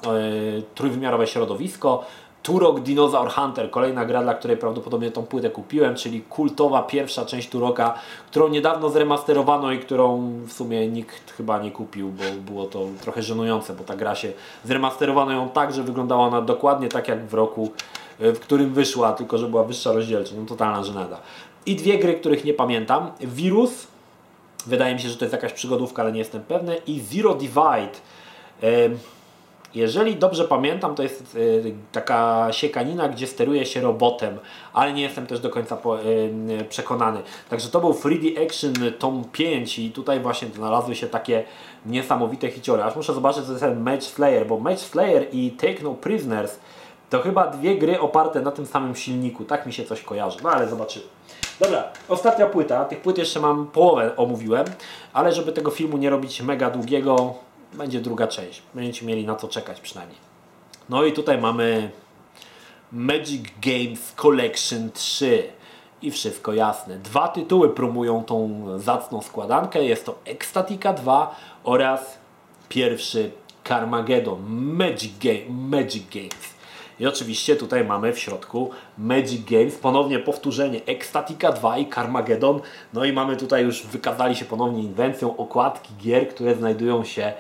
trójwymiarowe 0.75 1.27
środowisko. 1.27 2.05
Turok 2.43 2.81
Dinosaur 2.81 3.31
Hunter, 3.31 3.71
kolejna 3.71 4.05
gra, 4.05 4.23
dla 4.23 4.35
której 4.35 4.57
prawdopodobnie 4.57 5.11
tą 5.11 5.23
płytę 5.23 5.51
kupiłem, 5.51 5.95
czyli 5.95 6.21
kultowa 6.21 6.83
pierwsza 6.83 7.27
część 7.27 7.49
Turoka, 7.49 7.95
którą 8.27 8.49
niedawno 8.49 8.91
zremasterowano 8.91 9.73
i 9.73 9.79
którą 9.79 10.33
w 10.47 10.53
sumie 10.53 10.89
nikt 10.89 11.31
chyba 11.31 11.63
nie 11.63 11.71
kupił, 11.71 12.09
bo 12.09 12.53
było 12.53 12.67
to 12.67 12.87
trochę 13.01 13.23
żenujące, 13.23 13.75
bo 13.75 13.85
ta 13.85 13.97
gra 13.97 14.15
się 14.15 14.33
zremasterowano 14.65 15.33
ją 15.33 15.49
tak, 15.49 15.75
że 15.75 15.83
wyglądała 15.83 16.27
ona 16.27 16.41
dokładnie 16.41 16.89
tak 16.89 17.09
jak 17.09 17.27
w 17.27 17.35
roku, 17.35 17.71
e, 18.21 18.33
w 18.33 18.41
którym 18.41 18.75
wyszła, 18.75 19.13
tylko 19.13 19.39
że 19.39 19.49
była 19.49 19.65
wyższa 19.65 19.93
rozdzielczość, 19.93 20.35
no 20.39 20.47
totalna 20.47 20.85
żenada. 20.85 21.21
I 21.67 21.77
dwie 21.77 21.99
gry, 21.99 22.15
których 22.15 22.45
nie 22.45 22.55
pamiętam. 22.55 23.11
Virus, 23.21 23.87
wydaje 24.67 24.95
mi 24.95 25.01
się, 25.01 25.09
że 25.09 25.17
to 25.17 25.25
jest 25.25 25.33
jakaś 25.33 25.53
przygodówka, 25.53 26.03
ale 26.03 26.13
nie 26.13 26.19
jestem 26.19 26.43
pewny. 26.43 26.77
I 26.87 27.01
Zero 27.01 27.35
Divide. 27.35 27.93
Jeżeli 29.75 30.17
dobrze 30.17 30.45
pamiętam, 30.45 30.95
to 30.95 31.03
jest 31.03 31.39
taka 31.93 32.49
siekanina, 32.51 33.09
gdzie 33.09 33.27
steruje 33.27 33.67
się 33.67 33.81
robotem, 33.81 34.39
ale 34.73 34.93
nie 34.93 35.03
jestem 35.03 35.27
też 35.27 35.41
do 35.41 35.51
końca 35.51 35.79
przekonany. 36.69 37.23
Także 37.51 37.69
to 37.69 37.81
był 37.81 37.91
3D 37.93 38.47
Action 38.47 38.75
Tom 38.99 39.25
5 39.33 39.79
i 39.79 39.91
tutaj 39.91 40.21
właśnie 40.21 40.49
znalazły 40.49 40.95
się 40.95 41.07
takie 41.07 41.45
niesamowite 41.87 42.51
hiciory. 42.51 42.83
Aż 42.83 42.97
muszę 42.97 43.15
zobaczyć, 43.15 43.45
co 43.45 43.51
jest 43.51 43.65
ten 43.65 43.81
Match 43.81 44.03
Slayer, 44.03 44.47
bo 44.47 44.59
Match 44.59 44.81
Slayer 44.81 45.27
i 45.33 45.51
Take 45.51 45.83
No 45.83 45.95
Prisoners 45.95 46.59
to 47.11 47.23
chyba 47.23 47.47
dwie 47.47 47.79
gry 47.79 48.01
oparte 48.01 48.41
na 48.41 48.51
tym 48.51 48.67
samym 48.67 48.97
silniku. 48.97 49.45
Tak 49.45 49.67
mi 49.67 49.73
się 49.73 49.85
coś 49.85 50.03
kojarzy. 50.03 50.39
No 50.43 50.51
ale 50.51 50.69
zobaczymy. 50.69 51.05
Dobra, 51.61 51.85
ostatnia 52.09 52.47
płyta. 52.47 52.85
Tych 52.85 53.01
płyt 53.01 53.19
jeszcze 53.19 53.41
mam 53.41 53.67
połowę 53.67 54.17
omówiłem, 54.17 54.67
ale 55.13 55.33
żeby 55.33 55.53
tego 55.53 55.71
filmu 55.71 55.97
nie 55.97 56.11
robić 56.11 56.43
mega 56.43 56.71
długiego, 56.71 57.35
będzie 57.75 58.01
druga 58.01 58.27
część. 58.27 58.63
Będziecie 58.75 59.07
mieli 59.07 59.27
na 59.27 59.37
co 59.37 59.49
czekać 59.49 59.81
przynajmniej. 59.81 60.19
No 60.89 61.05
i 61.05 61.13
tutaj 61.13 61.39
mamy 61.39 61.91
Magic 62.93 63.43
Games 63.63 64.13
Collection 64.17 64.91
3 64.93 65.49
i 66.03 66.11
wszystko 66.11 66.53
jasne. 66.53 66.99
Dwa 66.99 67.29
tytuły 67.29 67.75
promują 67.75 68.25
tą 68.25 68.65
zacną 68.79 69.23
składankę. 69.23 69.85
Jest 69.85 70.07
to 70.07 70.19
Ecstatica 70.25 70.93
2 70.93 71.37
oraz 71.65 72.19
pierwszy 72.69 73.31
Carmageddon 73.69 74.43
Magic, 74.49 75.13
Game, 75.19 75.59
Magic 75.79 76.05
Games. 76.15 76.53
I 77.01 77.07
oczywiście 77.07 77.57
tutaj 77.57 77.85
mamy 77.85 78.13
w 78.13 78.19
środku 78.19 78.71
Magic 78.99 79.45
Games, 79.51 79.75
ponownie 79.75 80.19
powtórzenie 80.19 80.81
Ecstatica 80.87 81.53
2 81.53 81.79
i 81.79 81.87
Carmageddon. 81.91 82.61
No 82.93 83.05
i 83.05 83.13
mamy 83.13 83.37
tutaj 83.37 83.65
już, 83.65 83.87
wykazali 83.87 84.37
się 84.37 84.45
ponownie 84.45 84.83
inwencją 84.83 85.37
okładki 85.37 85.95
gier, 86.03 86.29
które 86.29 86.55
znajdują 86.55 87.05
się 87.05 87.33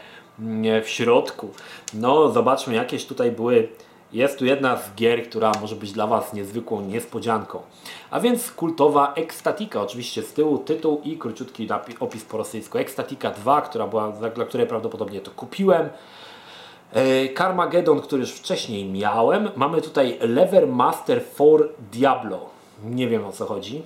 w 0.82 0.88
środku. 0.88 1.50
No 1.94 2.30
zobaczmy, 2.30 2.74
jakieś 2.74 3.06
tutaj 3.06 3.32
były 3.32 3.68
jest 4.12 4.38
tu 4.38 4.44
jedna 4.44 4.76
z 4.76 4.94
gier, 4.94 5.28
która 5.28 5.52
może 5.60 5.76
być 5.76 5.92
dla 5.92 6.06
Was 6.06 6.32
niezwykłą 6.32 6.80
niespodzianką. 6.80 7.62
A 8.10 8.20
więc 8.20 8.52
kultowa 8.52 9.14
Ecstatica, 9.14 9.82
oczywiście 9.82 10.22
z 10.22 10.32
tyłu 10.32 10.58
tytuł 10.58 11.00
i 11.04 11.18
króciutki 11.18 11.68
opis 12.00 12.24
po 12.24 12.36
rosyjsku. 12.36 12.78
Ecstatica 12.78 13.30
2, 13.30 13.60
która 13.60 13.86
była, 13.86 14.12
dla 14.12 14.44
której 14.44 14.66
prawdopodobnie 14.66 15.20
to 15.20 15.30
kupiłem. 15.30 15.88
E, 16.92 17.34
Carmageddon, 17.34 18.00
który 18.00 18.20
już 18.20 18.32
wcześniej 18.32 18.90
miałem. 18.90 19.50
Mamy 19.56 19.82
tutaj 19.82 20.18
Lever 20.20 20.66
Master 20.66 21.24
for 21.24 21.68
Diablo. 21.92 22.40
Nie 22.84 23.08
wiem 23.08 23.26
o 23.26 23.32
co 23.32 23.46
chodzi. 23.46 23.82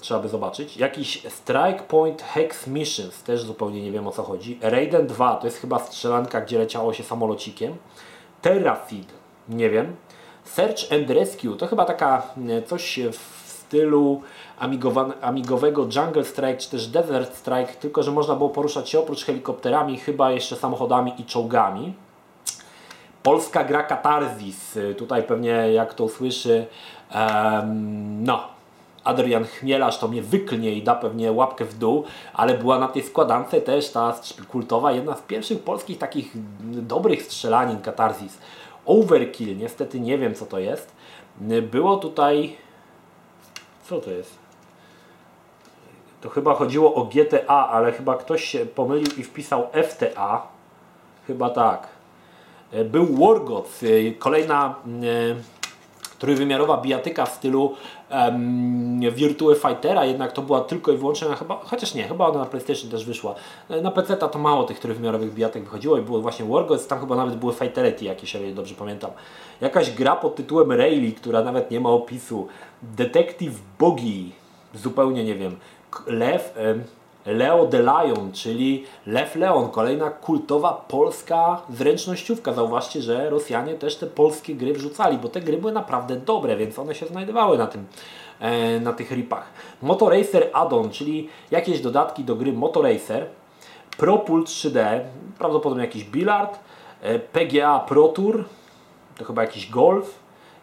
Trzeba 0.00 0.20
by 0.20 0.28
zobaczyć. 0.28 0.76
Jakiś 0.76 1.26
Strike 1.28 1.82
Point 1.88 2.22
Hex 2.22 2.66
Missions. 2.66 3.22
Też 3.22 3.42
zupełnie 3.42 3.82
nie 3.82 3.92
wiem 3.92 4.06
o 4.06 4.10
co 4.10 4.22
chodzi. 4.22 4.58
Raiden 4.62 5.06
2 5.06 5.36
to 5.36 5.46
jest 5.46 5.58
chyba 5.58 5.78
strzelanka, 5.78 6.40
gdzie 6.40 6.58
leciało 6.58 6.92
się 6.92 7.04
samolocikiem. 7.04 7.76
Terrafid. 8.42 9.08
Nie 9.48 9.70
wiem. 9.70 9.96
Search 10.44 10.92
and 10.92 11.10
Rescue 11.10 11.56
to 11.56 11.66
chyba 11.66 11.84
taka 11.84 12.22
e, 12.48 12.62
coś 12.62 13.00
w 13.12 13.40
stylu 13.70 14.22
amigowego 15.20 15.82
Jungle 15.82 16.24
Strike 16.24 16.56
czy 16.56 16.70
też 16.70 16.86
Desert 16.86 17.36
Strike, 17.36 17.72
tylko 17.80 18.02
że 18.02 18.10
można 18.10 18.34
było 18.34 18.50
poruszać 18.50 18.88
się 18.88 18.98
oprócz 19.00 19.24
helikopterami, 19.24 19.98
chyba 19.98 20.30
jeszcze 20.30 20.56
samochodami 20.56 21.12
i 21.18 21.24
czołgami. 21.24 21.94
Polska 23.22 23.64
gra 23.64 23.82
Katarzis. 23.82 24.78
Tutaj 24.98 25.22
pewnie 25.22 25.50
jak 25.50 25.94
to 25.94 26.04
usłyszy, 26.04 26.66
um, 27.14 28.24
no, 28.24 28.48
Adrian 29.04 29.44
Chmielarz 29.44 29.98
to 29.98 30.08
mnie 30.08 30.22
wyklnie 30.22 30.72
i 30.72 30.82
da 30.82 30.94
pewnie 30.94 31.32
łapkę 31.32 31.64
w 31.64 31.78
dół, 31.78 32.04
ale 32.34 32.58
była 32.58 32.78
na 32.78 32.88
tej 32.88 33.02
składance 33.02 33.60
też 33.60 33.90
ta 33.90 34.20
kultowa, 34.48 34.92
jedna 34.92 35.16
z 35.16 35.22
pierwszych 35.22 35.62
polskich 35.62 35.98
takich 35.98 36.32
dobrych 36.60 37.22
strzelanin 37.22 37.80
Katarzis. 37.80 38.38
Overkill, 38.86 39.56
niestety 39.56 40.00
nie 40.00 40.18
wiem 40.18 40.34
co 40.34 40.46
to 40.46 40.58
jest. 40.58 40.92
Było 41.62 41.96
tutaj... 41.96 42.56
Co 43.88 44.00
to 44.00 44.10
jest? 44.10 44.38
To 46.20 46.28
chyba 46.28 46.54
chodziło 46.54 46.94
o 46.94 47.04
GTA, 47.04 47.68
ale 47.68 47.92
chyba 47.92 48.16
ktoś 48.16 48.44
się 48.44 48.66
pomylił 48.66 49.12
i 49.18 49.22
wpisał 49.22 49.66
FTA. 49.88 50.42
Chyba 51.26 51.50
tak. 51.50 51.88
Był 52.84 53.06
Wargoth, 53.06 53.82
e, 53.82 54.12
kolejna 54.12 54.74
e, 54.86 55.59
trójwymiarowa 56.20 56.76
bijatyka 56.76 57.26
w 57.26 57.34
stylu 57.34 57.74
um, 58.10 59.00
Virtue 59.00 59.54
Fightera, 59.54 60.04
jednak 60.04 60.32
to 60.32 60.42
była 60.42 60.60
tylko 60.60 60.92
i 60.92 60.96
wyłącznie, 60.96 61.28
chyba, 61.28 61.60
chociaż 61.64 61.94
nie, 61.94 62.02
chyba 62.02 62.26
ona 62.26 62.38
na 62.38 62.46
PlayStation 62.46 62.90
też 62.90 63.04
wyszła. 63.04 63.34
Na 63.82 63.90
PC 63.90 64.16
to 64.16 64.38
mało 64.38 64.64
tych 64.64 64.78
trójwymiarowych 64.78 65.34
bijatek 65.34 65.64
wychodziło 65.64 65.98
i 65.98 66.02
było 66.02 66.20
właśnie 66.20 66.46
Wargoth, 66.46 66.86
tam 66.86 67.00
chyba 67.00 67.16
nawet 67.16 67.36
były 67.36 67.52
Fighterety 67.52 68.04
jakieś, 68.04 68.36
ale 68.36 68.52
dobrze 68.52 68.74
pamiętam. 68.74 69.10
Jakaś 69.60 69.90
gra 69.90 70.16
pod 70.16 70.34
tytułem 70.36 70.72
Rayleigh, 70.72 71.14
która 71.20 71.44
nawet 71.44 71.70
nie 71.70 71.80
ma 71.80 71.90
opisu. 71.90 72.48
Detective 72.82 73.54
Bogie, 73.78 74.24
zupełnie 74.74 75.24
nie 75.24 75.34
wiem. 75.34 75.56
Lew, 76.06 76.54
Leo 77.26 77.66
the 77.66 77.82
Lion, 77.82 78.32
czyli 78.32 78.84
Lew 79.06 79.36
Leon, 79.36 79.70
kolejna 79.70 80.10
kultowa 80.10 80.84
polska 80.88 81.62
zręcznościówka. 81.70 82.52
Zauważcie, 82.52 83.02
że 83.02 83.30
Rosjanie 83.30 83.74
też 83.74 83.96
te 83.96 84.06
polskie 84.06 84.54
gry 84.54 84.72
wrzucali, 84.72 85.18
bo 85.18 85.28
te 85.28 85.40
gry 85.40 85.56
były 85.56 85.72
naprawdę 85.72 86.16
dobre, 86.16 86.56
więc 86.56 86.78
one 86.78 86.94
się 86.94 87.06
znajdowały 87.06 87.58
na 87.58 87.66
tym 87.66 87.86
e, 88.40 88.80
na 88.80 88.92
tych 88.92 89.10
ripach. 89.10 89.44
Motoracer 89.82 90.50
Addon, 90.52 90.90
czyli 90.90 91.28
jakieś 91.50 91.80
dodatki 91.80 92.24
do 92.24 92.36
gry 92.36 92.52
Motoracer, 92.52 93.26
ProPult 93.96 94.48
3D, 94.48 95.00
prawdopodobnie 95.38 95.84
jakiś 95.84 96.04
bilard, 96.04 96.58
e, 97.02 97.18
PGA 97.18 97.78
Pro 97.78 98.08
Tour, 98.08 98.44
to 99.18 99.24
chyba 99.24 99.42
jakiś 99.42 99.70
golf, 99.70 100.19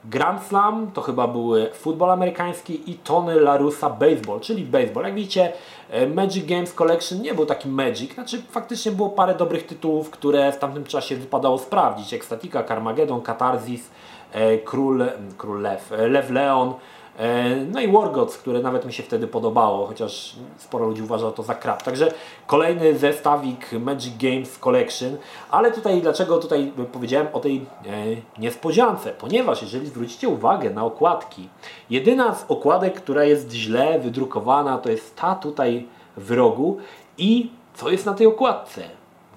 Grand 0.10 0.44
Slam 0.44 0.92
to 0.94 1.02
chyba 1.02 1.28
były 1.28 1.70
futbol 1.74 2.12
amerykański 2.12 2.92
i 2.92 2.96
Tony 2.96 3.40
Larusa 3.40 3.90
Baseball, 3.90 4.40
czyli 4.40 4.64
baseball. 4.64 5.04
Jak 5.04 5.16
widzicie, 5.16 5.54
e, 5.90 6.08
Magic 6.08 6.46
Games 6.46 6.74
Collection 6.74 7.22
nie 7.22 7.34
był 7.34 7.46
taki 7.46 7.70
Magic, 7.70 8.14
znaczy 8.14 8.42
faktycznie 8.52 8.92
było 8.92 9.10
parę 9.10 9.36
dobrych 9.36 9.66
tytułów, 9.66 10.10
które 10.10 10.52
w 10.52 10.58
tamtym 10.58 10.84
czasie 10.84 11.16
wypadało 11.16 11.58
sprawdzić. 11.58 12.14
Ecstatica, 12.14 12.64
Carmageddon, 12.64 13.22
Catharsis, 13.22 13.90
e, 14.32 14.58
Król, 14.58 15.06
Król 15.38 15.62
Lew, 15.62 15.92
e, 15.92 16.08
Lew 16.08 16.30
Leon, 16.30 16.74
no 17.72 17.80
i 17.80 17.92
Wargods, 17.92 18.38
które 18.38 18.60
nawet 18.60 18.86
mi 18.86 18.94
się 18.94 19.04
wtedy 19.04 19.28
podobało, 19.28 19.88
chociaż 19.88 20.36
sporo 20.58 20.86
ludzi 20.86 21.02
uważa 21.02 21.32
to 21.32 21.44
za 21.44 21.56
krap. 21.56 21.84
Także 21.84 22.14
kolejny 22.48 22.98
zestawik 22.98 23.72
Magic 23.72 24.18
Games 24.18 24.58
Collection. 24.58 25.18
Ale 25.52 25.72
tutaj, 25.72 26.02
dlaczego 26.02 26.38
tutaj 26.38 26.72
powiedziałem 26.92 27.28
o 27.34 27.40
tej 27.40 27.56
e, 27.58 27.62
niespodziance? 28.42 29.12
Ponieważ 29.12 29.62
jeżeli 29.62 29.88
zwrócicie 29.88 30.30
uwagę 30.30 30.70
na 30.70 30.86
okładki, 30.86 31.50
jedyna 31.90 32.36
z 32.36 32.46
okładek, 32.48 33.02
która 33.02 33.24
jest 33.24 33.52
źle 33.52 34.00
wydrukowana, 34.00 34.78
to 34.78 34.90
jest 34.90 35.16
ta 35.16 35.36
tutaj 35.36 35.88
w 36.18 36.32
rogu 36.32 36.78
i 37.18 37.50
co 37.74 37.90
jest 37.90 38.06
na 38.06 38.14
tej 38.14 38.28
okładce? 38.28 38.82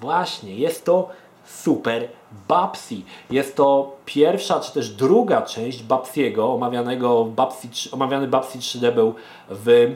Właśnie, 0.00 0.54
jest 0.54 0.84
to 0.84 1.08
Super 1.54 2.08
Babsi. 2.48 3.04
Jest 3.30 3.56
to 3.56 3.96
pierwsza 4.04 4.60
czy 4.60 4.72
też 4.72 4.88
druga 4.88 5.42
część 5.42 5.82
Babsiego, 5.82 6.52
omawianego 6.52 7.24
Babsi, 7.24 7.68
omawiany 7.92 8.28
Babsi 8.28 8.58
3D 8.58 8.94
był 8.94 9.14
w 9.50 9.94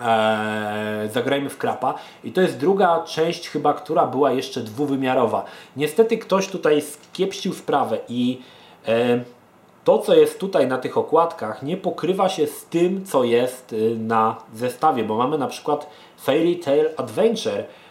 e, 0.00 1.08
Zagrajmy 1.12 1.50
w 1.50 1.58
Krapa 1.58 1.94
i 2.24 2.32
to 2.32 2.40
jest 2.40 2.58
druga 2.58 3.02
część 3.02 3.48
chyba, 3.48 3.74
która 3.74 4.06
była 4.06 4.32
jeszcze 4.32 4.60
dwuwymiarowa. 4.60 5.44
Niestety 5.76 6.18
ktoś 6.18 6.48
tutaj 6.48 6.82
skiepścił 6.82 7.54
sprawę 7.54 7.98
i 8.08 8.40
e, 8.88 9.24
to 9.84 9.98
co 9.98 10.14
jest 10.14 10.38
tutaj 10.38 10.66
na 10.66 10.78
tych 10.78 10.98
okładkach 10.98 11.62
nie 11.62 11.76
pokrywa 11.76 12.28
się 12.28 12.46
z 12.46 12.64
tym 12.64 13.06
co 13.06 13.24
jest 13.24 13.72
y, 13.72 13.96
na 13.98 14.36
zestawie, 14.54 15.04
bo 15.04 15.16
mamy 15.16 15.38
na 15.38 15.46
przykład 15.46 15.90
Fairy 16.16 16.56
Tail 16.56 16.88
Adventure 16.96 17.64
E, 17.64 17.83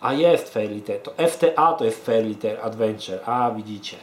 a 0.00 0.12
jest 0.12 0.54
Tail, 0.54 0.82
to 1.02 1.28
FTA 1.28 1.72
to 1.72 1.84
jest 1.84 2.06
Tail 2.06 2.34
Adventure, 2.62 3.20
a 3.26 3.50
widzicie. 3.50 3.96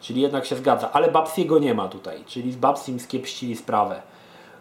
Czyli 0.00 0.20
jednak 0.20 0.46
się 0.46 0.56
zgadza, 0.56 0.92
ale 0.92 1.10
Babsiego 1.10 1.58
nie 1.58 1.74
ma 1.74 1.88
tutaj, 1.88 2.24
czyli 2.26 2.52
z 2.52 2.56
Babsim 2.56 3.00
skiepścili 3.00 3.56
sprawę. 3.56 4.02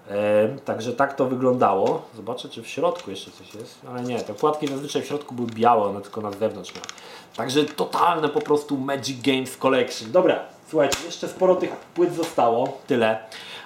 E, 0.09 0.47
także 0.65 0.93
tak 0.93 1.15
to 1.15 1.25
wyglądało. 1.25 2.01
Zobaczę, 2.15 2.49
czy 2.49 2.63
w 2.63 2.67
środku 2.67 3.11
jeszcze 3.11 3.31
coś 3.31 3.53
jest. 3.53 3.79
Ale 3.89 4.03
nie, 4.03 4.19
te 4.19 4.33
płatki 4.33 4.67
zazwyczaj 4.67 5.01
w 5.01 5.05
środku 5.05 5.35
były 5.35 5.47
białe, 5.47 5.83
one 5.83 6.01
tylko 6.01 6.21
na 6.21 6.31
zewnątrz 6.31 6.75
miały. 6.75 6.87
Także 7.35 7.63
totalne 7.63 8.29
po 8.29 8.41
prostu 8.41 8.77
Magic 8.77 9.21
Games 9.21 9.57
Collection. 9.57 10.11
Dobra, 10.11 10.39
słuchajcie, 10.69 10.97
jeszcze 11.05 11.27
sporo 11.27 11.55
tych 11.55 11.69
płyt 11.69 12.13
zostało, 12.13 12.77
tyle. 12.87 13.19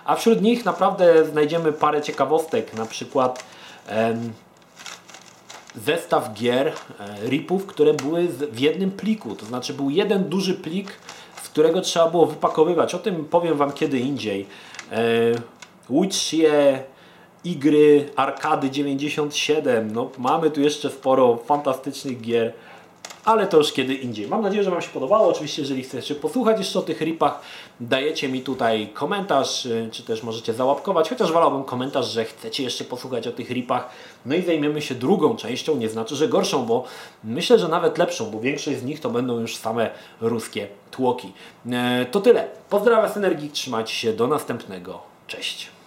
A 0.05 0.15
wśród 0.15 0.41
nich 0.41 0.65
naprawdę 0.65 1.25
znajdziemy 1.25 1.71
parę 1.71 2.01
ciekawostek, 2.01 2.73
na 2.73 2.85
przykład 2.85 3.43
em, 3.87 4.33
zestaw 5.75 6.33
gier, 6.33 6.67
e, 6.67 6.73
ripów, 7.29 7.65
które 7.65 7.93
były 7.93 8.27
w 8.27 8.59
jednym 8.59 8.91
pliku. 8.91 9.35
To 9.35 9.45
znaczy 9.45 9.73
był 9.73 9.89
jeden 9.89 10.23
duży 10.23 10.53
plik, 10.53 10.91
z 11.43 11.49
którego 11.49 11.81
trzeba 11.81 12.09
było 12.09 12.25
wypakowywać. 12.25 12.95
O 12.95 12.99
tym 12.99 13.25
powiem 13.25 13.57
Wam 13.57 13.71
kiedy 13.71 13.99
indziej. 13.99 14.47
E, 14.91 15.05
Witchie, 15.89 16.83
Igry, 17.43 18.09
Arkady 18.15 18.69
97. 18.69 19.91
No, 19.93 20.09
mamy 20.17 20.51
tu 20.51 20.61
jeszcze 20.61 20.89
sporo 20.89 21.37
fantastycznych 21.45 22.21
gier 22.21 22.53
ale 23.25 23.47
to 23.47 23.57
już 23.57 23.73
kiedy 23.73 23.93
indziej. 23.93 24.27
Mam 24.27 24.41
nadzieję, 24.41 24.63
że 24.63 24.71
Wam 24.71 24.81
się 24.81 24.89
podobało. 24.89 25.27
Oczywiście, 25.27 25.61
jeżeli 25.61 25.83
chcecie 25.83 26.15
posłuchać 26.15 26.57
jeszcze 26.57 26.79
o 26.79 26.81
tych 26.81 27.01
ripach, 27.01 27.41
dajecie 27.79 28.29
mi 28.29 28.41
tutaj 28.41 28.89
komentarz, 28.93 29.65
y, 29.65 29.89
czy 29.91 30.03
też 30.03 30.23
możecie 30.23 30.53
załapkować, 30.53 31.09
chociaż 31.09 31.31
wolałbym 31.31 31.63
komentarz, 31.63 32.11
że 32.11 32.25
chcecie 32.25 32.63
jeszcze 32.63 32.83
posłuchać 32.83 33.27
o 33.27 33.31
tych 33.31 33.49
ripach. 33.49 33.89
No 34.25 34.35
i 34.35 34.41
zajmiemy 34.41 34.81
się 34.81 34.95
drugą 34.95 35.35
częścią, 35.35 35.75
nie 35.75 35.89
znaczy, 35.89 36.15
że 36.15 36.27
gorszą, 36.27 36.65
bo 36.65 36.83
myślę, 37.23 37.59
że 37.59 37.67
nawet 37.67 37.97
lepszą, 37.97 38.31
bo 38.31 38.39
większość 38.39 38.77
z 38.77 38.83
nich 38.83 38.99
to 38.99 39.09
będą 39.09 39.39
już 39.39 39.55
same 39.55 39.89
ruskie 40.21 40.67
tłoki. 40.91 41.31
E, 41.71 42.05
to 42.11 42.21
tyle. 42.21 42.47
Pozdrawiam 42.69 43.13
z 43.13 43.17
Energii, 43.17 43.49
trzymajcie 43.49 43.93
się, 43.93 44.13
do 44.13 44.27
następnego. 44.27 44.99
Cześć. 45.27 45.78